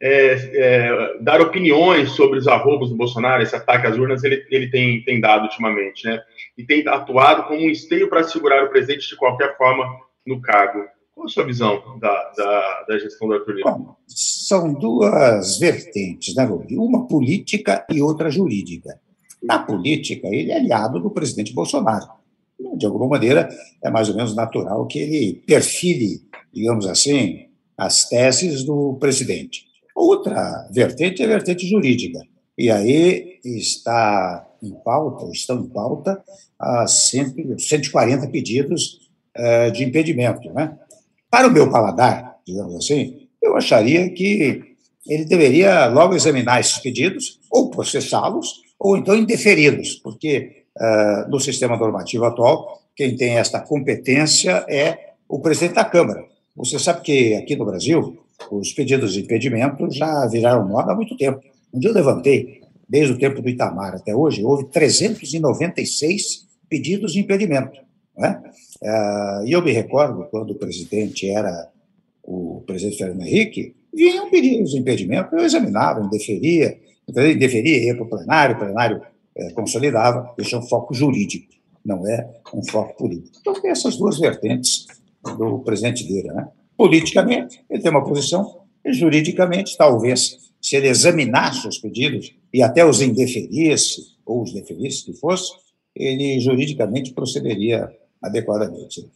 é, 0.00 0.32
é, 0.32 1.18
dar 1.20 1.40
opiniões 1.40 2.10
sobre 2.10 2.38
os 2.38 2.46
arrobos 2.46 2.90
do 2.90 2.96
Bolsonaro, 2.96 3.42
esse 3.42 3.56
ataque 3.56 3.86
às 3.86 3.96
urnas, 3.96 4.22
ele, 4.24 4.44
ele 4.50 4.70
tem, 4.70 5.02
tem 5.04 5.20
dado 5.20 5.44
ultimamente, 5.44 6.06
né? 6.06 6.20
E 6.56 6.64
tem 6.64 6.86
atuado 6.86 7.44
como 7.44 7.60
um 7.60 7.70
esteio 7.70 8.08
para 8.08 8.24
segurar 8.24 8.64
o 8.64 8.68
presidente 8.68 9.08
de 9.08 9.16
qualquer 9.16 9.56
forma 9.56 9.84
no 10.26 10.40
cargo. 10.40 10.84
Qual 11.14 11.26
a 11.26 11.28
sua 11.28 11.44
visão 11.44 11.98
da, 11.98 12.32
da, 12.36 12.84
da 12.88 12.98
gestão 12.98 13.28
do 13.28 13.34
Arthur 13.34 13.54
Lira? 13.54 13.70
Bom, 13.70 13.96
são 14.06 14.74
duas 14.74 15.58
vertentes, 15.58 16.34
né, 16.34 16.44
Rui? 16.44 16.66
Uma 16.72 17.06
política 17.06 17.86
e 17.90 18.02
outra 18.02 18.30
jurídica. 18.30 19.00
Na 19.42 19.58
política, 19.58 20.28
ele 20.28 20.50
é 20.50 20.56
aliado 20.56 21.00
do 21.00 21.10
presidente 21.10 21.54
Bolsonaro 21.54 22.16
de 22.76 22.86
alguma 22.86 23.08
maneira, 23.08 23.48
é 23.82 23.90
mais 23.90 24.08
ou 24.08 24.16
menos 24.16 24.34
natural 24.34 24.86
que 24.86 24.98
ele 24.98 25.42
perfile, 25.46 26.22
digamos 26.52 26.86
assim, 26.86 27.46
as 27.76 28.08
teses 28.08 28.64
do 28.64 28.96
presidente. 28.98 29.66
Outra 29.96 30.68
vertente 30.70 31.22
é 31.22 31.24
a 31.24 31.28
vertente 31.28 31.66
jurídica. 31.66 32.20
E 32.58 32.70
aí 32.70 33.40
está 33.42 34.46
em 34.62 34.72
pauta, 34.84 35.26
estão 35.32 35.58
em 35.58 35.68
pauta, 35.68 36.22
as 36.58 37.10
140 37.58 38.28
pedidos 38.28 39.08
uh, 39.38 39.72
de 39.72 39.84
impedimento. 39.84 40.52
Né? 40.52 40.76
Para 41.30 41.48
o 41.48 41.50
meu 41.50 41.70
paladar, 41.70 42.36
digamos 42.46 42.76
assim, 42.76 43.26
eu 43.42 43.56
acharia 43.56 44.10
que 44.10 44.76
ele 45.08 45.24
deveria 45.24 45.86
logo 45.86 46.14
examinar 46.14 46.60
esses 46.60 46.78
pedidos, 46.78 47.40
ou 47.50 47.70
processá-los, 47.70 48.62
ou 48.78 48.98
então 48.98 49.16
indeferi-los, 49.16 49.94
porque 49.94 50.64
uh, 50.76 51.30
no 51.30 51.40
sistema 51.40 51.74
normativo 51.74 52.26
atual, 52.26 52.82
quem 52.94 53.16
tem 53.16 53.38
esta 53.38 53.60
competência 53.60 54.62
é 54.68 55.12
o 55.26 55.40
presidente 55.40 55.74
da 55.76 55.86
Câmara. 55.86 56.22
Você 56.54 56.78
sabe 56.78 57.00
que 57.00 57.34
aqui 57.34 57.56
no 57.56 57.64
Brasil, 57.64 58.25
os 58.50 58.72
pedidos 58.72 59.12
de 59.12 59.20
impedimento 59.20 59.90
já 59.90 60.26
viraram 60.26 60.66
moda 60.68 60.92
há 60.92 60.94
muito 60.94 61.16
tempo. 61.16 61.40
Um 61.72 61.78
dia 61.78 61.90
eu 61.90 61.94
levantei, 61.94 62.60
desde 62.88 63.12
o 63.12 63.18
tempo 63.18 63.42
do 63.42 63.48
Itamar 63.48 63.94
até 63.94 64.14
hoje, 64.14 64.44
houve 64.44 64.66
396 64.66 66.46
pedidos 66.68 67.12
de 67.12 67.20
impedimento. 67.20 67.78
Né? 68.16 68.42
E 69.44 69.52
eu 69.52 69.62
me 69.62 69.72
recordo, 69.72 70.26
quando 70.30 70.50
o 70.50 70.54
presidente 70.54 71.28
era 71.28 71.70
o 72.22 72.62
presidente 72.66 72.98
Fernando 72.98 73.22
Henrique, 73.22 73.74
vinham 73.92 74.30
pedidos 74.30 74.72
de 74.72 74.78
impedimento, 74.78 75.34
eu 75.34 75.44
examinava, 75.44 76.04
indeferia, 76.04 76.78
indeferia, 77.08 77.84
ia 77.84 77.94
para 77.94 78.04
o 78.04 78.08
plenário, 78.08 78.56
o 78.56 78.58
plenário 78.58 79.02
é, 79.34 79.50
consolidava, 79.52 80.34
isso 80.38 80.54
é 80.54 80.58
um 80.58 80.62
foco 80.62 80.92
jurídico, 80.92 81.46
não 81.84 82.06
é 82.06 82.28
um 82.52 82.62
foco 82.64 82.96
político. 82.96 83.38
Então, 83.40 83.54
tem 83.54 83.70
essas 83.70 83.96
duas 83.96 84.18
vertentes 84.18 84.86
do 85.38 85.60
presidente 85.60 86.04
Lira. 86.04 86.32
Né? 86.32 86.48
Politicamente, 86.76 87.64
ele 87.70 87.82
tem 87.82 87.90
uma 87.90 88.04
posição, 88.04 88.62
e 88.84 88.92
juridicamente, 88.92 89.76
talvez, 89.76 90.52
se 90.60 90.76
ele 90.76 90.88
examinasse 90.88 91.66
os 91.66 91.78
pedidos 91.78 92.34
e 92.52 92.62
até 92.62 92.84
os 92.84 93.00
indeferisse, 93.00 94.16
ou 94.24 94.42
os 94.42 94.52
deferisse, 94.52 95.04
que 95.04 95.12
fosse, 95.12 95.52
ele 95.94 96.38
juridicamente 96.40 97.12
procederia 97.12 97.90
adequadamente. 98.20 99.08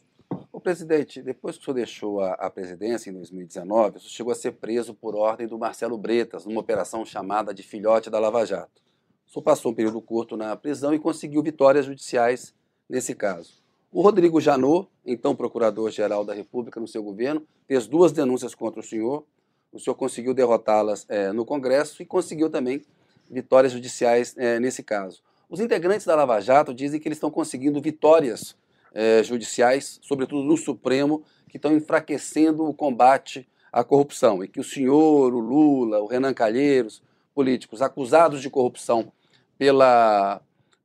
O 0.53 0.61
presidente, 0.61 1.23
depois 1.23 1.57
que 1.57 1.63
o 1.63 1.65
senhor 1.65 1.75
deixou 1.75 2.21
a, 2.21 2.33
a, 2.35 2.51
presidência 2.51 3.11
em 3.11 3.13
2019, 3.13 3.97
o 3.97 4.01
senhor 4.01 4.11
chegou 4.11 4.33
a 4.33 4.37
ser 4.37 4.53
preso 4.53 4.95
por 4.95 5.15
ordem 5.15 5.47
do 5.47 5.59
Marcelo 5.59 5.97
Bretas, 5.99 6.47
numa 6.47 6.61
operação 6.61 7.05
chamada 7.05 7.53
de 7.53 7.63
Filhote 7.63 8.11
da 8.11 8.19
Lava 8.19 8.45
Jato. 8.45 8.83
O 9.27 9.31
senhor 9.31 9.43
passou 9.43 9.73
um 9.73 9.75
período 9.75 10.01
curto 10.01 10.37
na 10.37 10.57
prisão 10.57 10.95
e 10.95 10.99
conseguiu 10.99 11.43
vitórias 11.43 11.87
judiciais 11.87 12.55
nesse 12.89 13.15
caso. 13.15 13.60
O 13.93 14.03
Rodrigo 14.03 14.41
Janot, 14.41 14.88
então 15.05 15.34
procurador-geral 15.34 16.24
da 16.24 16.32
República 16.32 16.78
no 16.78 16.86
seu 16.86 17.03
governo, 17.03 17.45
fez 17.66 17.88
duas 17.88 18.12
denúncias 18.12 18.55
contra 18.55 18.80
o 18.80 18.84
senhor. 18.84 19.24
O 19.72 19.80
senhor 19.80 19.97
conseguiu 19.97 20.32
derrotá-las 20.32 21.05
é, 21.09 21.32
no 21.32 21.45
Congresso 21.45 22.01
e 22.01 22.07
conseguiu 22.07 22.49
também 22.49 22.84
vitórias 23.28 23.72
judiciais 23.72 24.34
é, 24.36 24.61
nesse 24.61 24.84
caso. 24.84 25.22
Os 25.49 25.59
integrantes 25.59 26.07
da 26.07 26.14
Lava 26.14 26.41
Jato 26.41 26.72
dizem 26.72 27.01
que 27.01 27.09
eles 27.09 27.16
estão 27.16 27.32
conseguindo 27.32 27.80
vitórias 27.80 28.57
é, 28.95 29.24
judiciais, 29.24 29.99
sobretudo 30.03 30.45
no 30.45 30.57
Supremo, 30.57 31.24
que 31.49 31.57
estão 31.57 31.72
enfraquecendo 31.76 32.64
o 32.64 32.72
combate 32.72 33.49
à 33.72 33.82
corrupção. 33.82 34.45
E 34.45 34.49
que 34.49 34.61
o 34.61 34.64
senhor, 34.64 35.34
o 35.34 35.41
Lula, 35.41 35.99
o 35.99 36.07
Renan 36.07 36.32
Calheiros, 36.32 37.03
políticos 37.34 37.82
acusados 37.82 38.41
de 38.41 38.49
corrupção 38.49 39.12
pela, 39.59 40.41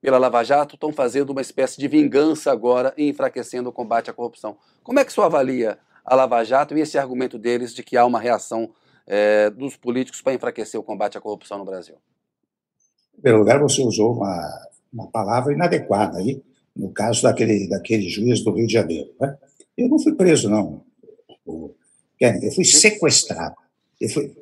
pela 0.05 0.19
Lava 0.19 0.43
Jato, 0.43 0.75
estão 0.75 0.93
fazendo 0.93 1.31
uma 1.31 1.41
espécie 1.41 1.79
de 1.79 1.87
vingança 1.87 2.51
agora 2.51 2.93
e 2.95 3.09
enfraquecendo 3.09 3.69
o 3.69 3.73
combate 3.73 4.07
à 4.07 4.13
corrupção. 4.13 4.55
Como 4.83 4.99
é 4.99 5.03
que 5.03 5.09
o 5.09 5.13
senhor 5.13 5.25
avalia 5.25 5.79
a 6.05 6.13
Lava 6.13 6.43
Jato 6.43 6.77
e 6.77 6.81
esse 6.81 6.95
argumento 6.95 7.39
deles 7.39 7.73
de 7.73 7.81
que 7.81 7.97
há 7.97 8.05
uma 8.05 8.19
reação 8.19 8.69
é, 9.07 9.49
dos 9.49 9.75
políticos 9.75 10.21
para 10.21 10.35
enfraquecer 10.35 10.79
o 10.79 10.83
combate 10.83 11.17
à 11.17 11.21
corrupção 11.21 11.57
no 11.57 11.65
Brasil? 11.65 11.95
Em 13.17 13.21
primeiro 13.21 13.39
lugar, 13.39 13.59
você 13.59 13.81
usou 13.81 14.13
uma, 14.13 14.67
uma 14.93 15.07
palavra 15.07 15.53
inadequada 15.53 16.19
aí, 16.19 16.39
no 16.75 16.93
caso 16.93 17.23
daquele, 17.23 17.67
daquele 17.67 18.07
juiz 18.07 18.43
do 18.43 18.51
Rio 18.51 18.67
de 18.67 18.73
Janeiro. 18.73 19.09
Né? 19.19 19.35
Eu 19.75 19.89
não 19.89 19.97
fui 19.97 20.13
preso, 20.13 20.47
não. 20.47 20.83
Eu 21.47 22.51
fui 22.53 22.63
sequestrado. 22.63 23.55
Eu 23.99 24.09
fui 24.09 24.35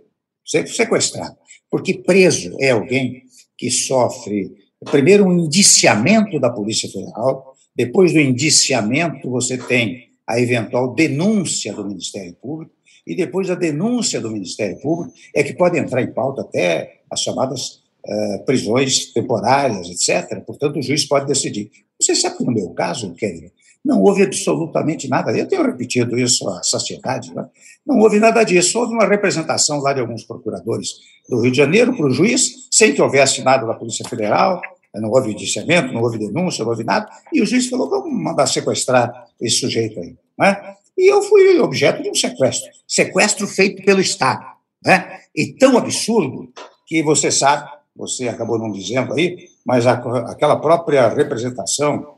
sequestrado. 0.45 1.37
Porque 1.71 1.99
preso 1.99 2.57
é 2.59 2.71
alguém 2.71 3.23
que 3.57 3.71
sofre, 3.71 4.62
primeiro, 4.83 5.25
um 5.25 5.37
indiciamento 5.39 6.39
da 6.39 6.49
Polícia 6.49 6.89
Federal, 6.89 7.53
depois 7.75 8.13
do 8.13 8.19
indiciamento, 8.19 9.29
você 9.29 9.57
tem 9.57 10.09
a 10.27 10.39
eventual 10.39 10.93
denúncia 10.93 11.73
do 11.73 11.85
Ministério 11.85 12.33
Público, 12.41 12.73
e 13.05 13.15
depois 13.15 13.47
da 13.47 13.55
denúncia 13.55 14.21
do 14.21 14.31
Ministério 14.31 14.79
Público 14.79 15.13
é 15.35 15.43
que 15.43 15.53
pode 15.53 15.77
entrar 15.77 16.01
em 16.01 16.13
pauta 16.13 16.41
até 16.41 17.01
as 17.11 17.21
chamadas 17.21 17.81
uh, 18.05 18.45
prisões 18.45 19.11
temporárias, 19.11 19.89
etc. 19.89 20.39
Portanto, 20.45 20.79
o 20.79 20.81
juiz 20.81 21.05
pode 21.05 21.27
decidir. 21.27 21.69
Você 22.01 22.15
sabe 22.15 22.37
que 22.37 22.45
no 22.45 22.51
meu 22.51 22.69
caso, 22.69 23.13
Kevin, 23.13 23.51
não 23.83 24.01
houve 24.01 24.23
absolutamente 24.23 25.09
nada. 25.09 25.37
Eu 25.37 25.47
tenho 25.47 25.63
repetido 25.63 26.17
isso 26.17 26.47
à 26.49 26.63
sociedade. 26.63 27.33
Né? 27.35 27.45
Não 27.85 27.99
houve 27.99 28.19
nada 28.19 28.43
disso. 28.43 28.79
Houve 28.79 28.93
uma 28.93 29.05
representação 29.05 29.79
lá 29.79 29.91
de 29.91 29.99
alguns 29.99 30.23
procuradores 30.23 30.91
do 31.29 31.41
Rio 31.41 31.51
de 31.51 31.57
Janeiro 31.57 31.95
para 31.95 32.05
o 32.05 32.11
juiz, 32.11 32.69
sem 32.71 32.93
que 32.93 33.01
houvesse 33.01 33.43
nada 33.43 33.65
da 33.67 33.73
Polícia 33.73 34.07
Federal, 34.07 34.61
não 35.01 35.09
houve 35.09 35.31
indiciamento, 35.31 35.93
não 35.93 36.01
houve 36.01 36.19
denúncia, 36.19 36.63
não 36.63 36.71
houve 36.71 36.83
nada, 36.83 37.09
e 37.31 37.41
o 37.41 37.45
juiz 37.45 37.67
falou: 37.67 37.89
vamos 37.89 38.13
mandar 38.13 38.47
sequestrar 38.47 39.27
esse 39.41 39.57
sujeito 39.57 39.99
aí. 39.99 40.15
Né? 40.37 40.75
E 40.97 41.11
eu 41.11 41.21
fui 41.23 41.59
objeto 41.59 42.03
de 42.03 42.09
um 42.09 42.15
sequestro 42.15 42.69
sequestro 42.87 43.47
feito 43.47 43.83
pelo 43.83 43.99
Estado. 43.99 44.45
Né? 44.85 45.19
E 45.35 45.53
tão 45.53 45.77
absurdo 45.77 46.51
que 46.85 47.01
você 47.01 47.31
sabe, 47.31 47.69
você 47.95 48.27
acabou 48.27 48.59
não 48.59 48.71
dizendo 48.71 49.13
aí, 49.13 49.47
mas 49.65 49.87
a, 49.87 49.93
aquela 49.93 50.57
própria 50.57 51.07
representação 51.07 52.17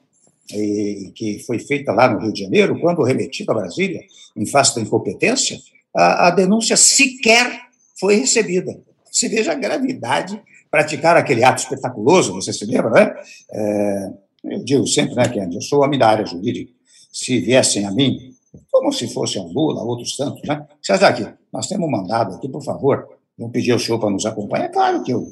e, 0.52 1.12
que 1.16 1.40
foi 1.40 1.60
feita 1.60 1.92
lá 1.92 2.10
no 2.10 2.20
Rio 2.20 2.34
de 2.34 2.42
Janeiro, 2.42 2.80
quando 2.80 3.04
remetida 3.04 3.52
a 3.52 3.56
Brasília, 3.56 4.02
em 4.36 4.46
face 4.46 4.76
da 4.76 4.82
incompetência, 4.82 5.58
a, 5.96 6.28
a 6.28 6.32
denúncia 6.32 6.76
sequer 6.76 7.62
foi 8.00 8.16
recebida. 8.16 8.78
Se 9.16 9.30
veja 9.30 9.54
a 9.54 9.56
gravidade 9.56 10.44
praticar 10.70 11.16
aquele 11.16 11.42
ato 11.42 11.64
espetaculoso, 11.64 12.34
você 12.34 12.52
se 12.52 12.66
lembra, 12.66 12.90
né? 12.90 13.16
É, 13.50 14.10
eu 14.44 14.62
digo 14.66 14.86
sempre, 14.86 15.16
né, 15.16 15.30
Kendi, 15.30 15.56
eu 15.56 15.62
sou 15.62 15.82
homem 15.82 15.98
da 15.98 16.10
área 16.10 16.26
jurídica. 16.26 16.74
Se 17.14 17.40
viessem 17.40 17.86
a 17.86 17.92
mim, 17.92 18.36
como 18.70 18.92
se 18.92 19.08
fosse 19.08 19.40
a 19.40 19.42
Lula, 19.42 19.82
outros 19.84 20.18
tantos, 20.18 20.42
né? 20.46 20.68
Aqui, 20.90 21.26
nós 21.54 21.66
temos 21.68 21.88
um 21.88 21.92
mandado 21.92 22.36
aqui, 22.36 22.50
por 22.50 22.62
favor, 22.62 23.08
vamos 23.38 23.54
pedir 23.54 23.72
ao 23.72 23.80
senhor 23.80 24.00
para 24.00 24.10
nos 24.10 24.26
acompanhar. 24.26 24.66
É 24.66 24.68
claro 24.70 25.02
que 25.02 25.14
eu, 25.14 25.32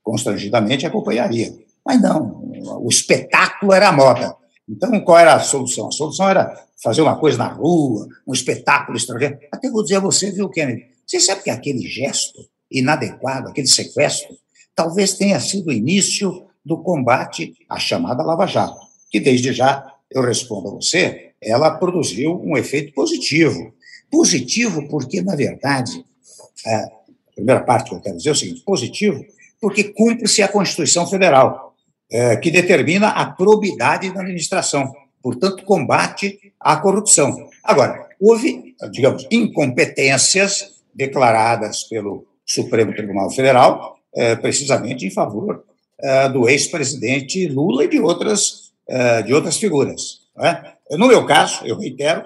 constrangidamente, 0.00 0.86
acompanharia. 0.86 1.52
Mas 1.84 2.00
não, 2.00 2.40
o 2.80 2.88
espetáculo 2.88 3.72
era 3.72 3.88
a 3.88 3.92
moda. 3.92 4.36
Então, 4.68 5.00
qual 5.00 5.18
era 5.18 5.34
a 5.34 5.40
solução? 5.40 5.88
A 5.88 5.90
solução 5.90 6.28
era 6.28 6.56
fazer 6.80 7.02
uma 7.02 7.18
coisa 7.18 7.36
na 7.36 7.48
rua, 7.48 8.06
um 8.24 8.32
espetáculo 8.32 8.96
estrangeiro. 8.96 9.40
Até 9.50 9.68
vou 9.68 9.82
dizer 9.82 9.96
a 9.96 10.00
você, 10.00 10.30
viu, 10.30 10.48
Kennedy? 10.48 10.84
Você 11.04 11.18
sabe 11.18 11.42
que 11.42 11.50
aquele 11.50 11.82
gesto 11.88 12.53
inadequado, 12.70 13.48
aquele 13.48 13.66
sequestro, 13.66 14.36
talvez 14.74 15.14
tenha 15.14 15.38
sido 15.40 15.68
o 15.68 15.72
início 15.72 16.46
do 16.64 16.78
combate 16.78 17.54
à 17.68 17.78
chamada 17.78 18.22
Lava 18.22 18.46
Jato, 18.46 18.80
que 19.10 19.20
desde 19.20 19.52
já, 19.52 19.84
eu 20.10 20.22
respondo 20.22 20.68
a 20.68 20.72
você, 20.72 21.32
ela 21.40 21.72
produziu 21.72 22.40
um 22.42 22.56
efeito 22.56 22.92
positivo. 22.94 23.74
Positivo 24.10 24.88
porque, 24.88 25.20
na 25.20 25.36
verdade, 25.36 26.04
a 26.66 26.88
primeira 27.34 27.60
parte 27.60 27.90
que 27.90 27.96
eu 27.96 28.00
quero 28.00 28.16
dizer 28.16 28.30
é 28.30 28.32
o 28.32 28.36
seguinte: 28.36 28.62
positivo 28.62 29.24
porque 29.64 29.84
cumpre-se 29.84 30.42
a 30.42 30.48
Constituição 30.48 31.06
Federal, 31.06 31.74
é, 32.12 32.36
que 32.36 32.50
determina 32.50 33.08
a 33.08 33.24
probidade 33.24 34.12
da 34.12 34.20
administração, 34.20 34.92
portanto, 35.22 35.64
combate 35.64 36.38
à 36.60 36.76
corrupção. 36.76 37.48
Agora, 37.62 38.06
houve, 38.20 38.74
digamos, 38.90 39.26
incompetências 39.30 40.82
declaradas 40.94 41.84
pelo 41.84 42.26
Supremo 42.44 42.94
Tribunal 42.94 43.30
Federal, 43.30 43.98
é, 44.14 44.36
precisamente 44.36 45.06
em 45.06 45.10
favor 45.10 45.64
é, 46.00 46.28
do 46.28 46.48
ex-presidente 46.48 47.46
Lula 47.48 47.84
e 47.84 47.88
de 47.88 48.00
outras, 48.00 48.72
é, 48.88 49.22
de 49.22 49.32
outras 49.32 49.56
figuras. 49.56 50.20
É? 50.40 50.96
No 50.96 51.08
meu 51.08 51.24
caso, 51.26 51.64
eu 51.64 51.78
reitero, 51.78 52.24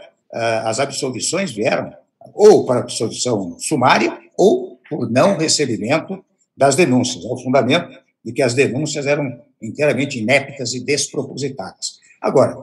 as 0.64 0.80
absolvições 0.80 1.52
vieram 1.52 1.92
ou 2.34 2.66
para 2.66 2.80
absolvição 2.80 3.58
sumária 3.58 4.18
ou 4.36 4.78
por 4.88 5.10
não 5.10 5.36
recebimento 5.38 6.22
das 6.56 6.74
denúncias. 6.74 7.24
É 7.24 7.28
o 7.28 7.36
fundamento 7.38 7.98
de 8.24 8.32
que 8.32 8.42
as 8.42 8.54
denúncias 8.54 9.06
eram 9.06 9.40
inteiramente 9.62 10.18
inéptas 10.18 10.74
e 10.74 10.84
despropositadas. 10.84 11.98
Agora, 12.20 12.60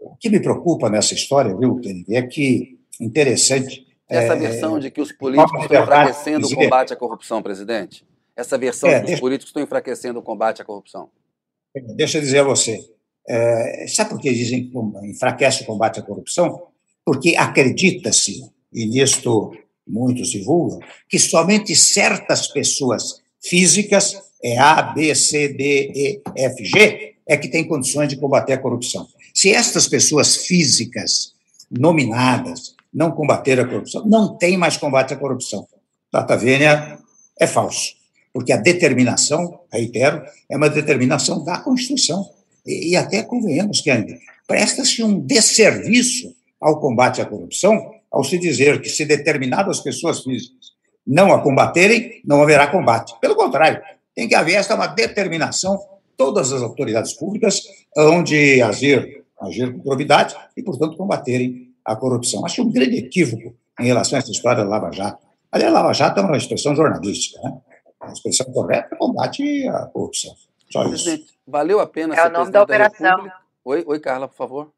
o 0.00 0.14
que 0.16 0.28
me 0.28 0.40
preocupa 0.40 0.90
nessa 0.90 1.14
história, 1.14 1.56
viu, 1.56 1.76
Kennedy, 1.76 2.16
é 2.16 2.22
que 2.22 2.78
interessante. 3.00 3.86
Essa 4.10 4.34
é, 4.34 4.36
versão 4.36 4.78
de 4.78 4.90
que 4.90 5.00
os 5.00 5.12
políticos 5.12 5.62
estão 5.62 5.82
enfraquecendo 5.82 6.46
o 6.46 6.54
combate 6.54 6.92
à 6.92 6.96
corrupção, 6.96 7.42
presidente? 7.42 8.04
Essa 8.36 8.58
versão 8.58 8.90
é, 8.90 8.98
de 8.98 9.06
que 9.06 9.14
os 9.14 9.20
políticos 9.20 9.50
estão 9.50 9.62
enfraquecendo 9.62 10.18
o 10.18 10.22
combate 10.22 10.60
à 10.60 10.64
corrupção? 10.64 11.08
Deixa 11.94 12.18
eu 12.18 12.22
dizer 12.22 12.40
a 12.40 12.44
você. 12.44 12.80
É, 13.28 13.86
sabe 13.86 14.10
por 14.10 14.20
que 14.20 14.32
dizem 14.32 14.68
que 14.68 14.78
enfraquece 15.08 15.62
o 15.62 15.66
combate 15.66 16.00
à 16.00 16.02
corrupção? 16.02 16.66
Porque 17.04 17.36
acredita-se, 17.36 18.50
e 18.72 18.86
nisto 18.86 19.56
muitos 19.86 20.30
divulgam, 20.30 20.80
que 21.08 21.18
somente 21.18 21.76
certas 21.76 22.48
pessoas 22.48 23.20
físicas, 23.40 24.20
é 24.42 24.58
A, 24.58 24.82
B, 24.82 25.14
C, 25.14 25.48
D, 25.48 25.92
E, 25.94 26.22
F, 26.36 26.64
G, 26.64 27.14
é 27.26 27.36
que 27.36 27.48
têm 27.48 27.66
condições 27.66 28.08
de 28.08 28.16
combater 28.16 28.54
a 28.54 28.58
corrupção. 28.58 29.06
Se 29.32 29.52
estas 29.52 29.86
pessoas 29.86 30.36
físicas 30.46 31.34
nominadas 31.70 32.74
não 32.92 33.12
combaterem 33.12 33.64
a 33.64 33.68
corrupção, 33.68 34.04
não 34.06 34.36
tem 34.36 34.56
mais 34.56 34.76
combate 34.76 35.14
à 35.14 35.16
corrupção. 35.16 35.66
Data 36.12 36.36
vênia 36.36 36.98
é 37.38 37.46
falso, 37.46 37.94
porque 38.32 38.52
a 38.52 38.56
determinação, 38.56 39.60
reitero, 39.72 40.22
é 40.50 40.56
uma 40.56 40.68
determinação 40.68 41.44
da 41.44 41.58
Constituição 41.58 42.28
e, 42.66 42.90
e 42.90 42.96
até 42.96 43.22
convenhamos 43.22 43.80
que 43.80 43.90
presta-se 44.46 45.02
um 45.02 45.20
desserviço 45.20 46.34
ao 46.60 46.80
combate 46.80 47.20
à 47.20 47.26
corrupção 47.26 47.92
ao 48.10 48.24
se 48.24 48.38
dizer 48.38 48.80
que 48.80 48.88
se 48.88 49.04
determinadas 49.04 49.80
pessoas 49.80 50.20
físicas 50.22 50.70
não 51.06 51.32
a 51.32 51.40
combaterem, 51.40 52.20
não 52.24 52.42
haverá 52.42 52.66
combate. 52.66 53.14
Pelo 53.20 53.34
contrário, 53.34 53.80
tem 54.14 54.28
que 54.28 54.34
haver 54.34 54.54
esta 54.54 54.74
uma 54.74 54.86
determinação, 54.86 55.78
todas 56.16 56.52
as 56.52 56.62
autoridades 56.62 57.14
públicas 57.14 57.62
onde 57.96 58.60
agir, 58.60 59.24
agir 59.40 59.72
com 59.72 59.80
probidade 59.80 60.36
e, 60.56 60.62
portanto, 60.62 60.96
combaterem 60.96 61.69
a 61.84 61.96
corrupção. 61.96 62.44
Acho 62.44 62.62
um 62.62 62.70
grande 62.70 62.96
equívoco 62.96 63.54
em 63.78 63.86
relação 63.86 64.16
a 64.16 64.20
essa 64.20 64.30
história 64.30 64.62
da 64.62 64.68
Lava 64.68 64.90
Jato. 64.92 65.26
Aliás, 65.50 65.72
Lava 65.72 65.92
Jato 65.92 66.20
é 66.20 66.22
uma 66.22 66.36
expressão 66.36 66.74
jornalística, 66.74 67.40
né? 67.42 67.60
A 68.00 68.12
expressão 68.12 68.46
correta 68.52 68.94
é 68.94 68.98
combate 68.98 69.68
à 69.68 69.86
corrupção. 69.86 70.34
Só 70.70 70.84
isso. 70.86 71.24
Valeu 71.46 71.80
a 71.80 71.86
pena 71.86 72.14
é 72.14 72.26
o 72.26 72.30
nome 72.30 72.50
da 72.50 72.62
operação. 72.62 73.24
Da 73.24 73.40
oi, 73.64 73.84
oi, 73.86 74.00
Carla, 74.00 74.28
por 74.28 74.36
favor. 74.36 74.72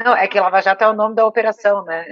Não, 0.00 0.14
é 0.14 0.28
que 0.28 0.38
Lava 0.38 0.60
Jato 0.60 0.84
é 0.84 0.88
o 0.88 0.94
nome 0.94 1.14
da 1.14 1.26
operação, 1.26 1.84
né? 1.84 2.04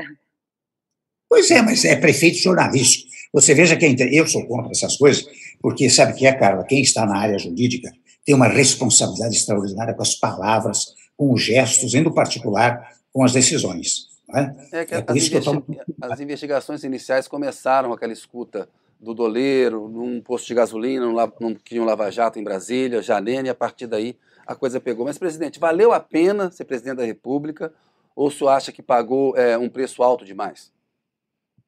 Pois 1.29 1.51
é, 1.51 1.63
mas 1.63 1.85
é 1.85 1.95
prefeito 1.97 2.39
jornalístico. 2.39 3.09
Você 3.33 3.55
veja 3.55 3.77
que 3.77 3.87
eu 4.13 4.27
sou 4.27 4.45
contra 4.47 4.73
essas 4.73 4.97
coisas, 4.97 5.25
porque 5.61 5.89
sabe 5.89 6.15
que 6.15 6.27
é, 6.27 6.33
Carla? 6.33 6.65
Quem 6.65 6.81
está 6.81 7.07
na 7.07 7.19
área 7.19 7.39
jurídica 7.39 7.91
tem 8.25 8.35
uma 8.35 8.49
responsabilidade 8.49 9.37
extraordinária 9.37 9.95
com 9.95 10.03
as 10.03 10.15
palavras, 10.15 10.95
com 11.17 11.33
os 11.33 11.43
gestos, 11.43 11.95
indo 11.95 12.13
particular 12.13 12.91
com 13.13 13.25
as 13.25 13.33
decisões. 13.33 14.10
É? 14.35 14.81
É 14.81 14.85
que, 14.85 14.95
é 14.95 15.05
as, 15.07 15.17
investi 15.17 15.81
as, 16.01 16.21
investigações 16.21 16.85
iniciais 16.85 17.29
começaram 17.29 17.89
com 17.89 17.95
aquela 17.95 18.13
escuta 18.13 18.69
do 19.01 19.15
doleiro, 19.15 19.89
num 19.89 20.21
posto 20.21 20.47
de 20.47 20.55
gasolina, 20.55 21.07
num, 21.07 21.15
num, 21.41 21.57
um 21.73 21.85
lava-jato 21.85 22.39
em 22.39 22.45
Brasília, 22.45 23.03
Janene, 23.03 23.49
e 23.49 23.51
a 23.51 23.55
partir 23.55 23.87
daí 23.87 24.17
a 24.47 24.55
coisa 24.55 24.81
pegou. 24.81 25.07
Mas, 25.07 25.19
presidente, 25.19 25.59
valeu 25.59 25.93
a 25.93 26.01
pena 26.01 26.51
ser 26.51 26.65
presidente 26.65 26.97
da 26.97 27.05
República 27.05 27.73
ou 28.15 28.29
o 28.29 28.31
senhor 28.31 28.51
acha 28.51 28.73
que 28.73 28.83
pagou 28.83 29.37
é, 29.37 29.57
um 29.57 29.69
preço 29.69 30.03
alto 30.03 30.25
demais? 30.25 30.71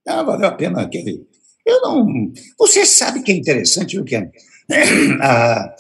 Ah, 0.07 0.23
valeu 0.23 0.49
a 0.49 0.53
pena 0.53 0.83
aquele. 0.83 1.27
Eu 1.65 1.81
não. 1.81 2.33
Você 2.59 2.85
sabe 2.85 3.23
que 3.23 3.33
é 3.33 3.35
interessante, 3.35 3.97
viu, 3.97 4.05
Ken? 4.05 4.31
Ah, 5.21 5.75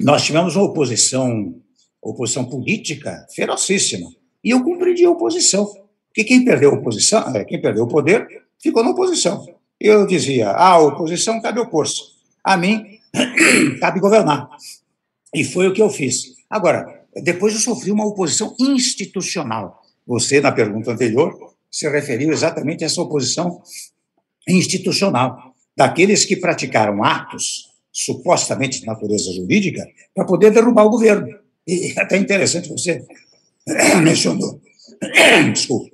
nós 0.00 0.22
tivemos 0.24 0.56
uma 0.56 0.64
oposição, 0.64 1.54
oposição 2.00 2.44
política 2.44 3.26
ferocíssima. 3.34 4.08
E 4.42 4.50
eu 4.50 4.62
compreendi 4.62 5.04
a 5.04 5.10
oposição. 5.10 5.70
Porque 6.12 6.24
quem 6.24 6.44
perdeu 6.44 6.74
oposição, 6.74 7.34
é, 7.34 7.42
quem 7.44 7.60
perdeu 7.60 7.84
o 7.84 7.88
poder, 7.88 8.26
ficou 8.62 8.84
na 8.84 8.90
oposição. 8.90 9.46
Eu 9.80 10.06
dizia, 10.06 10.50
ah, 10.50 10.72
a 10.72 10.78
oposição 10.78 11.40
cabe 11.40 11.58
opor-se. 11.58 12.02
A 12.44 12.56
mim, 12.56 12.98
cabe 13.80 13.98
governar. 13.98 14.48
E 15.34 15.42
foi 15.42 15.66
o 15.66 15.72
que 15.72 15.80
eu 15.80 15.88
fiz. 15.88 16.34
Agora, 16.50 17.02
depois 17.22 17.54
eu 17.54 17.60
sofri 17.60 17.90
uma 17.90 18.06
oposição 18.06 18.54
institucional. 18.60 19.80
Você, 20.06 20.40
na 20.40 20.52
pergunta 20.52 20.92
anterior, 20.92 21.54
se 21.70 21.88
referiu 21.88 22.30
exatamente 22.30 22.84
a 22.84 22.86
essa 22.86 23.00
oposição 23.00 23.62
institucional, 24.46 25.54
daqueles 25.74 26.26
que 26.26 26.36
praticaram 26.36 27.02
atos 27.02 27.70
supostamente 27.90 28.80
de 28.80 28.86
natureza 28.86 29.32
jurídica 29.32 29.86
para 30.14 30.26
poder 30.26 30.50
derrubar 30.50 30.84
o 30.84 30.90
governo. 30.90 31.28
E 31.66 31.92
é 31.96 32.00
até 32.00 32.16
interessante 32.18 32.68
você 32.68 33.04
mencionou, 34.02 34.60
desculpe, 35.52 35.92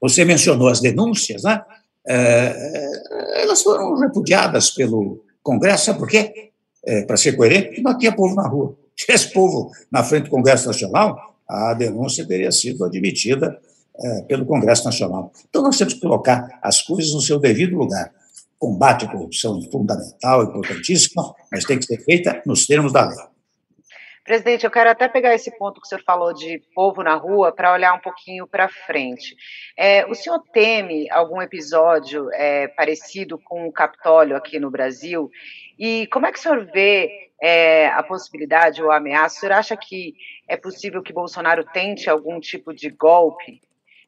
você 0.00 0.24
mencionou 0.24 0.68
as 0.68 0.80
denúncias, 0.80 1.42
né? 1.42 1.62
É, 2.06 3.42
elas 3.42 3.62
foram 3.62 3.98
repudiadas 3.98 4.70
pelo 4.70 5.24
Congresso, 5.42 5.86
sabe 5.86 5.98
por 5.98 6.08
quê? 6.08 6.50
É, 6.84 7.02
para 7.02 7.16
ser 7.16 7.32
coerente, 7.36 7.80
não 7.80 7.96
tinha 7.96 8.14
povo 8.14 8.34
na 8.34 8.46
rua. 8.46 8.76
Se 8.96 9.06
tivesse 9.06 9.32
povo 9.32 9.70
na 9.90 10.04
frente 10.04 10.24
do 10.24 10.30
Congresso 10.30 10.66
Nacional, 10.66 11.36
a 11.48 11.74
denúncia 11.74 12.26
teria 12.26 12.52
sido 12.52 12.84
admitida 12.84 13.58
é, 13.96 14.22
pelo 14.22 14.44
Congresso 14.44 14.84
Nacional. 14.84 15.32
Então, 15.48 15.62
nós 15.62 15.76
temos 15.76 15.94
que 15.94 16.00
colocar 16.00 16.58
as 16.62 16.82
coisas 16.82 17.12
no 17.12 17.20
seu 17.20 17.38
devido 17.38 17.76
lugar. 17.76 18.12
Combate 18.58 19.04
à 19.04 19.08
corrupção 19.10 19.58
é 19.58 19.70
fundamental, 19.70 20.44
importantíssimo, 20.44 21.34
mas 21.50 21.64
tem 21.64 21.78
que 21.78 21.86
ser 21.86 21.98
feita 22.04 22.42
nos 22.46 22.66
termos 22.66 22.92
da 22.92 23.06
lei. 23.06 23.18
Presidente, 24.24 24.64
eu 24.64 24.70
quero 24.70 24.88
até 24.88 25.06
pegar 25.06 25.34
esse 25.34 25.50
ponto 25.58 25.78
que 25.78 25.86
o 25.86 25.88
senhor 25.88 26.02
falou 26.02 26.32
de 26.32 26.58
povo 26.74 27.02
na 27.02 27.14
rua 27.14 27.52
para 27.52 27.74
olhar 27.74 27.92
um 27.92 28.00
pouquinho 28.00 28.46
para 28.46 28.70
frente. 28.70 29.36
É, 29.76 30.06
o 30.06 30.14
senhor 30.14 30.42
teme 30.50 31.10
algum 31.10 31.42
episódio 31.42 32.30
é, 32.32 32.66
parecido 32.68 33.38
com 33.38 33.68
o 33.68 33.72
Capitólio 33.72 34.34
aqui 34.34 34.58
no 34.58 34.70
Brasil? 34.70 35.30
E 35.78 36.06
como 36.06 36.26
é 36.26 36.32
que 36.32 36.38
o 36.38 36.42
senhor 36.42 36.64
vê 36.72 37.30
é, 37.38 37.88
a 37.88 38.02
possibilidade 38.02 38.82
ou 38.82 38.90
a 38.90 38.96
ameaça? 38.96 39.36
O 39.36 39.40
senhor 39.40 39.52
acha 39.52 39.76
que 39.76 40.14
é 40.48 40.56
possível 40.56 41.02
que 41.02 41.12
Bolsonaro 41.12 41.62
tente 41.62 42.08
algum 42.08 42.40
tipo 42.40 42.72
de 42.72 42.88
golpe 42.88 43.60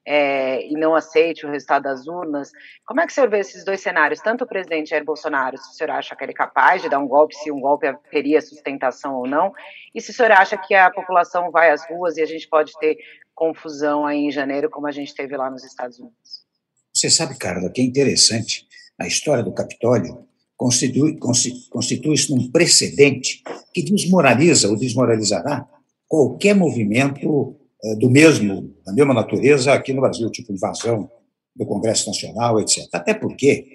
é, 0.07 0.65
e 0.67 0.73
não 0.75 0.95
aceite 0.95 1.45
o 1.45 1.51
resultado 1.51 1.83
das 1.83 2.07
urnas. 2.07 2.53
Como 2.87 3.01
é 3.01 3.07
que 3.07 3.13
o 3.13 3.15
senhor 3.15 3.29
vê 3.29 3.41
esses 3.41 3.65
dois 3.65 3.81
cenários, 3.81 4.21
tanto 4.21 4.45
o 4.45 4.47
presidente 4.47 4.91
Jair 4.91 5.05
Bolsonaro, 5.05 5.59
se 5.59 5.71
o 5.71 5.73
senhor 5.73 5.91
acha 5.91 6.15
que 6.15 6.25
ele 6.25 6.33
é 6.33 6.35
capaz 6.35 6.81
de 6.81 6.89
dar 6.89 7.01
um 7.01 7.09
golpe, 7.09 7.35
se 7.35 7.51
um 7.51 7.61
golpe 7.61 7.93
teria 8.11 8.41
sustentação 8.41 9.17
ou 9.17 9.27
não, 9.27 9.53
e 9.95 10.01
se 10.01 10.13
o 10.13 10.15
senhor 10.15 10.31
acha 10.31 10.57
que 10.57 10.75
a 10.75 10.91
população 10.91 11.51
vai 11.51 11.71
às 11.71 11.85
ruas 11.89 12.17
e 12.17 12.23
a 12.23 12.27
gente 12.27 12.49
pode 12.49 12.73
ter 12.79 12.97
confusão 13.35 14.07
aí 14.07 14.19
em 14.19 14.31
janeiro, 14.31 14.71
como 14.71 14.87
a 14.87 14.93
gente 14.93 15.15
teve 15.15 15.37
lá 15.37 15.51
nos 15.51 15.65
Estados 15.65 15.99
Unidos? 15.99 16.47
Você 16.95 17.11
sabe, 17.11 17.37
Carla, 17.37 17.69
que 17.69 17.81
é 17.81 17.85
interessante, 17.85 18.67
a 18.99 19.07
história 19.07 19.43
do 19.43 19.53
Capitólio 19.53 20.27
constitui, 20.57 21.19
constitui-se 21.19 22.35
num 22.35 22.51
precedente 22.51 23.43
que 23.75 23.83
desmoraliza 23.83 24.69
ou 24.69 24.77
desmoralizará 24.77 25.69
qualquer 26.09 26.55
movimento 26.55 27.57
do 27.99 28.11
mesmo, 28.11 28.75
da 28.85 28.93
mesma 28.93 29.15
natureza 29.15 29.73
aqui 29.73 29.93
no 29.93 30.01
Brasil, 30.01 30.31
tipo 30.31 30.53
invasão 30.53 31.11
do 31.55 31.65
Congresso 31.65 32.09
Nacional, 32.09 32.61
etc. 32.61 32.87
Até 32.93 33.15
porque, 33.15 33.67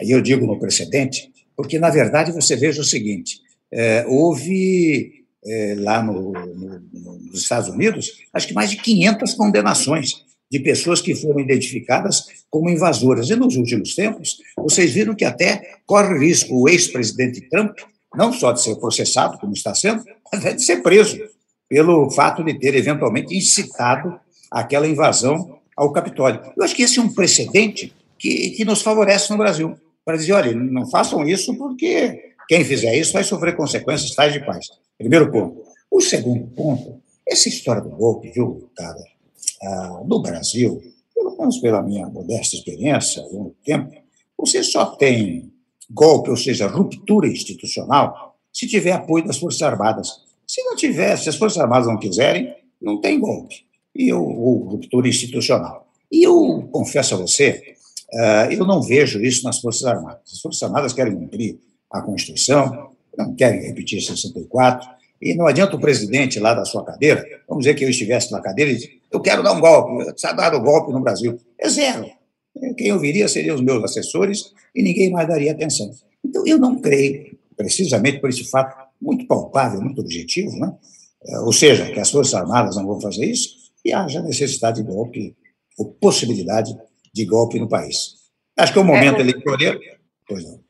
aí 0.00 0.10
eu 0.10 0.20
digo 0.20 0.46
no 0.46 0.58
precedente, 0.58 1.30
porque, 1.56 1.78
na 1.78 1.90
verdade, 1.90 2.32
você 2.32 2.56
veja 2.56 2.80
o 2.80 2.84
seguinte, 2.84 3.40
é, 3.72 4.04
houve 4.06 5.24
é, 5.44 5.74
lá 5.78 6.02
no, 6.02 6.32
no, 6.32 6.80
nos 7.30 7.42
Estados 7.42 7.68
Unidos, 7.68 8.12
acho 8.32 8.48
que 8.48 8.54
mais 8.54 8.70
de 8.70 8.76
500 8.76 9.34
condenações 9.34 10.24
de 10.50 10.58
pessoas 10.58 11.00
que 11.00 11.14
foram 11.14 11.40
identificadas 11.40 12.26
como 12.50 12.68
invasoras. 12.68 13.30
E 13.30 13.36
nos 13.36 13.56
últimos 13.56 13.94
tempos, 13.94 14.38
vocês 14.56 14.90
viram 14.90 15.14
que 15.14 15.24
até 15.24 15.78
corre 15.86 16.18
risco 16.18 16.54
o 16.54 16.68
ex-presidente 16.68 17.48
Trump, 17.48 17.78
não 18.16 18.32
só 18.32 18.52
de 18.52 18.60
ser 18.60 18.74
processado, 18.76 19.38
como 19.38 19.52
está 19.52 19.74
sendo, 19.74 20.04
mas 20.32 20.56
de 20.56 20.62
ser 20.62 20.82
preso 20.82 21.16
pelo 21.70 22.10
fato 22.10 22.42
de 22.42 22.58
ter 22.58 22.74
eventualmente 22.74 23.34
incitado 23.34 24.18
aquela 24.50 24.88
invasão 24.88 25.60
ao 25.76 25.92
Capitólio. 25.92 26.42
Eu 26.56 26.64
acho 26.64 26.74
que 26.74 26.82
esse 26.82 26.98
é 26.98 27.02
um 27.02 27.14
precedente 27.14 27.94
que, 28.18 28.50
que 28.50 28.64
nos 28.64 28.82
favorece 28.82 29.30
no 29.30 29.38
Brasil, 29.38 29.76
para 30.04 30.16
dizer, 30.16 30.32
olha, 30.32 30.52
não 30.52 30.90
façam 30.90 31.24
isso 31.24 31.56
porque 31.56 32.34
quem 32.48 32.64
fizer 32.64 32.96
isso 32.98 33.12
vai 33.12 33.22
sofrer 33.22 33.56
consequências 33.56 34.12
tais 34.16 34.32
de 34.32 34.44
paz. 34.44 34.66
Primeiro 34.98 35.30
ponto. 35.30 35.62
O 35.88 36.00
segundo 36.00 36.48
ponto, 36.48 37.00
essa 37.26 37.48
história 37.48 37.80
do 37.80 37.90
golpe, 37.90 38.30
viu, 38.30 38.68
cara, 38.76 39.02
ah, 39.62 40.02
no 40.04 40.20
Brasil, 40.20 40.82
pelo 41.14 41.36
menos 41.38 41.58
pela 41.58 41.82
minha 41.82 42.08
modesta 42.08 42.56
experiência, 42.56 43.22
ao 43.22 43.32
longo 43.32 43.56
tempo, 43.64 43.92
você 44.36 44.64
só 44.64 44.86
tem 44.86 45.52
golpe, 45.88 46.30
ou 46.30 46.36
seja, 46.36 46.66
ruptura 46.66 47.28
institucional, 47.28 48.36
se 48.52 48.66
tiver 48.66 48.92
apoio 48.92 49.24
das 49.24 49.38
Forças 49.38 49.62
Armadas. 49.62 50.29
Se 50.50 50.64
não 50.64 50.74
tiver, 50.74 51.16
se 51.16 51.28
as 51.28 51.36
Forças 51.36 51.62
Armadas 51.62 51.86
não 51.86 51.96
quiserem, 51.96 52.52
não 52.82 53.00
tem 53.00 53.20
golpe. 53.20 53.64
E 53.94 54.08
eu, 54.08 54.20
ou 54.20 54.64
ruptura 54.64 55.06
institucional. 55.06 55.86
E 56.10 56.26
eu 56.26 56.68
confesso 56.72 57.14
a 57.14 57.18
você, 57.18 57.76
uh, 58.12 58.50
eu 58.50 58.66
não 58.66 58.82
vejo 58.82 59.22
isso 59.22 59.44
nas 59.44 59.60
Forças 59.60 59.84
Armadas. 59.84 60.22
As 60.32 60.40
Forças 60.40 60.60
Armadas 60.64 60.92
querem 60.92 61.14
cumprir 61.14 61.60
a 61.88 62.02
Constituição, 62.02 62.90
não 63.16 63.32
querem 63.36 63.62
repetir 63.62 64.02
64, 64.02 64.90
e 65.22 65.36
não 65.36 65.46
adianta 65.46 65.76
o 65.76 65.80
presidente 65.80 66.40
lá 66.40 66.52
da 66.52 66.64
sua 66.64 66.84
cadeira, 66.84 67.24
vamos 67.48 67.62
dizer 67.62 67.76
que 67.76 67.84
eu 67.84 67.88
estivesse 67.88 68.32
na 68.32 68.40
cadeira 68.40 68.72
e 68.72 68.74
dizer, 68.74 68.90
eu 69.12 69.20
quero 69.20 69.44
dar 69.44 69.52
um 69.52 69.60
golpe, 69.60 70.04
precisa 70.06 70.32
dar 70.32 70.52
um 70.52 70.64
golpe 70.64 70.92
no 70.92 71.00
Brasil. 71.00 71.38
É 71.60 71.68
zero. 71.68 72.10
Quem 72.76 72.92
ouviria 72.92 73.28
seriam 73.28 73.54
os 73.54 73.62
meus 73.62 73.84
assessores 73.84 74.52
e 74.74 74.82
ninguém 74.82 75.12
mais 75.12 75.28
daria 75.28 75.52
atenção. 75.52 75.88
Então, 76.24 76.44
eu 76.44 76.58
não 76.58 76.80
creio, 76.80 77.38
precisamente 77.56 78.18
por 78.18 78.30
esse 78.30 78.42
fato 78.50 78.89
muito 79.00 79.26
palpável, 79.26 79.80
muito 79.80 80.00
objetivo, 80.00 80.56
né? 80.56 80.76
É, 81.22 81.38
ou 81.40 81.52
seja, 81.52 81.90
que 81.90 82.00
as 82.00 82.10
Forças 82.10 82.34
Armadas 82.34 82.76
não 82.76 82.86
vão 82.86 83.00
fazer 83.00 83.26
isso 83.26 83.56
e 83.84 83.92
haja 83.92 84.22
necessidade 84.22 84.82
de 84.82 84.88
golpe, 84.88 85.36
ou 85.78 85.86
possibilidade 85.92 86.76
de 87.12 87.24
golpe 87.24 87.58
no 87.58 87.68
país. 87.68 88.20
Acho 88.56 88.72
que 88.72 88.78
é 88.78 88.82
o 88.82 88.84
momento 88.84 89.18
é, 89.18 89.20
eleitoral. 89.20 89.58
Pois 90.26 90.44
não. 90.44 90.60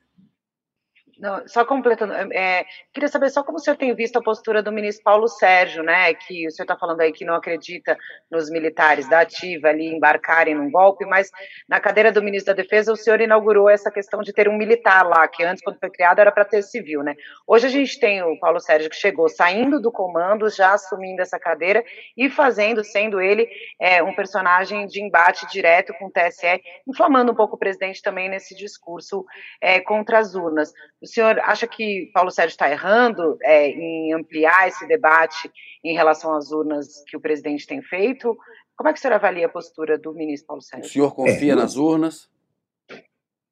Não, 1.20 1.46
só 1.46 1.66
completando, 1.66 2.14
é, 2.32 2.64
queria 2.94 3.08
saber 3.08 3.28
só 3.28 3.42
como 3.44 3.58
o 3.58 3.60
senhor 3.60 3.76
tem 3.76 3.94
visto 3.94 4.16
a 4.16 4.22
postura 4.22 4.62
do 4.62 4.72
ministro 4.72 5.04
Paulo 5.04 5.28
Sérgio, 5.28 5.82
né? 5.82 6.14
Que 6.14 6.46
o 6.46 6.50
senhor 6.50 6.64
está 6.64 6.78
falando 6.78 7.02
aí 7.02 7.12
que 7.12 7.26
não 7.26 7.34
acredita 7.34 7.94
nos 8.30 8.48
militares 8.48 9.06
da 9.06 9.20
ativa 9.20 9.68
ali 9.68 9.86
embarcarem 9.94 10.54
num 10.54 10.70
golpe, 10.70 11.04
mas 11.04 11.30
na 11.68 11.78
cadeira 11.78 12.10
do 12.10 12.22
ministro 12.22 12.54
da 12.54 12.62
Defesa 12.62 12.90
o 12.90 12.96
senhor 12.96 13.20
inaugurou 13.20 13.68
essa 13.68 13.90
questão 13.90 14.22
de 14.22 14.32
ter 14.32 14.48
um 14.48 14.56
militar 14.56 15.06
lá, 15.06 15.28
que 15.28 15.44
antes, 15.44 15.62
quando 15.62 15.78
foi 15.78 15.90
criado, 15.90 16.20
era 16.20 16.32
para 16.32 16.46
ter 16.46 16.62
civil, 16.62 17.02
né? 17.02 17.14
Hoje 17.46 17.66
a 17.66 17.70
gente 17.70 18.00
tem 18.00 18.22
o 18.22 18.38
Paulo 18.40 18.58
Sérgio 18.58 18.88
que 18.88 18.96
chegou 18.96 19.28
saindo 19.28 19.78
do 19.78 19.92
comando, 19.92 20.48
já 20.48 20.72
assumindo 20.72 21.20
essa 21.20 21.38
cadeira 21.38 21.84
e 22.16 22.30
fazendo, 22.30 22.82
sendo 22.82 23.20
ele 23.20 23.46
é, 23.78 24.02
um 24.02 24.14
personagem 24.14 24.86
de 24.86 25.02
embate 25.02 25.46
direto 25.52 25.92
com 25.98 26.06
o 26.06 26.10
TSE, 26.10 26.62
inflamando 26.88 27.32
um 27.32 27.36
pouco 27.36 27.56
o 27.56 27.58
presidente 27.58 28.00
também 28.00 28.30
nesse 28.30 28.56
discurso 28.56 29.26
é, 29.60 29.80
contra 29.80 30.18
as 30.18 30.34
urnas. 30.34 30.72
O 31.02 31.06
senhor 31.06 31.38
acha 31.40 31.66
que 31.66 32.10
Paulo 32.12 32.30
Sérgio 32.30 32.52
está 32.52 32.70
errando 32.70 33.38
é, 33.42 33.68
em 33.68 34.12
ampliar 34.12 34.68
esse 34.68 34.86
debate 34.86 35.50
em 35.82 35.94
relação 35.94 36.34
às 36.34 36.52
urnas 36.52 37.02
que 37.06 37.16
o 37.16 37.20
presidente 37.20 37.66
tem 37.66 37.82
feito? 37.82 38.36
Como 38.76 38.88
é 38.88 38.92
que 38.92 38.98
o 38.98 39.02
senhor 39.02 39.14
avalia 39.14 39.46
a 39.46 39.50
postura 39.50 39.98
do 39.98 40.12
ministro 40.12 40.48
Paulo 40.48 40.62
Sérgio? 40.62 40.86
O 40.86 40.92
senhor 40.92 41.14
confia 41.14 41.52
é, 41.52 41.56
nas 41.56 41.76
urnas? 41.76 42.28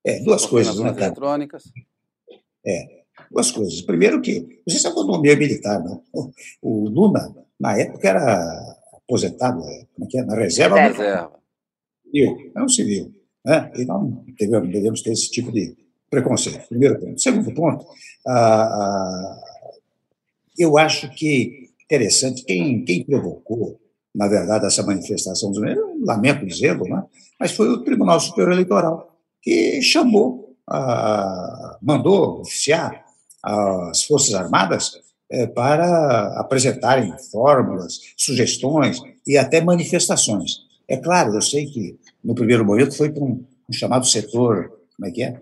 É, 0.05 0.21
duas 0.21 0.45
coisas. 0.45 0.75
Nas 0.75 0.85
urnas 0.85 0.99
eletrônicas? 0.99 1.65
É, 2.67 3.05
duas 3.31 3.51
coisas. 3.51 3.81
Primeiro 3.81 4.21
que, 4.21 4.63
você 4.67 4.79
sabe 4.79 4.95
quando 4.95 5.13
o 5.13 5.21
meio 5.21 5.39
militar, 5.39 5.83
né? 5.83 5.99
O 6.61 6.89
Lula, 6.89 7.35
na 7.59 7.79
época, 7.79 8.09
era 8.09 8.77
aposentado, 8.93 9.61
é, 9.63 9.87
como 9.95 10.07
é 10.07 10.07
que 10.07 10.19
é? 10.19 10.23
Na 10.23 10.35
reserva. 10.35 10.81
Reserva. 10.81 11.41
Civil, 12.05 12.53
é 12.55 12.63
um 12.63 12.69
civil. 12.69 13.15
Né? 13.45 13.73
E 13.77 13.85
não 13.87 14.25
devemos 14.71 15.01
ter 15.01 15.13
esse 15.13 15.31
tipo 15.31 15.51
de 15.51 15.75
preconceito. 16.11 16.69
Primeiro 16.69 16.99
ponto. 16.99 17.21
Segundo 17.21 17.53
ponto, 17.53 17.87
ah, 18.27 19.41
eu 20.59 20.77
acho 20.79 21.11
que 21.11 21.69
interessante 21.85 22.45
quem, 22.45 22.85
quem 22.85 23.05
provocou, 23.05 23.81
na 24.15 24.29
verdade, 24.29 24.67
essa 24.67 24.83
manifestação 24.83 25.53
lamento 26.05 26.47
dizê-lo, 26.47 26.85
né? 26.85 27.05
mas 27.39 27.53
foi 27.53 27.69
o 27.69 27.83
Tribunal 27.83 28.21
Superior 28.21 28.53
Eleitoral 28.53 29.17
que 29.43 29.81
chamou, 29.83 30.57
ah, 30.69 31.79
mandou 31.81 32.41
oficiar 32.41 33.05
as 33.43 34.03
Forças 34.05 34.35
Armadas 34.35 35.01
é, 35.31 35.47
para 35.47 36.39
apresentarem 36.41 37.15
fórmulas, 37.31 38.01
sugestões 38.17 38.99
e 39.27 39.37
até 39.37 39.61
manifestações. 39.61 40.67
É 40.89 40.97
claro, 40.97 41.35
eu 41.35 41.43
sei 41.43 41.67
que 41.67 41.99
no 42.25 42.35
primeiro 42.35 42.65
momento 42.65 42.97
foi 42.97 43.11
para 43.11 43.23
um, 43.23 43.45
um 43.69 43.73
chamado 43.73 44.07
setor, 44.07 44.73
como 44.97 45.09
é 45.09 45.11
que 45.11 45.23
é, 45.23 45.39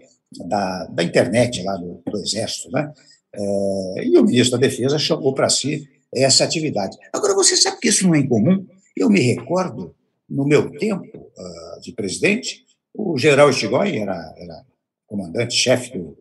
da, 0.47 0.87
da 0.87 1.03
internet 1.03 1.63
lá 1.63 1.77
do, 1.77 2.03
do 2.07 2.19
Exército, 2.19 2.71
né? 2.71 2.93
É, 3.35 4.05
e 4.05 4.17
o 4.19 4.25
ministro 4.25 4.59
da 4.59 4.67
Defesa 4.67 4.99
chamou 4.99 5.35
para 5.35 5.49
si 5.49 5.89
essa 6.15 6.45
atividade. 6.45 6.97
Agora, 7.13 7.35
você 7.35 7.57
sabe 7.57 7.79
que 7.79 7.89
isso 7.89 8.07
não 8.07 8.15
é 8.15 8.19
incomum? 8.19 8.67
Eu 8.97 9.11
me 9.11 9.21
recordo, 9.21 9.95
no 10.29 10.47
meu 10.47 10.71
tempo 10.79 11.19
uh, 11.19 11.81
de 11.81 11.93
presidente, 11.93 12.65
o 12.95 13.19
general 13.19 13.51
Estigoy 13.51 13.99
era, 13.99 14.35
era 14.37 14.65
comandante-chefe 15.07 15.99
do 15.99 16.17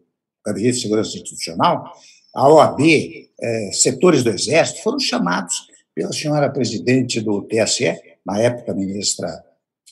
Gabinete 0.45 0.75
de 0.75 0.81
Segurança 0.81 1.09
Institucional, 1.15 1.91
a 2.35 2.49
OAB, 2.49 2.81
é, 3.41 3.71
setores 3.71 4.23
do 4.23 4.29
Exército, 4.29 4.83
foram 4.83 4.99
chamados 4.99 5.67
pela 5.95 6.11
senhora 6.11 6.51
presidente 6.51 7.21
do 7.21 7.41
TSE, 7.43 7.97
na 8.25 8.39
época 8.39 8.73
ministra, 8.73 9.43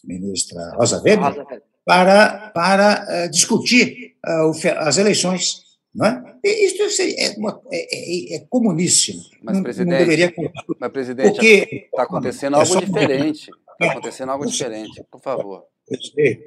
ministra 0.03 0.76
Rosa 0.76 1.01
Weber, 1.01 1.64
para, 1.86 2.52
para 2.54 3.06
é, 3.10 3.28
discutir 3.28 4.16
uh, 4.26 4.52
as 4.80 4.98
eleições. 4.98 5.64
Não 5.94 6.08
é? 6.08 6.24
Isso 6.44 7.02
é, 7.02 7.36
uma, 7.38 7.62
é, 7.72 8.34
é, 8.34 8.36
é 8.38 8.46
comuníssimo. 8.50 9.22
Mas, 9.44 9.56
não, 9.56 9.64
presidente, 9.64 9.92
não 9.92 9.98
deveria... 10.00 10.34
mas, 10.80 10.92
presidente, 10.92 11.46
está 11.46 12.04
acontecendo 12.04 12.56
algo 12.56 12.80
diferente. 12.80 13.50
Está 13.74 13.92
acontecendo 13.92 14.32
algo 14.32 14.46
diferente, 14.46 15.04
por 15.12 15.22
favor. 15.22 15.66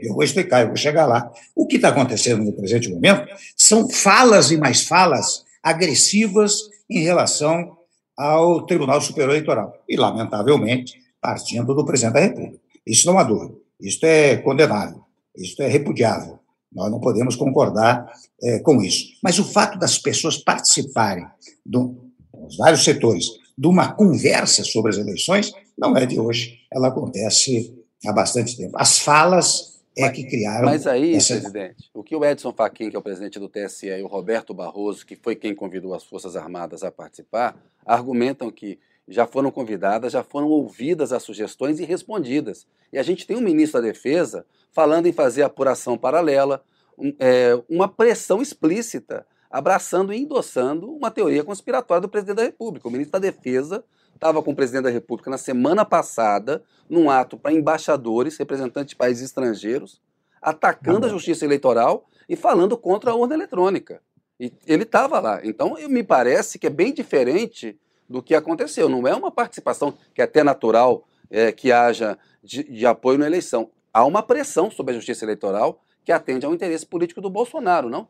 Eu 0.00 0.14
vou 0.14 0.22
explicar, 0.22 0.62
eu 0.62 0.68
vou 0.68 0.76
chegar 0.76 1.06
lá. 1.06 1.30
O 1.54 1.66
que 1.66 1.76
está 1.76 1.90
acontecendo 1.90 2.42
no 2.42 2.52
presente 2.52 2.88
momento 2.88 3.28
são 3.56 3.88
falas 3.88 4.50
e 4.50 4.56
mais 4.56 4.82
falas 4.82 5.44
agressivas 5.62 6.58
em 6.88 7.00
relação 7.00 7.76
ao 8.16 8.64
Tribunal 8.66 9.00
Superior 9.00 9.30
Eleitoral. 9.30 9.84
E, 9.88 9.96
lamentavelmente, 9.96 10.94
partindo 11.20 11.74
do 11.74 11.84
presidente 11.84 12.14
da 12.14 12.20
República. 12.20 12.60
Isso 12.86 13.06
não 13.06 13.18
há 13.18 13.22
dúvida. 13.22 13.54
Isso 13.80 14.04
é 14.06 14.36
condenável. 14.38 15.05
Isso 15.36 15.62
é 15.62 15.68
repudiável. 15.68 16.38
Nós 16.72 16.90
não 16.90 17.00
podemos 17.00 17.36
concordar 17.36 18.10
é, 18.42 18.58
com 18.58 18.82
isso. 18.82 19.06
Mas 19.22 19.38
o 19.38 19.44
fato 19.44 19.78
das 19.78 19.98
pessoas 19.98 20.36
participarem, 20.36 21.26
dos 21.64 22.56
vários 22.58 22.84
setores, 22.84 23.26
de 23.56 23.66
uma 23.66 23.92
conversa 23.92 24.62
sobre 24.62 24.90
as 24.90 24.98
eleições, 24.98 25.52
não 25.78 25.96
é 25.96 26.04
de 26.04 26.20
hoje. 26.20 26.58
Ela 26.72 26.88
acontece 26.88 27.74
há 28.04 28.12
bastante 28.12 28.56
tempo. 28.56 28.76
As 28.76 28.98
falas 28.98 29.76
é 29.96 30.10
que 30.10 30.24
criaram. 30.24 30.66
Mas 30.66 30.86
aí, 30.86 31.14
essa... 31.14 31.36
presidente, 31.36 31.90
o 31.94 32.02
que 32.02 32.14
o 32.14 32.24
Edson 32.24 32.52
Fachin, 32.52 32.90
que 32.90 32.96
é 32.96 32.98
o 32.98 33.02
presidente 33.02 33.38
do 33.38 33.48
TSE, 33.48 33.86
e 33.86 34.02
o 34.02 34.06
Roberto 34.06 34.52
Barroso, 34.52 35.06
que 35.06 35.16
foi 35.16 35.34
quem 35.34 35.54
convidou 35.54 35.94
as 35.94 36.04
Forças 36.04 36.36
Armadas 36.36 36.82
a 36.82 36.90
participar, 36.92 37.56
argumentam 37.84 38.50
que 38.50 38.78
já 39.08 39.26
foram 39.26 39.50
convidadas, 39.50 40.12
já 40.12 40.22
foram 40.22 40.48
ouvidas 40.48 41.12
as 41.12 41.22
sugestões 41.22 41.80
e 41.80 41.84
respondidas. 41.84 42.66
E 42.92 42.98
a 42.98 43.02
gente 43.02 43.26
tem 43.26 43.36
um 43.36 43.40
ministro 43.40 43.80
da 43.80 43.86
Defesa 43.86 44.44
falando 44.76 45.06
em 45.06 45.12
fazer 45.12 45.42
apuração 45.42 45.96
paralela, 45.96 46.62
um, 46.98 47.10
é, 47.18 47.58
uma 47.66 47.88
pressão 47.88 48.42
explícita, 48.42 49.26
abraçando 49.50 50.12
e 50.12 50.18
endossando 50.18 50.92
uma 50.92 51.10
teoria 51.10 51.42
conspiratória 51.42 52.02
do 52.02 52.10
presidente 52.10 52.36
da 52.36 52.42
República. 52.42 52.86
O 52.86 52.90
ministro 52.90 53.12
da 53.12 53.18
Defesa 53.18 53.82
estava 54.14 54.42
com 54.42 54.50
o 54.50 54.54
presidente 54.54 54.84
da 54.84 54.90
República 54.90 55.30
na 55.30 55.38
semana 55.38 55.82
passada, 55.82 56.62
num 56.90 57.08
ato 57.08 57.38
para 57.38 57.54
embaixadores, 57.54 58.36
representantes 58.36 58.90
de 58.90 58.96
países 58.96 59.24
estrangeiros, 59.24 59.98
atacando 60.42 61.06
a 61.06 61.08
justiça 61.08 61.46
eleitoral 61.46 62.06
e 62.28 62.36
falando 62.36 62.76
contra 62.76 63.12
a 63.12 63.14
urna 63.14 63.34
eletrônica. 63.34 64.02
E 64.38 64.52
ele 64.66 64.82
estava 64.82 65.18
lá. 65.20 65.40
Então, 65.42 65.74
me 65.88 66.02
parece 66.02 66.58
que 66.58 66.66
é 66.66 66.70
bem 66.70 66.92
diferente 66.92 67.80
do 68.06 68.22
que 68.22 68.34
aconteceu. 68.34 68.90
Não 68.90 69.08
é 69.08 69.14
uma 69.14 69.30
participação 69.30 69.94
que 70.14 70.20
é 70.20 70.24
até 70.24 70.44
natural 70.44 71.08
é, 71.30 71.50
que 71.50 71.72
haja 71.72 72.18
de, 72.44 72.62
de 72.62 72.84
apoio 72.84 73.16
na 73.18 73.26
eleição. 73.26 73.70
Há 73.96 74.04
uma 74.04 74.22
pressão 74.22 74.70
sobre 74.70 74.92
a 74.92 74.96
justiça 74.96 75.24
eleitoral 75.24 75.82
que 76.04 76.12
atende 76.12 76.44
ao 76.44 76.52
interesse 76.52 76.84
político 76.84 77.18
do 77.18 77.30
Bolsonaro, 77.30 77.88
não? 77.88 78.06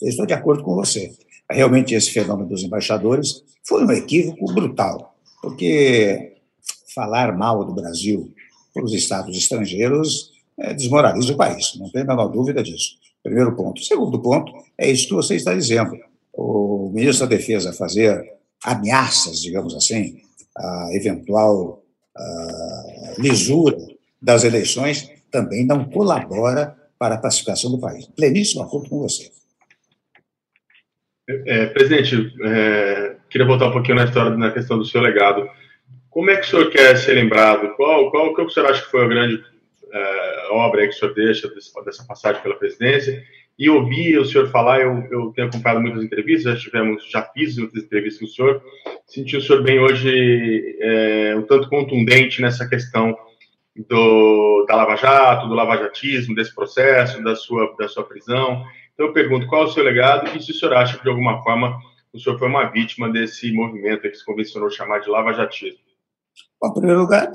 Eu 0.00 0.08
estou 0.08 0.24
de 0.24 0.34
acordo 0.34 0.62
com 0.62 0.76
você. 0.76 1.12
Realmente, 1.50 1.96
esse 1.96 2.12
fenômeno 2.12 2.48
dos 2.48 2.62
embaixadores 2.62 3.42
foi 3.66 3.84
um 3.84 3.90
equívoco 3.90 4.44
brutal, 4.54 5.16
porque 5.42 6.36
falar 6.94 7.36
mal 7.36 7.64
do 7.64 7.74
Brasil 7.74 8.32
para 8.72 8.84
os 8.84 8.92
estados 8.92 9.36
estrangeiros 9.36 10.30
é, 10.56 10.72
desmoraliza 10.72 11.32
o 11.32 11.36
país, 11.36 11.74
não 11.76 11.90
tem 11.90 12.02
a 12.02 12.06
menor 12.06 12.28
dúvida 12.28 12.62
disso. 12.62 12.98
Primeiro 13.20 13.56
ponto. 13.56 13.82
Segundo 13.82 14.22
ponto, 14.22 14.52
é 14.78 14.88
isso 14.88 15.08
que 15.08 15.14
você 15.14 15.34
está 15.34 15.52
dizendo. 15.52 15.98
O 16.32 16.88
ministro 16.94 17.26
da 17.26 17.34
Defesa 17.36 17.72
fazer 17.72 18.32
ameaças, 18.62 19.40
digamos 19.40 19.74
assim, 19.74 20.22
a 20.56 20.90
eventual 20.92 21.82
a 22.16 23.14
lisura 23.18 23.91
das 24.22 24.44
eleições 24.44 25.10
também 25.30 25.66
não 25.66 25.84
colabora 25.84 26.76
para 26.98 27.16
a 27.16 27.18
pacificação 27.18 27.70
do 27.70 27.80
país. 27.80 28.06
Pleníssimo 28.06 28.62
acordo 28.62 28.88
com 28.88 29.00
você. 29.00 29.30
É, 31.28 31.66
presidente, 31.66 32.32
é, 32.44 33.16
queria 33.28 33.46
voltar 33.46 33.68
um 33.68 33.72
pouquinho 33.72 33.96
na 33.96 34.04
história, 34.04 34.36
na 34.36 34.52
questão 34.52 34.78
do 34.78 34.84
seu 34.84 35.00
legado. 35.00 35.48
Como 36.10 36.30
é 36.30 36.36
que 36.36 36.46
o 36.46 36.50
senhor 36.50 36.70
quer 36.70 36.96
ser 36.96 37.14
lembrado? 37.14 37.74
Qual, 37.74 38.10
qual 38.10 38.34
que 38.34 38.42
o 38.42 38.50
senhor 38.50 38.70
acha 38.70 38.84
que 38.84 38.90
foi 38.90 39.04
a 39.04 39.08
grande 39.08 39.42
é, 39.92 40.48
obra 40.50 40.86
que 40.86 40.94
o 40.94 40.98
senhor 40.98 41.14
deixa 41.14 41.50
dessa 41.84 42.04
passagem 42.04 42.42
pela 42.42 42.54
presidência? 42.56 43.24
E 43.58 43.68
ouvir 43.68 44.18
o 44.18 44.24
senhor 44.24 44.48
falar, 44.50 44.80
eu, 44.80 45.06
eu 45.10 45.32
tenho 45.34 45.48
acompanhado 45.48 45.80
muitas 45.80 46.02
entrevistas, 46.02 46.54
já 46.54 46.60
tivemos, 46.60 47.10
já 47.10 47.22
fiz 47.22 47.56
muitas 47.56 47.82
entrevistas 47.82 48.20
com 48.20 48.26
o 48.26 48.28
senhor, 48.28 48.62
senti 49.06 49.36
o 49.36 49.42
senhor 49.42 49.62
bem 49.62 49.78
hoje 49.78 50.76
é, 50.80 51.34
um 51.36 51.42
tanto 51.42 51.68
contundente 51.68 52.40
nessa 52.40 52.68
questão 52.68 53.16
do, 53.76 54.64
da 54.68 54.76
Lava 54.76 54.96
Jato, 54.96 55.48
do 55.48 55.54
lavajatismo, 55.54 56.34
desse 56.34 56.54
processo, 56.54 57.22
da 57.22 57.34
sua, 57.34 57.74
da 57.78 57.88
sua 57.88 58.04
prisão. 58.04 58.64
Então 58.92 59.06
eu 59.06 59.12
pergunto 59.12 59.46
qual 59.46 59.62
é 59.62 59.64
o 59.66 59.72
seu 59.72 59.82
legado 59.82 60.36
e 60.36 60.42
se 60.42 60.52
o 60.52 60.54
senhor 60.54 60.74
acha 60.74 60.96
que 60.96 61.02
de 61.02 61.08
alguma 61.08 61.42
forma 61.42 61.78
o 62.12 62.18
senhor 62.18 62.38
foi 62.38 62.48
uma 62.48 62.70
vítima 62.70 63.10
desse 63.10 63.50
movimento 63.52 64.02
que 64.02 64.14
se 64.14 64.24
convencionou 64.24 64.70
chamar 64.70 64.98
de 65.00 65.08
lava-jatismo. 65.08 65.80
Bom, 66.60 66.68
em 66.68 66.74
primeiro 66.74 67.00
lugar, 67.00 67.32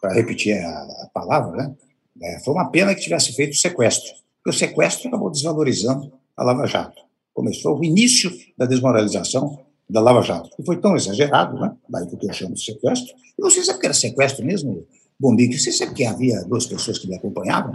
para 0.00 0.12
repetir 0.12 0.56
a, 0.58 0.68
a, 0.68 1.08
palavra, 1.14 1.56
né, 1.56 1.74
é, 2.22 2.40
foi 2.40 2.52
uma 2.52 2.70
pena 2.70 2.94
que 2.94 3.00
tivesse 3.00 3.34
feito 3.34 3.52
o 3.52 3.56
sequestro, 3.56 4.12
porque 4.36 4.50
o 4.50 4.58
sequestro 4.58 5.08
acabou 5.08 5.30
desvalorizando 5.30 6.12
a 6.36 6.44
Lava 6.44 6.66
Jato. 6.66 7.00
Começou 7.32 7.78
o 7.78 7.84
início 7.84 8.30
da 8.58 8.66
desmoralização 8.66 9.64
da 9.88 10.00
Lava 10.00 10.22
Jato, 10.22 10.50
que 10.56 10.64
foi 10.64 10.80
tão 10.80 10.96
exagerado, 10.96 11.58
né, 11.58 11.74
daí 11.88 12.06
que 12.06 12.26
eu 12.26 12.32
chamo 12.32 12.54
de 12.54 12.64
sequestro. 12.64 13.14
E 13.38 13.42
você 13.42 13.62
sabe 13.62 13.78
que 13.78 13.86
era 13.86 13.94
sequestro 13.94 14.44
mesmo, 14.44 14.86
Bombique? 15.24 15.58
Você 15.58 15.72
sabe 15.72 15.94
que 15.94 16.04
havia 16.04 16.42
duas 16.42 16.66
pessoas 16.66 16.98
que 16.98 17.08
me 17.08 17.16
acompanhavam? 17.16 17.74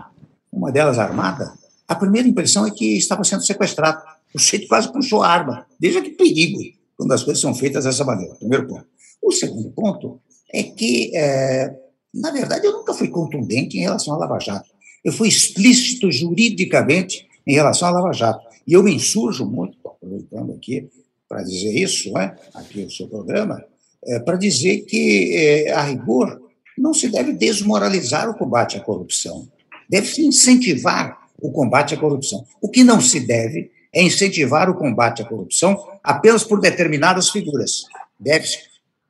Uma 0.52 0.72
delas 0.72 1.00
armada, 1.00 1.52
a 1.88 1.95
primeira 1.95 2.28
impressão 2.28 2.68
é 2.68 2.70
que 2.70 2.95
estava 2.95 3.24
sendo 3.24 3.43
sequestrado. 3.43 4.00
O 4.32 4.38
sujeito 4.38 4.68
quase 4.68 4.93
puxou 4.93 5.24
a 5.24 5.28
arma. 5.28 5.66
Veja 5.80 6.00
que 6.00 6.12
perigo 6.12 6.60
quando 6.95 7.12
as 7.12 7.24
coisas 7.24 7.41
são 7.41 7.56
feitas 7.56 7.86
dessa 7.86 8.06
maneira. 8.06 8.36
Primeiro 8.36 8.68
ponto. 8.68 8.86
O 9.20 9.32
segundo 9.32 9.72
ponto 9.72 10.22
é 10.54 10.62
que, 10.62 11.12
é, 11.16 11.76
na 12.14 12.30
verdade, 12.30 12.68
eu 12.68 12.74
nunca 12.74 12.93
fui 12.93 13.08
contundente 13.08 13.78
em 13.78 13.82
relação 13.82 14.14
à 14.14 14.18
Lava 14.18 14.39
Jato. 14.39 14.70
Eu 15.04 15.12
fui 15.12 15.28
explícito 15.28 16.12
juridicamente 16.12 17.28
em 17.47 17.54
relação 17.54 17.88
à 17.88 17.91
Lava 17.91 18.14
Jato. 18.14 18.45
E 18.68 18.74
eu 18.74 18.84
me 18.84 18.93
insurjo 18.93 19.47
muito, 19.47 19.76
aproveitando 19.84 20.54
aqui 20.54 20.88
para 21.28 21.41
dizer 21.41 21.74
isso, 21.74 22.12
né, 22.14 22.36
aqui 22.54 22.84
no 22.84 22.91
seu 22.91 23.08
programa, 23.08 23.64
é, 24.06 24.20
para 24.20 24.38
dizer 24.38 24.82
que, 24.82 25.36
é, 25.36 25.72
a 25.72 25.82
rigor, 25.82 26.49
não 26.80 26.94
se 26.94 27.10
deve 27.10 27.34
desmoralizar 27.34 28.30
o 28.30 28.38
combate 28.38 28.78
à 28.78 28.80
corrupção. 28.80 29.48
Deve-se 29.90 30.26
incentivar 30.26 31.18
o 31.42 31.52
combate 31.52 31.94
à 31.94 31.98
corrupção. 31.98 32.46
O 32.62 32.70
que 32.70 32.84
não 32.84 33.02
se 33.02 33.20
deve 33.20 33.72
é 33.94 34.04
incentivar 34.04 34.70
o 34.70 34.76
combate 34.76 35.22
à 35.22 35.26
corrupção 35.26 35.78
apenas 36.04 36.44
por 36.44 36.60
determinadas 36.60 37.30
figuras. 37.30 37.84
Deve-se 38.20 38.60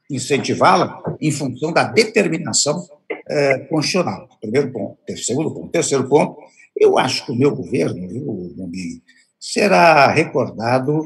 incentivá-la 0.10 1.02
em 1.22 1.32
função 1.32 1.72
da 1.72 1.84
determinação 1.84 2.88
eh, 3.28 3.60
constitucional. 3.70 4.28
Primeiro 4.42 4.72
ponto. 4.72 4.98
Segundo 5.18 5.54
ponto. 5.54 5.70
Terceiro 5.70 6.08
ponto, 6.08 6.38
eu 6.76 6.98
acho 6.98 7.26
que 7.26 7.32
o 7.32 7.36
meu 7.36 7.56
governo, 7.56 8.08
viu, 8.08 8.54
Bombi, 8.56 9.04
será 9.40 10.08
recordado 10.08 11.04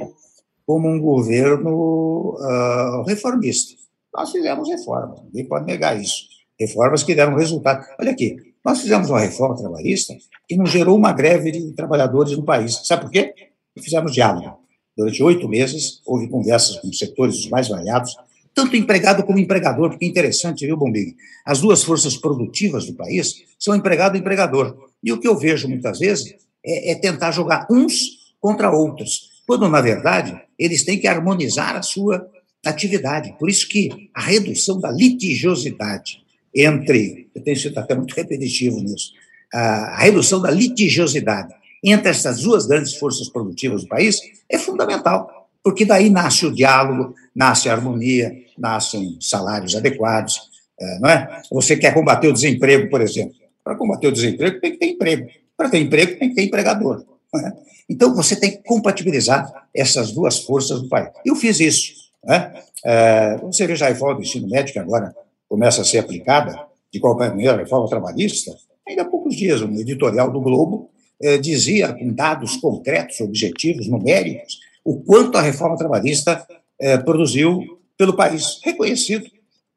como 0.66 0.88
um 0.88 1.00
governo 1.00 2.38
uh, 2.38 3.04
reformista. 3.04 3.76
Nós 4.14 4.32
fizemos 4.32 4.70
reformas, 4.70 5.22
ninguém 5.26 5.46
pode 5.46 5.66
negar 5.66 6.00
isso. 6.00 6.33
Reformas 6.60 7.04
que 7.04 7.16
deram 7.16 7.36
resultado. 7.36 7.86
Olha 8.00 8.12
aqui, 8.12 8.36
Nós 8.64 8.80
fizemos 8.82 9.10
uma 9.10 9.20
reforma 9.20 9.58
trabalhista 9.58 10.16
que 10.48 10.56
não 10.56 10.66
gerou 10.66 10.98
uma 10.98 11.12
greve 11.12 11.52
de 11.52 11.72
trabalhadores 11.74 12.38
no 12.38 12.44
país. 12.44 12.80
Sabe 12.86 13.04
por 13.04 13.12
quê? 13.12 13.34
Fizemos 13.78 14.14
diálogo. 14.14 14.58
Durante 14.96 15.22
oito 15.24 15.50
meses, 15.50 16.02
houve 16.06 16.30
conversas 16.30 16.78
com 16.78 16.94
setores 16.94 17.36
os 17.40 17.50
mais 17.50 17.68
variados, 17.68 18.16
tanto 18.54 18.76
empregado 18.76 19.24
como 19.24 19.40
empregador, 19.40 19.90
porque 19.90 20.06
é 20.06 20.08
interessante, 20.08 20.66
viu, 20.66 20.78
Bombig? 20.78 21.16
As 21.44 21.60
duas 21.60 21.84
forças 21.84 22.16
produtivas 22.16 22.86
do 22.86 22.94
país 22.94 23.44
são 23.60 23.76
empregado 23.76 24.16
e 24.16 24.20
empregador. 24.20 24.78
E 25.04 25.12
o 25.12 25.20
que 25.20 25.28
eu 25.28 25.38
vejo 25.38 25.68
muitas 25.68 26.00
vezes 26.00 26.36
é, 26.64 26.92
é 26.92 26.96
tentar 26.96 27.32
jogar 27.32 27.68
uns 27.70 28.34
contra 28.40 28.72
outros, 28.72 29.42
quando, 29.48 29.68
na 29.68 29.82
verdade, 29.82 30.40
eles 30.58 30.84
têm 30.84 31.00
que 31.00 31.08
harmonizar 31.08 31.76
a 31.76 31.82
sua 31.82 32.30
atividade. 32.66 33.36
Por 33.40 33.50
isso 33.50 33.68
que 33.68 34.10
a 34.14 34.22
redução 34.22 34.80
da 34.80 34.92
litigiosidade 34.92 36.23
entre, 36.56 37.30
eu 37.34 37.42
tenho 37.42 37.58
sido 37.58 37.78
até 37.78 37.96
muito 37.96 38.14
repetitivo 38.14 38.80
nisso, 38.80 39.12
a 39.52 39.98
redução 40.00 40.42
da 40.42 40.50
litigiosidade 40.50 41.54
entre 41.84 42.10
essas 42.10 42.42
duas 42.42 42.66
grandes 42.66 42.96
forças 42.96 43.28
produtivas 43.30 43.84
do 43.84 43.90
país 43.90 44.20
é 44.50 44.58
fundamental, 44.58 45.50
porque 45.64 45.86
daí 45.86 46.10
nasce 46.10 46.46
o 46.46 46.52
diálogo, 46.52 47.14
nasce 47.36 47.70
a 47.70 47.74
harmonia, 47.74 48.34
nascem 48.58 49.18
salários 49.20 49.76
adequados, 49.76 50.54
é, 50.80 51.00
não 51.00 51.10
é? 51.10 51.42
Você 51.52 51.78
quer 51.78 51.94
combater 51.94 52.28
o 52.28 52.34
desemprego, 52.34 52.90
por 52.90 53.02
exemplo. 53.02 53.36
Para 53.64 53.76
combater 53.76 54.08
o 54.08 54.12
desemprego, 54.12 54.60
tem 54.60 54.72
que 54.72 54.78
ter 54.78 54.88
emprego. 54.88 55.28
Para 55.56 55.70
ter 55.70 55.80
emprego, 55.80 56.20
tem 56.20 56.30
que 56.30 56.36
ter 56.36 56.44
empregador. 56.44 57.06
É? 57.36 57.54
Então, 57.90 58.14
você 58.14 58.36
tem 58.36 58.52
que 58.52 58.64
compatibilizar 58.64 59.68
essas 59.74 60.12
duas 60.12 60.40
forças 60.40 60.82
do 60.82 60.90
país. 60.90 61.10
Eu 61.26 61.36
fiz 61.36 61.60
isso. 61.60 61.94
Né? 62.24 62.54
É, 62.86 63.38
você 63.38 63.64
a 63.64 63.88
reforma 63.88 64.16
do 64.16 64.22
ensino 64.22 64.50
médio, 64.50 64.74
que 64.74 64.80
agora 64.80 65.16
começa 65.54 65.84
a 65.84 65.86
ser 65.86 66.00
aplicada, 66.00 66.66
de 66.92 67.00
qualquer 67.00 67.30
maneira, 67.30 67.54
a 67.54 67.58
reforma 67.58 67.88
trabalhista, 67.88 68.52
ainda 68.88 69.04
há 69.04 69.06
poucos 69.06 69.36
dias, 69.36 69.62
um 69.62 69.72
editorial 69.76 70.32
do 70.32 70.42
Globo 70.42 70.90
é, 71.22 71.38
dizia, 71.38 71.94
com 71.94 72.12
dados 72.12 72.58
concretos, 72.58 73.22
objetivos, 73.22 73.88
numéricos, 73.88 74.58
o 74.84 75.04
quanto 75.04 75.38
a 75.38 75.44
reforma 75.44 75.78
trabalhista 75.78 76.44
é, 76.82 76.98
produziu 76.98 77.62
pelo 77.96 78.16
país, 78.16 78.60
reconhecido, 78.64 79.28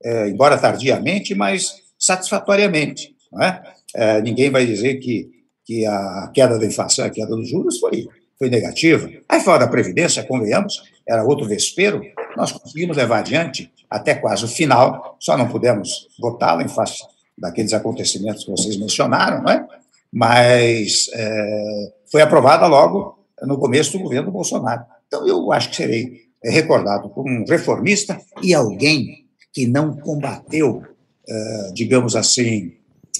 é, 0.02 0.30
embora 0.30 0.56
tardiamente, 0.56 1.34
mas 1.34 1.74
satisfatoriamente. 1.98 3.14
Não 3.30 3.42
é? 3.42 3.62
é? 3.94 4.22
ninguém 4.22 4.48
vai 4.48 4.64
dizer 4.64 4.94
que, 4.94 5.28
que 5.62 5.84
a 5.84 6.30
queda 6.32 6.58
da 6.58 6.64
inflação, 6.64 7.04
a 7.04 7.10
queda 7.10 7.36
dos 7.36 7.50
juros 7.50 7.78
foi, 7.78 8.08
foi 8.38 8.48
negativa. 8.48 9.10
Aí 9.28 9.40
fora 9.40 9.58
da 9.58 9.68
Previdência, 9.68 10.24
convenhamos, 10.24 10.82
era 11.06 11.22
outro 11.22 11.46
vespeiro, 11.46 12.00
nós 12.34 12.50
conseguimos 12.50 12.96
levar 12.96 13.18
adiante 13.18 13.70
até 13.90 14.14
quase 14.14 14.44
o 14.44 14.48
final, 14.48 15.16
só 15.20 15.36
não 15.36 15.48
pudemos 15.48 16.08
votá-la 16.18 16.62
em 16.62 16.68
face 16.68 17.02
daqueles 17.38 17.72
acontecimentos 17.72 18.44
que 18.44 18.50
vocês 18.50 18.76
mencionaram, 18.76 19.42
não 19.42 19.50
é? 19.50 19.66
mas 20.12 21.10
é, 21.12 21.92
foi 22.10 22.22
aprovada 22.22 22.66
logo 22.66 23.18
no 23.42 23.58
começo 23.58 23.92
do 23.92 24.02
governo 24.02 24.30
Bolsonaro. 24.30 24.84
Então, 25.06 25.26
eu 25.26 25.52
acho 25.52 25.70
que 25.70 25.76
serei 25.76 26.26
recordado 26.42 27.10
como 27.10 27.28
um 27.28 27.44
reformista 27.46 28.18
e 28.42 28.54
alguém 28.54 29.26
que 29.52 29.66
não 29.66 29.96
combateu, 29.96 30.82
é, 31.28 31.70
digamos 31.74 32.16
assim, 32.16 32.72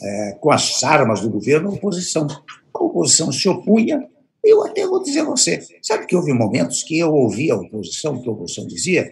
é, 0.03 0.37
com 0.41 0.51
as 0.51 0.83
armas 0.85 1.21
do 1.21 1.31
governo 1.31 1.71
a 1.71 1.75
oposição. 1.75 2.27
A 2.73 2.83
oposição 2.83 3.33
se 3.33 3.49
opunha, 3.49 4.07
eu 4.45 4.65
até 4.65 4.87
vou 4.87 5.03
dizer 5.03 5.21
a 5.21 5.25
você, 5.25 5.61
sabe 5.83 6.07
que 6.07 6.15
houve 6.15 6.33
momentos 6.33 6.83
que 6.83 6.99
eu 6.99 7.13
ouvia 7.13 7.55
a 7.55 7.57
oposição, 7.57 8.21
que 8.21 8.29
a 8.29 8.33
oposição 8.33 8.67
dizia, 8.67 9.11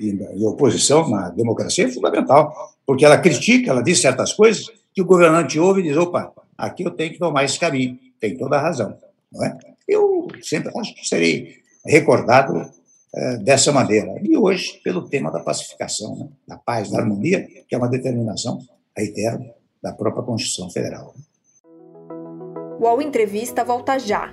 e, 0.00 0.44
oposição 0.46 1.08
na 1.08 1.28
democracia 1.28 1.86
é 1.86 1.90
fundamental, 1.90 2.52
porque 2.86 3.04
ela 3.04 3.18
critica, 3.18 3.70
ela 3.70 3.82
diz 3.82 4.00
certas 4.00 4.32
coisas 4.32 4.66
que 4.92 5.02
o 5.02 5.06
governante 5.06 5.58
ouve 5.58 5.80
e 5.80 5.84
diz, 5.84 5.96
opa, 5.96 6.32
aqui 6.56 6.82
eu 6.82 6.90
tenho 6.90 7.12
que 7.12 7.18
tomar 7.18 7.44
esse 7.44 7.58
caminho, 7.58 7.98
tem 8.18 8.36
toda 8.36 8.56
a 8.56 8.60
razão, 8.60 8.96
não 9.32 9.44
é? 9.44 9.56
Eu 9.86 10.28
sempre 10.42 10.72
acho 10.78 10.94
que 10.94 11.06
serei 11.06 11.60
recordado 11.84 12.70
é, 13.14 13.36
dessa 13.38 13.72
maneira. 13.72 14.14
E 14.22 14.36
hoje, 14.36 14.80
pelo 14.84 15.08
tema 15.08 15.30
da 15.30 15.40
pacificação, 15.40 16.16
né? 16.16 16.28
da 16.46 16.56
paz, 16.56 16.90
da 16.90 17.00
harmonia, 17.00 17.46
que 17.68 17.74
é 17.74 17.78
uma 17.78 17.88
determinação, 17.88 18.58
reitero, 18.96 19.44
da 19.82 19.92
própria 19.92 20.22
Constituição 20.22 20.70
Federal. 20.70 21.14
O 22.78 22.84
UOL 22.84 23.02
Entrevista 23.02 23.64
volta 23.64 23.98
já. 23.98 24.32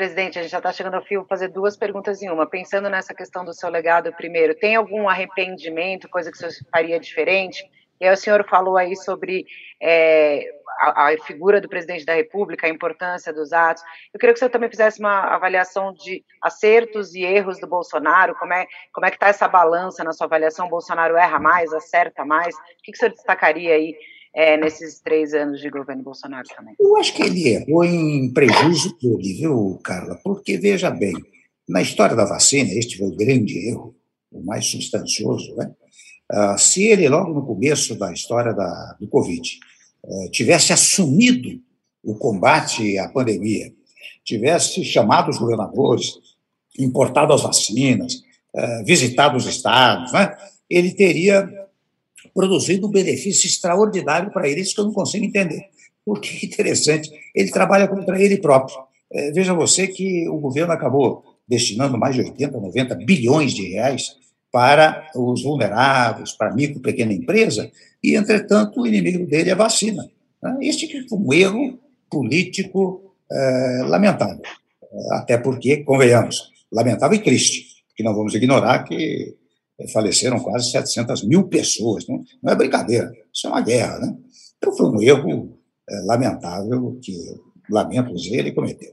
Presidente, 0.00 0.38
a 0.38 0.42
gente 0.42 0.50
já 0.50 0.56
está 0.56 0.72
chegando 0.72 0.94
ao 0.94 1.04
fio, 1.04 1.20
vou 1.20 1.28
fazer 1.28 1.48
duas 1.48 1.76
perguntas 1.76 2.22
em 2.22 2.30
uma. 2.30 2.48
Pensando 2.48 2.88
nessa 2.88 3.12
questão 3.12 3.44
do 3.44 3.52
seu 3.52 3.68
legado 3.68 4.10
primeiro, 4.14 4.54
tem 4.54 4.74
algum 4.74 5.06
arrependimento, 5.06 6.08
coisa 6.08 6.30
que 6.30 6.38
o 6.38 6.40
senhor 6.40 6.54
faria 6.72 6.98
diferente? 6.98 7.62
E 8.00 8.06
aí 8.06 8.14
o 8.14 8.16
senhor 8.16 8.42
falou 8.48 8.78
aí 8.78 8.96
sobre 8.96 9.44
é, 9.78 10.50
a, 10.78 11.08
a, 11.08 11.18
figura 11.18 11.60
do 11.60 11.68
presidente 11.68 12.06
da 12.06 12.14
República, 12.14 12.66
a 12.66 12.70
importância 12.70 13.30
dos 13.30 13.52
atos. 13.52 13.82
Eu 14.14 14.18
queria 14.18 14.32
que 14.32 14.38
o 14.38 14.40
senhor 14.40 14.50
também 14.50 14.70
fizesse 14.70 15.00
uma 15.00 15.34
avaliação 15.34 15.92
de 15.92 16.24
acertos 16.40 17.14
e 17.14 17.22
erros 17.22 17.60
do 17.60 17.66
Bolsonaro. 17.66 18.34
Como 18.36 18.54
é, 18.54 18.66
como 18.94 19.04
é 19.04 19.10
que 19.10 19.16
está 19.16 19.28
essa 19.28 19.46
balança 19.48 20.02
na 20.02 20.14
sua 20.14 20.26
avaliação? 20.26 20.64
O 20.64 20.70
Bolsonaro 20.70 21.14
erra 21.14 21.38
mais, 21.38 21.74
acerta 21.74 22.24
mais? 22.24 22.54
O 22.54 22.58
que, 22.82 22.92
que 22.92 22.96
o 22.96 22.98
senhor 22.98 23.12
destacaria 23.12 23.74
aí 23.74 23.94
é, 24.34 24.56
nesses 24.56 25.00
três 25.00 25.34
anos 25.34 25.60
de 25.60 25.68
governo 25.70 26.02
Bolsonaro 26.02 26.46
também? 26.56 26.74
Eu 26.78 26.96
acho 26.96 27.14
que 27.14 27.22
ele 27.22 27.48
errou 27.48 27.84
em 27.84 28.32
prejuízo 28.32 28.96
dele, 29.00 29.34
viu, 29.34 29.80
Carla? 29.82 30.18
Porque, 30.22 30.56
veja 30.56 30.90
bem, 30.90 31.14
na 31.68 31.82
história 31.82 32.16
da 32.16 32.24
vacina, 32.24 32.70
este 32.72 32.98
foi 32.98 33.08
o 33.08 33.16
grande 33.16 33.68
erro, 33.68 33.94
o 34.30 34.42
mais 34.42 34.66
substancioso, 34.66 35.54
né? 35.56 35.72
Uh, 36.32 36.56
se 36.56 36.84
ele, 36.84 37.08
logo 37.08 37.34
no 37.34 37.44
começo 37.44 37.98
da 37.98 38.12
história 38.12 38.52
da, 38.52 38.96
do 39.00 39.08
Covid, 39.08 39.58
uh, 40.04 40.30
tivesse 40.30 40.72
assumido 40.72 41.60
o 42.04 42.14
combate 42.14 42.96
à 42.98 43.08
pandemia, 43.08 43.72
tivesse 44.24 44.84
chamado 44.84 45.28
os 45.28 45.38
governadores, 45.38 46.12
importado 46.78 47.32
as 47.32 47.42
vacinas, 47.42 48.14
uh, 48.54 48.84
visitado 48.84 49.36
os 49.36 49.46
estados, 49.46 50.12
né? 50.12 50.36
ele 50.68 50.92
teria 50.92 51.48
produzindo 52.34 52.86
um 52.86 52.90
benefício 52.90 53.46
extraordinário 53.46 54.30
para 54.30 54.48
ele, 54.48 54.60
isso 54.60 54.74
que 54.74 54.80
eu 54.80 54.86
não 54.86 54.92
consigo 54.92 55.24
entender. 55.24 55.64
Porque 56.04 56.28
é 56.42 56.46
interessante, 56.46 57.10
ele 57.34 57.50
trabalha 57.50 57.88
contra 57.88 58.20
ele 58.20 58.38
próprio. 58.38 58.76
É, 59.12 59.30
veja 59.32 59.52
você 59.52 59.86
que 59.86 60.28
o 60.28 60.38
governo 60.38 60.72
acabou 60.72 61.24
destinando 61.46 61.98
mais 61.98 62.14
de 62.14 62.22
80, 62.22 62.60
90 62.60 62.94
bilhões 62.94 63.52
de 63.52 63.68
reais 63.70 64.16
para 64.52 65.10
os 65.14 65.42
vulneráveis, 65.42 66.32
para 66.32 66.50
a 66.50 66.54
micro 66.54 66.80
pequena 66.80 67.12
empresa, 67.12 67.70
e, 68.02 68.16
entretanto, 68.16 68.80
o 68.80 68.86
inimigo 68.86 69.26
dele 69.26 69.50
é 69.50 69.52
a 69.52 69.56
vacina. 69.56 70.08
Né? 70.42 70.58
Este 70.62 71.08
foi 71.08 71.18
um 71.18 71.32
erro 71.32 71.78
político 72.10 73.14
é, 73.30 73.82
lamentável. 73.86 74.42
Até 75.12 75.38
porque, 75.38 75.78
convenhamos, 75.78 76.50
lamentável 76.72 77.18
e 77.18 77.22
triste, 77.22 77.66
que 77.94 78.02
não 78.02 78.14
vamos 78.14 78.34
ignorar 78.34 78.84
que 78.84 79.36
faleceram 79.88 80.40
quase 80.40 80.70
700 80.70 81.24
mil 81.24 81.48
pessoas. 81.48 82.06
Não, 82.08 82.22
não 82.42 82.52
é 82.52 82.56
brincadeira, 82.56 83.10
isso 83.32 83.46
é 83.46 83.50
uma 83.50 83.60
guerra. 83.60 83.98
Né? 83.98 84.16
Então 84.58 84.76
foi 84.76 84.86
um 84.86 85.00
erro 85.00 85.58
é, 85.88 86.00
lamentável 86.04 86.98
que, 87.02 87.14
lamento 87.70 88.14
dizer, 88.14 88.38
ele 88.38 88.52
cometeu. 88.52 88.92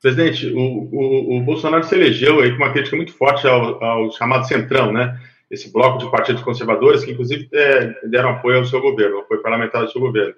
Presidente, 0.00 0.48
o, 0.48 0.58
o, 0.58 1.36
o, 1.36 1.40
Bolsonaro 1.42 1.84
se 1.84 1.94
elegeu 1.94 2.40
aí 2.40 2.50
com 2.50 2.56
uma 2.56 2.72
crítica 2.72 2.96
muito 2.96 3.12
forte 3.12 3.46
ao, 3.46 3.82
ao, 3.82 4.10
chamado 4.10 4.48
Centrão, 4.48 4.92
né? 4.92 5.16
Esse 5.48 5.70
bloco 5.70 5.98
de 5.98 6.10
partidos 6.10 6.42
conservadores 6.42 7.04
que, 7.04 7.12
inclusive, 7.12 7.48
é, 7.52 8.08
deram 8.08 8.30
apoio 8.30 8.58
ao 8.58 8.64
seu 8.64 8.80
governo, 8.80 9.18
apoio 9.18 9.42
parlamentar 9.42 9.82
ao 9.82 9.88
seu 9.88 10.00
governo. 10.00 10.34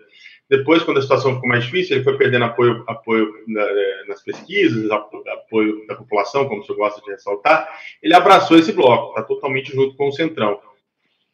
Depois, 0.49 0.83
quando 0.83 0.99
a 0.99 1.03
situação 1.03 1.35
ficou 1.35 1.49
mais 1.49 1.65
difícil, 1.65 1.97
ele 1.97 2.05
foi 2.05 2.19
perdendo 2.19 2.45
apoio, 2.45 2.85
apoio 2.87 3.33
é, 3.49 4.05
nas 4.07 4.23
pesquisas, 4.23 4.91
apoio 4.91 5.87
da 5.87 5.95
população, 5.97 6.47
como 6.47 6.61
o 6.61 6.65
senhor 6.65 6.79
gosta 6.79 7.01
de 7.01 7.11
ressaltar. 7.11 7.69
Ele 8.03 8.15
abraçou 8.15 8.59
esse 8.59 8.73
bloco, 8.73 9.11
está 9.11 9.23
totalmente 9.23 9.73
junto 9.73 9.97
com 9.97 10.09
o 10.09 10.13
Centrão. 10.13 10.61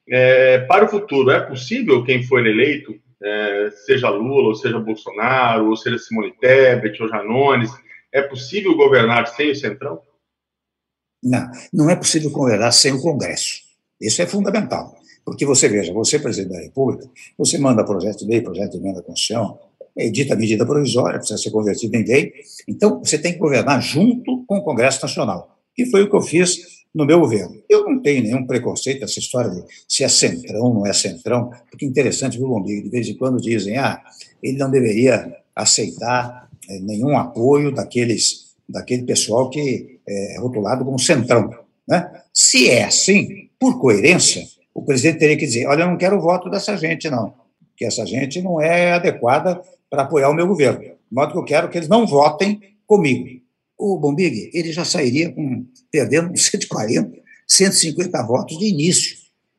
É, 0.08 0.58
para 0.60 0.84
o 0.84 0.88
futuro, 0.88 1.30
é 1.30 1.40
possível 1.40 2.04
quem 2.04 2.22
for 2.22 2.46
eleito, 2.46 2.94
é, 3.22 3.70
seja 3.84 4.08
Lula, 4.08 4.48
ou 4.48 4.54
seja 4.54 4.78
Bolsonaro, 4.78 5.68
ou 5.68 5.76
seja 5.76 5.98
Simone 5.98 6.32
Tebet, 6.32 7.02
ou 7.02 7.08
Janones, 7.08 7.70
é 8.12 8.22
possível 8.22 8.76
governar 8.76 9.26
sem 9.26 9.50
o 9.50 9.56
Centrão? 9.56 10.02
Não, 11.22 11.50
não 11.72 11.90
é 11.90 11.96
possível 11.96 12.30
governar 12.30 12.72
sem 12.72 12.92
o 12.92 13.02
Congresso. 13.02 13.62
Isso 14.00 14.22
é 14.22 14.26
fundamental. 14.26 14.99
Porque 15.24 15.44
você 15.44 15.68
veja, 15.68 15.92
você, 15.92 16.18
presidente 16.18 16.52
da 16.52 16.60
República, 16.60 17.08
você 17.36 17.58
manda 17.58 17.84
projeto 17.84 18.20
de 18.20 18.26
lei, 18.26 18.40
projeto 18.40 18.72
de 18.72 18.78
emenda 18.78 19.00
à 19.00 19.02
Constituição, 19.02 19.58
edita 19.96 20.34
medida 20.36 20.64
provisória, 20.64 21.18
precisa 21.18 21.38
ser 21.40 21.50
convertido 21.50 21.96
em 21.96 22.04
lei. 22.04 22.32
Então, 22.66 22.98
você 22.98 23.18
tem 23.18 23.32
que 23.32 23.38
governar 23.38 23.80
junto 23.82 24.44
com 24.46 24.58
o 24.58 24.62
Congresso 24.62 25.02
Nacional, 25.02 25.58
que 25.74 25.86
foi 25.86 26.02
o 26.02 26.10
que 26.10 26.16
eu 26.16 26.22
fiz 26.22 26.80
no 26.94 27.04
meu 27.04 27.20
governo. 27.20 27.56
Eu 27.68 27.84
não 27.84 28.00
tenho 28.00 28.22
nenhum 28.22 28.46
preconceito 28.46 29.04
essa 29.04 29.18
história 29.18 29.50
de 29.50 29.62
se 29.88 30.02
é 30.02 30.08
centrão, 30.08 30.74
não 30.74 30.86
é 30.86 30.92
centrão, 30.92 31.50
porque 31.70 31.84
é 31.84 31.88
interessante, 31.88 32.36
viu, 32.36 32.48
Lombigo, 32.48 32.82
de 32.82 32.90
vez 32.90 33.08
em 33.08 33.14
quando 33.14 33.40
dizem, 33.40 33.76
ah, 33.76 34.02
ele 34.42 34.58
não 34.58 34.70
deveria 34.70 35.36
aceitar 35.54 36.48
é, 36.68 36.78
nenhum 36.80 37.16
apoio 37.16 37.72
daqueles, 37.72 38.54
daquele 38.68 39.04
pessoal 39.04 39.50
que 39.50 39.98
é 40.08 40.38
rotulado 40.40 40.84
como 40.84 40.98
centrão. 40.98 41.50
Né? 41.86 42.10
Se 42.32 42.68
é 42.68 42.84
assim, 42.84 43.48
por 43.58 43.80
coerência, 43.80 44.44
o 44.74 44.82
presidente 44.82 45.18
teria 45.18 45.36
que 45.36 45.46
dizer: 45.46 45.66
olha, 45.66 45.82
eu 45.82 45.88
não 45.88 45.96
quero 45.96 46.16
o 46.16 46.20
voto 46.20 46.48
dessa 46.50 46.76
gente, 46.76 47.08
não, 47.10 47.34
que 47.76 47.84
essa 47.84 48.04
gente 48.06 48.40
não 48.40 48.60
é 48.60 48.92
adequada 48.92 49.60
para 49.88 50.02
apoiar 50.02 50.30
o 50.30 50.34
meu 50.34 50.46
governo. 50.46 50.80
De 50.80 50.96
modo 51.10 51.32
que 51.32 51.38
eu 51.38 51.44
quero 51.44 51.68
que 51.68 51.78
eles 51.78 51.88
não 51.88 52.06
votem 52.06 52.60
comigo. 52.86 53.40
O 53.76 53.98
Bombig, 53.98 54.50
ele 54.52 54.72
já 54.72 54.84
sairia 54.84 55.32
com, 55.32 55.64
perdendo 55.90 56.30
140, 56.38 57.18
150 57.46 58.22
votos 58.22 58.58
de 58.58 58.66
início. 58.66 59.16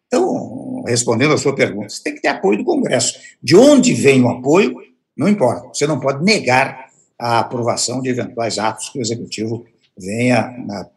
Então, 0.08 0.84
respondendo 0.86 1.34
a 1.34 1.38
sua 1.38 1.56
pergunta, 1.56 1.90
você 1.90 2.04
tem 2.04 2.16
que 2.16 2.22
ter 2.22 2.28
apoio 2.28 2.58
do 2.58 2.66
Congresso. 2.66 3.18
De 3.42 3.56
onde 3.56 3.94
vem 3.94 4.22
o 4.24 4.30
apoio, 4.30 4.76
não 5.16 5.28
importa. 5.28 5.70
Você 5.70 5.88
não 5.88 6.00
pode 6.00 6.24
negar 6.24 6.90
a 7.18 7.40
aprovação 7.40 8.02
de 8.02 8.10
eventuais 8.10 8.58
atos 8.58 8.90
que 8.90 9.00
o 9.00 9.02
Executivo 9.02 9.66
venha 9.98 10.54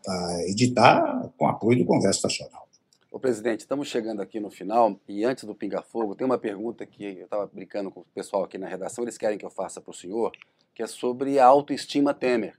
a 0.07 0.43
editar 0.47 1.31
com 1.37 1.47
apoio 1.47 1.79
do 1.79 1.85
Congresso 1.85 2.23
Nacional. 2.23 2.64
Ô, 3.15 3.21
presidente, 3.21 3.61
estamos 3.61 3.87
chegando 3.87 4.21
aqui 4.21 4.41
no 4.41 4.51
final 4.51 4.99
e 5.07 5.25
antes 5.25 5.45
do 5.45 5.55
Pinga 5.55 5.81
Fogo, 5.83 6.17
tem 6.17 6.25
uma 6.25 6.37
pergunta 6.37 6.85
que 6.85 7.05
eu 7.05 7.27
estava 7.27 7.47
brincando 7.47 7.89
com 7.89 8.01
o 8.01 8.07
pessoal 8.13 8.43
aqui 8.43 8.59
na 8.59 8.67
redação, 8.67 9.05
eles 9.05 9.17
querem 9.17 9.39
que 9.39 9.47
eu 9.47 9.51
faça 9.51 9.81
para 9.81 9.93
o 9.93 9.95
senhor, 9.95 10.33
que 10.75 10.83
é 10.83 10.87
sobre 10.89 11.39
a 11.39 11.47
autoestima 11.47 12.13
Temer. 12.13 12.59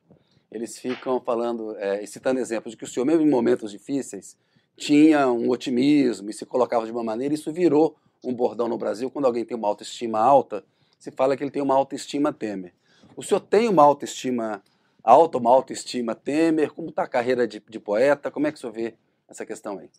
Eles 0.49 0.79
ficam 0.79 1.19
falando, 1.19 1.75
é, 1.77 2.05
citando 2.05 2.39
exemplos 2.39 2.71
de 2.71 2.77
que 2.77 2.85
o 2.85 2.87
senhor, 2.87 3.05
mesmo 3.05 3.23
em 3.23 3.29
momentos 3.29 3.69
difíceis, 3.69 4.37
tinha 4.77 5.29
um 5.29 5.49
otimismo 5.49 6.29
e 6.29 6.33
se 6.33 6.45
colocava 6.45 6.85
de 6.85 6.91
uma 6.93 7.03
maneira, 7.03 7.33
isso 7.33 7.51
virou 7.51 7.97
um 8.23 8.33
bordão 8.33 8.69
no 8.69 8.77
Brasil. 8.77 9.11
Quando 9.11 9.25
alguém 9.25 9.43
tem 9.43 9.57
uma 9.57 9.67
autoestima 9.67 10.19
alta, 10.19 10.63
se 10.97 11.11
fala 11.11 11.35
que 11.35 11.43
ele 11.43 11.51
tem 11.51 11.61
uma 11.61 11.75
autoestima 11.75 12.31
Temer. 12.31 12.73
O 13.13 13.21
senhor 13.21 13.41
tem 13.41 13.67
uma 13.67 13.83
autoestima 13.83 14.63
alta, 15.03 15.37
uma 15.37 15.51
autoestima 15.51 16.15
Temer? 16.15 16.71
Como 16.71 16.91
está 16.91 17.03
a 17.03 17.09
carreira 17.09 17.45
de, 17.45 17.59
de 17.59 17.77
poeta? 17.77 18.31
Como 18.31 18.47
é 18.47 18.53
que 18.53 18.57
o 18.57 18.61
senhor 18.61 18.71
vê 18.71 18.93
essa 19.27 19.45
questão 19.45 19.79
aí? 19.79 19.89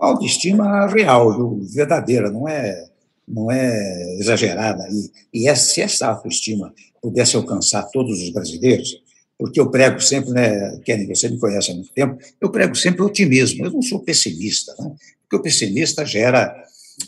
Autoestima 0.00 0.86
real, 0.86 1.58
verdadeira, 1.72 2.30
não 2.30 2.48
é, 2.48 2.86
não 3.26 3.50
é 3.50 4.16
exagerada. 4.18 4.86
E, 4.90 5.42
e 5.42 5.48
essa, 5.48 5.66
se 5.66 5.80
essa 5.80 6.08
autoestima 6.08 6.72
pudesse 7.00 7.36
alcançar 7.36 7.82
todos 7.84 8.22
os 8.22 8.30
brasileiros, 8.30 9.02
porque 9.38 9.60
eu 9.60 9.70
prego 9.70 10.00
sempre, 10.00 10.30
né, 10.30 10.80
Kenny, 10.84 11.06
você 11.06 11.28
me 11.28 11.38
conhece 11.38 11.70
há 11.70 11.74
muito 11.74 11.92
tempo, 11.92 12.18
eu 12.40 12.50
prego 12.50 12.74
sempre 12.74 13.02
otimismo, 13.02 13.64
eu 13.64 13.70
não 13.70 13.82
sou 13.82 14.00
pessimista, 14.00 14.74
né? 14.78 14.94
porque 15.22 15.36
o 15.36 15.42
pessimista 15.42 16.04
gera 16.06 16.54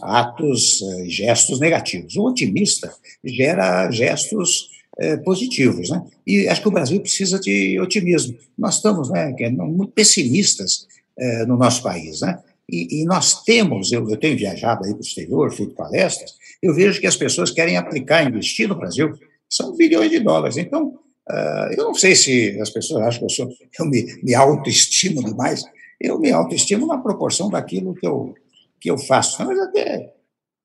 atos 0.01 0.81
e 0.81 1.03
eh, 1.03 1.09
gestos 1.09 1.61
negativos. 1.61 2.17
O 2.17 2.25
otimista 2.25 2.93
gera 3.25 3.91
gestos 3.91 4.71
eh, 4.99 5.17
positivos. 5.19 5.91
Né? 5.91 6.03
E 6.27 6.49
acho 6.49 6.63
que 6.63 6.69
o 6.69 6.73
Brasil 6.73 7.01
precisa 7.01 7.39
de 7.39 7.79
otimismo. 7.81 8.37
Nós 8.59 8.77
estamos 8.77 9.11
né, 9.11 9.35
muito 9.53 9.93
pessimistas 9.93 10.87
eh, 11.19 11.47
no 11.47 11.57
nosso 11.57 11.83
país. 11.83 12.21
Né? 12.21 12.39
E, 12.69 13.03
e, 13.03 13.05
nós 13.05 13.45
temos, 13.45 13.93
eu, 13.93 14.09
eu 14.09 14.17
tenho 14.17 14.37
viajado 14.37 14.85
aí 14.85 14.91
para 14.91 14.99
o 14.99 15.05
exterior, 15.05 15.53
feito 15.53 15.75
palestras, 15.75 16.35
eu 16.61 16.75
vejo 16.75 17.01
que 17.01 17.07
as 17.07 17.17
pessoas 17.17 17.51
querem 17.51 17.77
aplicar, 17.77 18.25
investir 18.25 18.69
no 18.69 18.77
Brasil, 18.77 19.13
são 19.49 19.77
bilhões 19.77 20.11
de 20.11 20.19
dólares. 20.19 20.57
Então, 20.57 20.99
uh, 21.29 21.73
eu 21.77 21.85
não 21.85 21.95
sei 21.95 22.17
se 22.17 22.59
as 22.61 22.71
pessoas 22.71 23.03
acham 23.03 23.21
que 23.21 23.25
eu, 23.27 23.31
sou, 23.31 23.49
eu 23.79 23.87
me, 23.87 24.21
me 24.23 24.35
autoestimo 24.35 25.23
demais, 25.23 25.63
eu 26.01 26.19
me 26.19 26.33
autoestimo 26.33 26.87
na 26.87 26.99
proporção 26.99 27.49
daquilo 27.49 27.95
que 27.95 28.07
eu, 28.07 28.35
que 28.81 28.91
eu 28.91 28.99
faço. 28.99 29.45
Mas 29.45 29.59
até, 29.61 30.13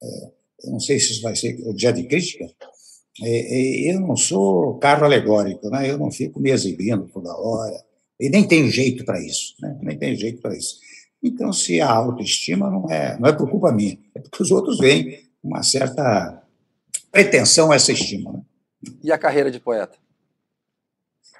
é, 0.03 0.31
não 0.65 0.79
sei 0.79 0.99
se 0.99 1.11
isso 1.11 1.21
vai 1.21 1.35
ser 1.35 1.55
objeto 1.67 2.01
de 2.01 2.07
crítica, 2.07 2.49
é, 3.21 3.89
é, 3.89 3.93
eu 3.93 3.99
não 3.99 4.15
sou 4.15 4.77
carro 4.79 5.05
alegórico, 5.05 5.69
né? 5.69 5.89
eu 5.89 5.97
não 5.97 6.11
fico 6.11 6.39
me 6.39 6.51
exibindo 6.51 7.07
toda 7.13 7.35
hora, 7.35 7.83
e 8.19 8.29
nem 8.29 8.47
tenho 8.47 8.69
jeito 8.69 9.03
para 9.03 9.19
isso, 9.23 9.55
né? 9.59 9.77
nem 9.81 9.97
tenho 9.97 10.15
jeito 10.15 10.41
para 10.41 10.55
isso. 10.55 10.79
Então, 11.23 11.53
se 11.53 11.79
a 11.79 11.89
autoestima 11.91 12.69
não 12.69 12.89
é, 12.89 13.17
não 13.19 13.29
é 13.29 13.33
por 13.33 13.49
culpa 13.49 13.71
minha, 13.71 13.97
é 14.15 14.19
porque 14.19 14.41
os 14.41 14.51
outros 14.51 14.79
veem 14.79 15.19
uma 15.43 15.61
certa 15.61 16.41
pretensão 17.11 17.71
a 17.71 17.75
essa 17.75 17.91
estima. 17.91 18.33
Né? 18.33 18.41
E 19.03 19.11
a 19.11 19.17
carreira 19.17 19.51
de 19.51 19.59
poeta? 19.59 19.97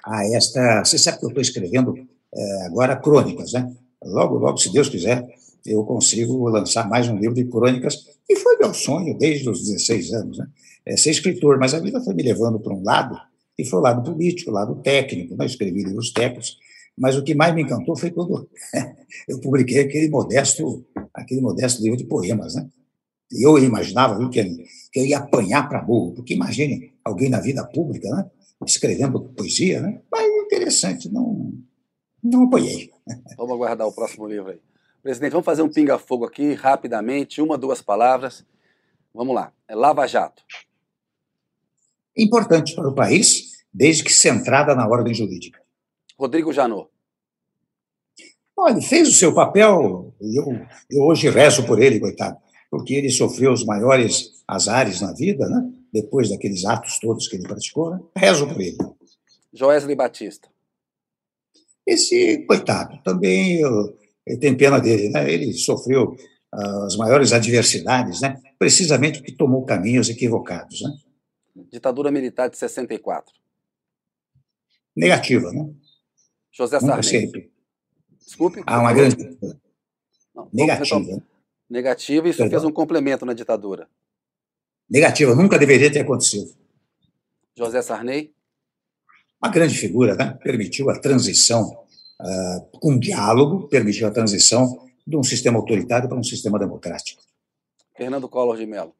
Ah, 0.04 0.24
esta. 0.26 0.84
Você 0.84 0.98
sabe 0.98 1.18
que 1.18 1.24
eu 1.24 1.28
estou 1.28 1.42
escrevendo 1.42 1.94
é, 2.34 2.66
agora 2.66 2.96
crônicas, 2.96 3.52
né? 3.52 3.72
Logo, 4.04 4.36
logo, 4.36 4.58
se 4.58 4.72
Deus 4.72 4.88
quiser, 4.88 5.26
eu 5.64 5.84
consigo 5.84 6.48
lançar 6.48 6.88
mais 6.88 7.08
um 7.08 7.16
livro 7.16 7.34
de 7.34 7.44
crônicas, 7.44 8.06
e 8.28 8.36
foi 8.36 8.56
meu 8.58 8.74
sonho 8.74 9.16
desde 9.16 9.48
os 9.48 9.60
16 9.60 10.12
anos, 10.12 10.38
né? 10.38 10.46
É 10.84 10.96
ser 10.96 11.10
escritor, 11.10 11.58
mas 11.58 11.74
a 11.74 11.78
vida 11.78 12.00
foi 12.00 12.14
me 12.14 12.22
levando 12.22 12.58
para 12.58 12.74
um 12.74 12.82
lado, 12.82 13.16
e 13.56 13.64
foi 13.64 13.78
o 13.78 13.82
lado 13.82 14.02
político, 14.02 14.50
o 14.50 14.54
lado 14.54 14.74
técnico, 14.76 15.36
né? 15.36 15.46
escrevi 15.46 15.84
livros 15.84 16.10
técnicos, 16.12 16.58
mas 16.96 17.16
o 17.16 17.24
que 17.24 17.34
mais 17.34 17.54
me 17.54 17.62
encantou 17.62 17.96
foi 17.96 18.10
quando 18.10 18.48
eu 19.28 19.40
publiquei 19.40 19.80
aquele 19.80 20.08
modesto, 20.08 20.84
aquele 21.14 21.40
modesto 21.40 21.82
livro 21.82 21.96
de 21.96 22.04
poemas, 22.04 22.54
né? 22.54 22.68
E 23.30 23.46
eu 23.46 23.58
imaginava 23.58 24.18
viu, 24.18 24.28
que, 24.28 24.40
eu 24.94 25.06
ia 25.06 25.18
apanhar 25.18 25.68
para 25.68 25.80
burro, 25.80 26.12
porque 26.12 26.34
imagine 26.34 26.92
alguém 27.02 27.30
na 27.30 27.40
vida 27.40 27.64
pública, 27.64 28.08
né? 28.10 28.30
Escrevendo 28.66 29.20
poesia, 29.30 29.80
né? 29.80 30.00
Mas 30.10 30.26
interessante, 30.52 31.10
não, 31.10 31.52
não 32.22 32.44
apoiei. 32.44 32.90
Vamos 33.36 33.54
aguardar 33.54 33.86
o 33.86 33.92
próximo 33.92 34.26
livro 34.28 34.50
aí. 34.50 34.60
Presidente, 35.02 35.32
vamos 35.32 35.44
fazer 35.44 35.62
um 35.62 35.68
pinga-fogo 35.68 36.24
aqui, 36.24 36.54
rapidamente, 36.54 37.42
uma, 37.42 37.58
duas 37.58 37.82
palavras. 37.82 38.46
Vamos 39.12 39.34
lá. 39.34 39.52
É 39.66 39.74
Lava 39.74 40.06
Jato. 40.06 40.44
Importante 42.16 42.76
para 42.76 42.88
o 42.88 42.94
país, 42.94 43.64
desde 43.74 44.04
que 44.04 44.12
centrada 44.12 44.76
na 44.76 44.86
ordem 44.86 45.12
jurídica. 45.12 45.61
Rodrigo 46.18 46.52
Janot. 46.52 46.88
Olha, 48.56 48.72
ele 48.72 48.82
fez 48.82 49.08
o 49.08 49.12
seu 49.12 49.34
papel, 49.34 50.14
e 50.20 50.38
eu, 50.38 50.44
eu 50.90 51.02
hoje 51.02 51.28
rezo 51.30 51.66
por 51.66 51.80
ele, 51.80 51.98
coitado, 51.98 52.36
porque 52.70 52.94
ele 52.94 53.10
sofreu 53.10 53.52
os 53.52 53.64
maiores 53.64 54.42
azares 54.46 55.00
na 55.00 55.12
vida, 55.12 55.48
né? 55.48 55.72
depois 55.92 56.30
daqueles 56.30 56.64
atos 56.64 56.98
todos 56.98 57.28
que 57.28 57.36
ele 57.36 57.48
praticou. 57.48 57.90
Né? 57.90 58.00
Rezo 58.16 58.46
por 58.46 58.60
ele. 58.60 58.76
Joesley 59.52 59.96
Batista. 59.96 60.48
Esse, 61.86 62.44
coitado, 62.46 63.02
também 63.02 63.60
eu, 63.60 63.98
eu 64.26 64.38
tenho 64.38 64.56
pena 64.56 64.78
dele, 64.78 65.08
né? 65.08 65.30
ele 65.30 65.52
sofreu 65.52 66.14
uh, 66.54 66.82
as 66.84 66.96
maiores 66.96 67.32
adversidades, 67.32 68.20
né? 68.20 68.40
precisamente 68.58 69.18
porque 69.18 69.34
tomou 69.34 69.64
caminhos 69.64 70.08
equivocados. 70.08 70.80
Né? 70.82 70.90
Ditadura 71.70 72.10
militar 72.10 72.48
de 72.48 72.56
64. 72.56 73.34
Negativa, 74.94 75.50
né? 75.52 75.72
José 76.52 76.78
Sarney. 76.78 77.02
Sempre. 77.02 77.50
Desculpe. 78.24 78.62
Ah, 78.66 78.80
uma 78.80 78.92
grande. 78.92 79.16
Não, 80.34 80.48
negativa. 80.52 81.22
Negativa, 81.68 82.28
isso 82.28 82.38
Perdão. 82.38 82.60
fez 82.60 82.70
um 82.70 82.72
complemento 82.72 83.24
na 83.24 83.32
ditadura. 83.32 83.88
Negativa, 84.88 85.34
nunca 85.34 85.58
deveria 85.58 85.90
ter 85.90 86.00
acontecido. 86.00 86.54
José 87.56 87.80
Sarney? 87.80 88.34
Uma 89.42 89.50
grande 89.50 89.74
figura, 89.74 90.14
né? 90.14 90.38
Permitiu 90.42 90.90
a 90.90 90.98
transição, 90.98 91.86
uh, 92.20 92.78
com 92.78 92.98
diálogo, 92.98 93.68
permitiu 93.68 94.06
a 94.06 94.10
transição 94.10 94.86
de 95.06 95.16
um 95.16 95.22
sistema 95.22 95.58
autoritário 95.58 96.08
para 96.08 96.18
um 96.18 96.22
sistema 96.22 96.58
democrático. 96.58 97.22
Fernando 97.96 98.28
Collor 98.28 98.56
de 98.56 98.66
Mello? 98.66 98.94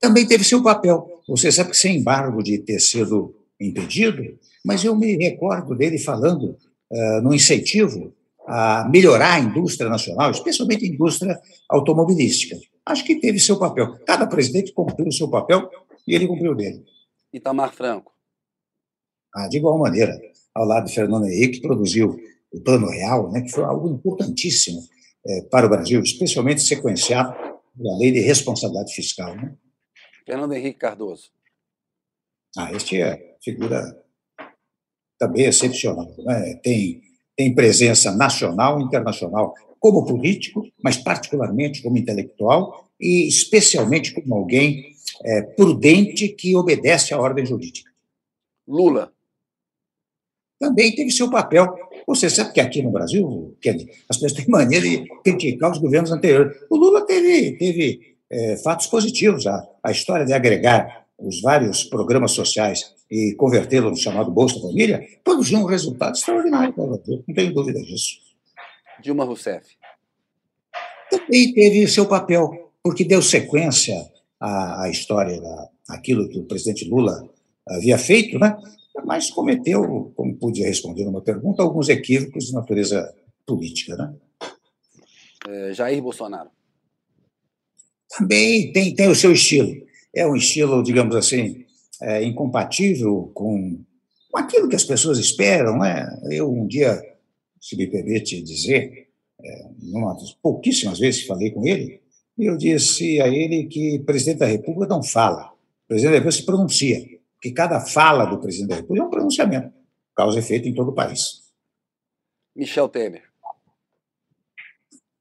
Também 0.00 0.26
teve 0.26 0.44
seu 0.44 0.62
papel. 0.62 1.22
Você 1.28 1.50
sabe 1.50 1.70
que 1.70 1.76
sem 1.76 1.96
embargo 1.96 2.42
de 2.42 2.58
ter 2.58 2.80
sido 2.80 3.34
impedido, 3.60 4.22
mas 4.68 4.84
eu 4.84 4.94
me 4.94 5.16
recordo 5.16 5.74
dele 5.74 5.98
falando 5.98 6.54
uh, 6.90 7.22
no 7.22 7.32
incentivo 7.32 8.14
a 8.46 8.86
melhorar 8.86 9.36
a 9.36 9.40
indústria 9.40 9.88
nacional, 9.88 10.30
especialmente 10.30 10.84
a 10.84 10.88
indústria 10.88 11.40
automobilística. 11.70 12.54
Acho 12.84 13.02
que 13.02 13.18
teve 13.18 13.40
seu 13.40 13.58
papel. 13.58 13.98
Cada 14.04 14.26
presidente 14.26 14.74
cumpriu 14.74 15.08
o 15.08 15.12
seu 15.12 15.26
papel 15.30 15.70
e 16.06 16.14
ele 16.14 16.26
cumpriu 16.26 16.54
dele. 16.54 16.84
Itamar 17.32 17.72
Franco. 17.72 18.12
Ah, 19.34 19.48
de 19.48 19.56
igual 19.56 19.78
maneira, 19.78 20.20
ao 20.54 20.66
lado 20.66 20.86
de 20.86 20.94
Fernando 20.94 21.24
Henrique, 21.24 21.60
que 21.60 21.66
produziu 21.66 22.20
o 22.52 22.60
Plano 22.60 22.90
Real, 22.90 23.30
né, 23.32 23.40
que 23.40 23.50
foi 23.50 23.64
algo 23.64 23.88
importantíssimo 23.88 24.82
é, 25.26 25.42
para 25.50 25.64
o 25.64 25.70
Brasil, 25.70 26.02
especialmente 26.02 26.60
sequenciado 26.60 27.32
da 27.74 27.96
Lei 27.96 28.12
de 28.12 28.20
Responsabilidade 28.20 28.94
Fiscal. 28.94 29.34
Né? 29.34 29.56
Fernando 30.26 30.52
Henrique 30.52 30.78
Cardoso. 30.78 31.30
Ah, 32.54 32.70
este 32.72 33.00
é 33.00 33.36
figura 33.42 33.96
também 35.18 35.44
excepcional. 35.46 36.08
Né? 36.18 36.54
Tem, 36.62 37.02
tem 37.36 37.54
presença 37.54 38.12
nacional 38.14 38.80
e 38.80 38.84
internacional, 38.84 39.54
como 39.80 40.04
político, 40.04 40.66
mas 40.82 40.96
particularmente 40.96 41.82
como 41.82 41.98
intelectual 41.98 42.88
e 43.00 43.28
especialmente 43.28 44.12
como 44.12 44.34
alguém 44.34 44.92
é, 45.24 45.42
prudente 45.42 46.28
que 46.28 46.56
obedece 46.56 47.14
à 47.14 47.20
ordem 47.20 47.46
jurídica. 47.46 47.90
Lula. 48.66 49.12
Também 50.58 50.94
teve 50.94 51.10
seu 51.10 51.30
papel. 51.30 51.72
Você 52.06 52.28
sabe 52.28 52.52
que 52.52 52.60
aqui 52.60 52.82
no 52.82 52.90
Brasil, 52.90 53.56
as 54.08 54.16
pessoas 54.16 54.32
têm 54.32 54.48
maneira 54.48 54.84
de 54.84 55.06
criticar 55.22 55.70
os 55.70 55.78
governos 55.78 56.10
anteriores. 56.10 56.56
O 56.68 56.76
Lula 56.76 57.06
teve, 57.06 57.56
teve 57.56 58.16
é, 58.28 58.56
fatos 58.56 58.88
positivos. 58.88 59.46
A, 59.46 59.68
a 59.82 59.92
história 59.92 60.26
de 60.26 60.32
agregar 60.32 61.06
os 61.18 61.40
vários 61.40 61.84
programas 61.84 62.32
sociais 62.32 62.97
e 63.10 63.34
convertê-lo 63.34 63.90
no 63.90 63.96
chamado 63.96 64.30
Bolsa 64.30 64.60
Família 64.60 65.02
produziu 65.24 65.58
um 65.58 65.64
resultado 65.64 66.14
extraordinário 66.14 66.72
para 66.74 66.84
o 66.84 66.88
Brasil, 66.88 67.24
não 67.26 67.34
tenho 67.34 67.54
dúvida 67.54 67.80
disso. 67.80 68.18
Dilma 69.00 69.24
Rousseff. 69.24 69.66
Também 71.10 71.52
teve 71.54 71.86
seu 71.88 72.06
papel, 72.06 72.72
porque 72.82 73.04
deu 73.04 73.22
sequência 73.22 73.96
à, 74.38 74.84
à 74.84 74.90
história, 74.90 75.40
da, 75.40 75.68
aquilo 75.88 76.28
que 76.28 76.38
o 76.38 76.44
presidente 76.44 76.88
Lula 76.88 77.28
havia 77.66 77.96
feito, 77.96 78.38
né? 78.38 78.56
mas 79.04 79.30
cometeu, 79.30 80.12
como 80.14 80.36
pude 80.36 80.62
responder 80.62 81.04
numa 81.04 81.22
pergunta, 81.22 81.62
alguns 81.62 81.88
equívocos 81.88 82.46
de 82.46 82.52
natureza 82.52 83.14
política. 83.46 83.96
Né? 83.96 84.14
É, 85.48 85.72
Jair 85.72 86.02
Bolsonaro. 86.02 86.50
Também 88.10 88.72
tem, 88.72 88.94
tem 88.94 89.08
o 89.08 89.14
seu 89.14 89.32
estilo. 89.32 89.74
É 90.14 90.26
um 90.26 90.34
estilo, 90.34 90.82
digamos 90.82 91.14
assim, 91.14 91.64
é, 92.02 92.22
incompatível 92.24 93.30
com, 93.34 93.80
com 94.30 94.38
aquilo 94.38 94.68
que 94.68 94.76
as 94.76 94.84
pessoas 94.84 95.18
esperam. 95.18 95.78
Né? 95.78 96.06
Eu, 96.30 96.50
um 96.50 96.66
dia, 96.66 97.00
se 97.60 97.76
me 97.76 97.86
permite 97.86 98.42
dizer, 98.42 99.08
é, 99.40 99.68
uma 99.92 100.14
das 100.14 100.32
pouquíssimas 100.34 100.98
vezes 100.98 101.22
que 101.22 101.28
falei 101.28 101.50
com 101.50 101.66
ele, 101.66 102.00
eu 102.38 102.56
disse 102.56 103.20
a 103.20 103.28
ele 103.28 103.64
que 103.64 103.96
o 103.96 104.04
presidente 104.04 104.38
da 104.38 104.46
República 104.46 104.94
não 104.94 105.02
fala, 105.02 105.52
o 105.84 105.88
presidente 105.88 106.12
da 106.12 106.18
República 106.18 106.40
se 106.40 106.46
pronuncia 106.46 107.18
que 107.40 107.52
cada 107.52 107.80
fala 107.80 108.24
do 108.24 108.38
presidente 108.38 108.70
da 108.70 108.76
República 108.76 109.04
é 109.04 109.06
um 109.06 109.10
pronunciamento, 109.10 109.72
causa 110.14 110.38
efeito 110.38 110.68
em 110.68 110.74
todo 110.74 110.90
o 110.90 110.94
país. 110.94 111.42
Michel 112.54 112.88
Temer. 112.88 113.22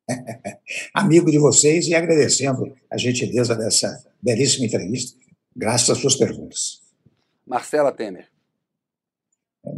Amigo 0.93 1.29
de 1.29 1.37
vocês 1.37 1.87
e 1.87 1.95
agradecendo 1.95 2.73
a 2.89 2.97
gentileza 2.97 3.55
dessa 3.55 4.05
belíssima 4.21 4.65
entrevista, 4.65 5.17
graças 5.57 5.89
às 5.89 5.97
suas 5.97 6.15
perguntas. 6.15 6.83
Marcela 7.45 7.91
Temer. 7.91 8.29
É 9.65 9.69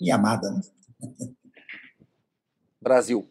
minha 0.00 0.16
amada, 0.16 0.50
né? 0.50 0.60
Brasil. 2.82 3.26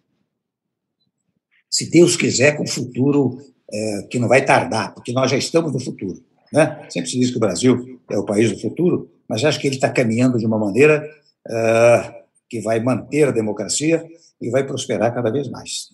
Se 1.69 1.89
Deus 1.89 2.15
quiser, 2.15 2.55
com 2.55 2.63
o 2.63 2.67
futuro 2.67 3.39
é, 3.71 4.03
que 4.09 4.17
não 4.17 4.27
vai 4.27 4.43
tardar, 4.43 4.93
porque 4.93 5.11
nós 5.11 5.29
já 5.29 5.37
estamos 5.37 5.71
no 5.71 5.79
futuro. 5.79 6.23
Né? 6.51 6.87
Sempre 6.89 7.09
se 7.09 7.19
diz 7.19 7.29
que 7.29 7.37
o 7.37 7.39
Brasil 7.39 7.99
é 8.09 8.17
o 8.17 8.25
país 8.25 8.51
do 8.51 8.59
futuro, 8.59 9.11
mas 9.27 9.43
acho 9.43 9.59
que 9.59 9.67
ele 9.67 9.75
está 9.75 9.91
caminhando 9.91 10.37
de 10.37 10.45
uma 10.45 10.57
maneira 10.57 11.03
uh, 11.47 12.23
que 12.47 12.61
vai 12.61 12.79
manter 12.79 13.27
a 13.27 13.31
democracia 13.31 14.07
e 14.39 14.49
vai 14.49 14.65
prosperar 14.65 15.13
cada 15.13 15.31
vez 15.31 15.47
mais. 15.49 15.89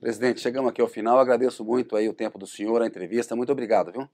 Presidente, 0.00 0.40
chegamos 0.40 0.70
aqui 0.70 0.80
ao 0.80 0.88
final. 0.88 1.18
Agradeço 1.18 1.64
muito 1.64 1.96
aí 1.96 2.08
o 2.08 2.14
tempo 2.14 2.38
do 2.38 2.46
senhor, 2.46 2.80
a 2.80 2.86
entrevista. 2.86 3.36
Muito 3.36 3.52
obrigado, 3.52 3.92
viu? 3.92 4.08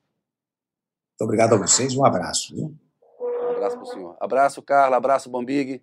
Muito 1.23 1.23
obrigado 1.23 1.55
a 1.55 1.59
vocês. 1.59 1.97
Um 1.97 2.05
abraço. 2.05 2.53
Viu? 2.53 2.77
Um 3.21 3.53
abraço 3.53 3.77
para 3.77 3.85
o 3.85 3.87
senhor. 3.87 4.17
Abraço, 4.21 4.61
Carla. 4.61 4.97
Abraço, 4.97 5.31
Bombig. 5.31 5.81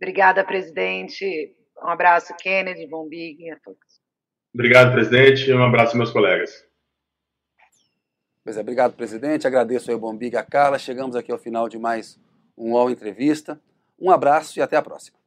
Obrigada, 0.00 0.44
presidente. 0.44 1.56
Um 1.82 1.88
abraço, 1.88 2.32
Kennedy, 2.36 2.86
Bombig, 2.86 3.50
a 3.50 3.58
todos. 3.58 4.00
Obrigado, 4.54 4.92
presidente. 4.92 5.52
Um 5.52 5.64
abraço, 5.64 5.96
meus 5.96 6.12
colegas. 6.12 6.64
Pois 8.44 8.56
é, 8.56 8.60
obrigado, 8.60 8.94
presidente. 8.94 9.44
Agradeço 9.44 9.90
aí 9.90 9.96
o 9.96 9.98
Bombig 9.98 10.36
e 10.36 10.38
a 10.38 10.44
Carla. 10.44 10.78
Chegamos 10.78 11.16
aqui 11.16 11.32
ao 11.32 11.38
final 11.38 11.68
de 11.68 11.76
mais 11.78 12.16
um 12.56 12.74
UOL 12.74 12.90
Entrevista. 12.90 13.60
Um 13.98 14.12
abraço 14.12 14.56
e 14.56 14.62
até 14.62 14.76
a 14.76 14.82
próxima. 14.82 15.18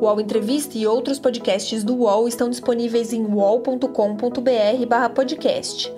O 0.00 0.06
UOL 0.06 0.22
Entrevista 0.22 0.78
e 0.78 0.86
outros 0.86 1.18
podcasts 1.18 1.84
do 1.84 1.96
UOL 1.96 2.26
estão 2.26 2.48
disponíveis 2.48 3.12
em 3.12 3.26
uol.com.br/podcast. 3.26 5.97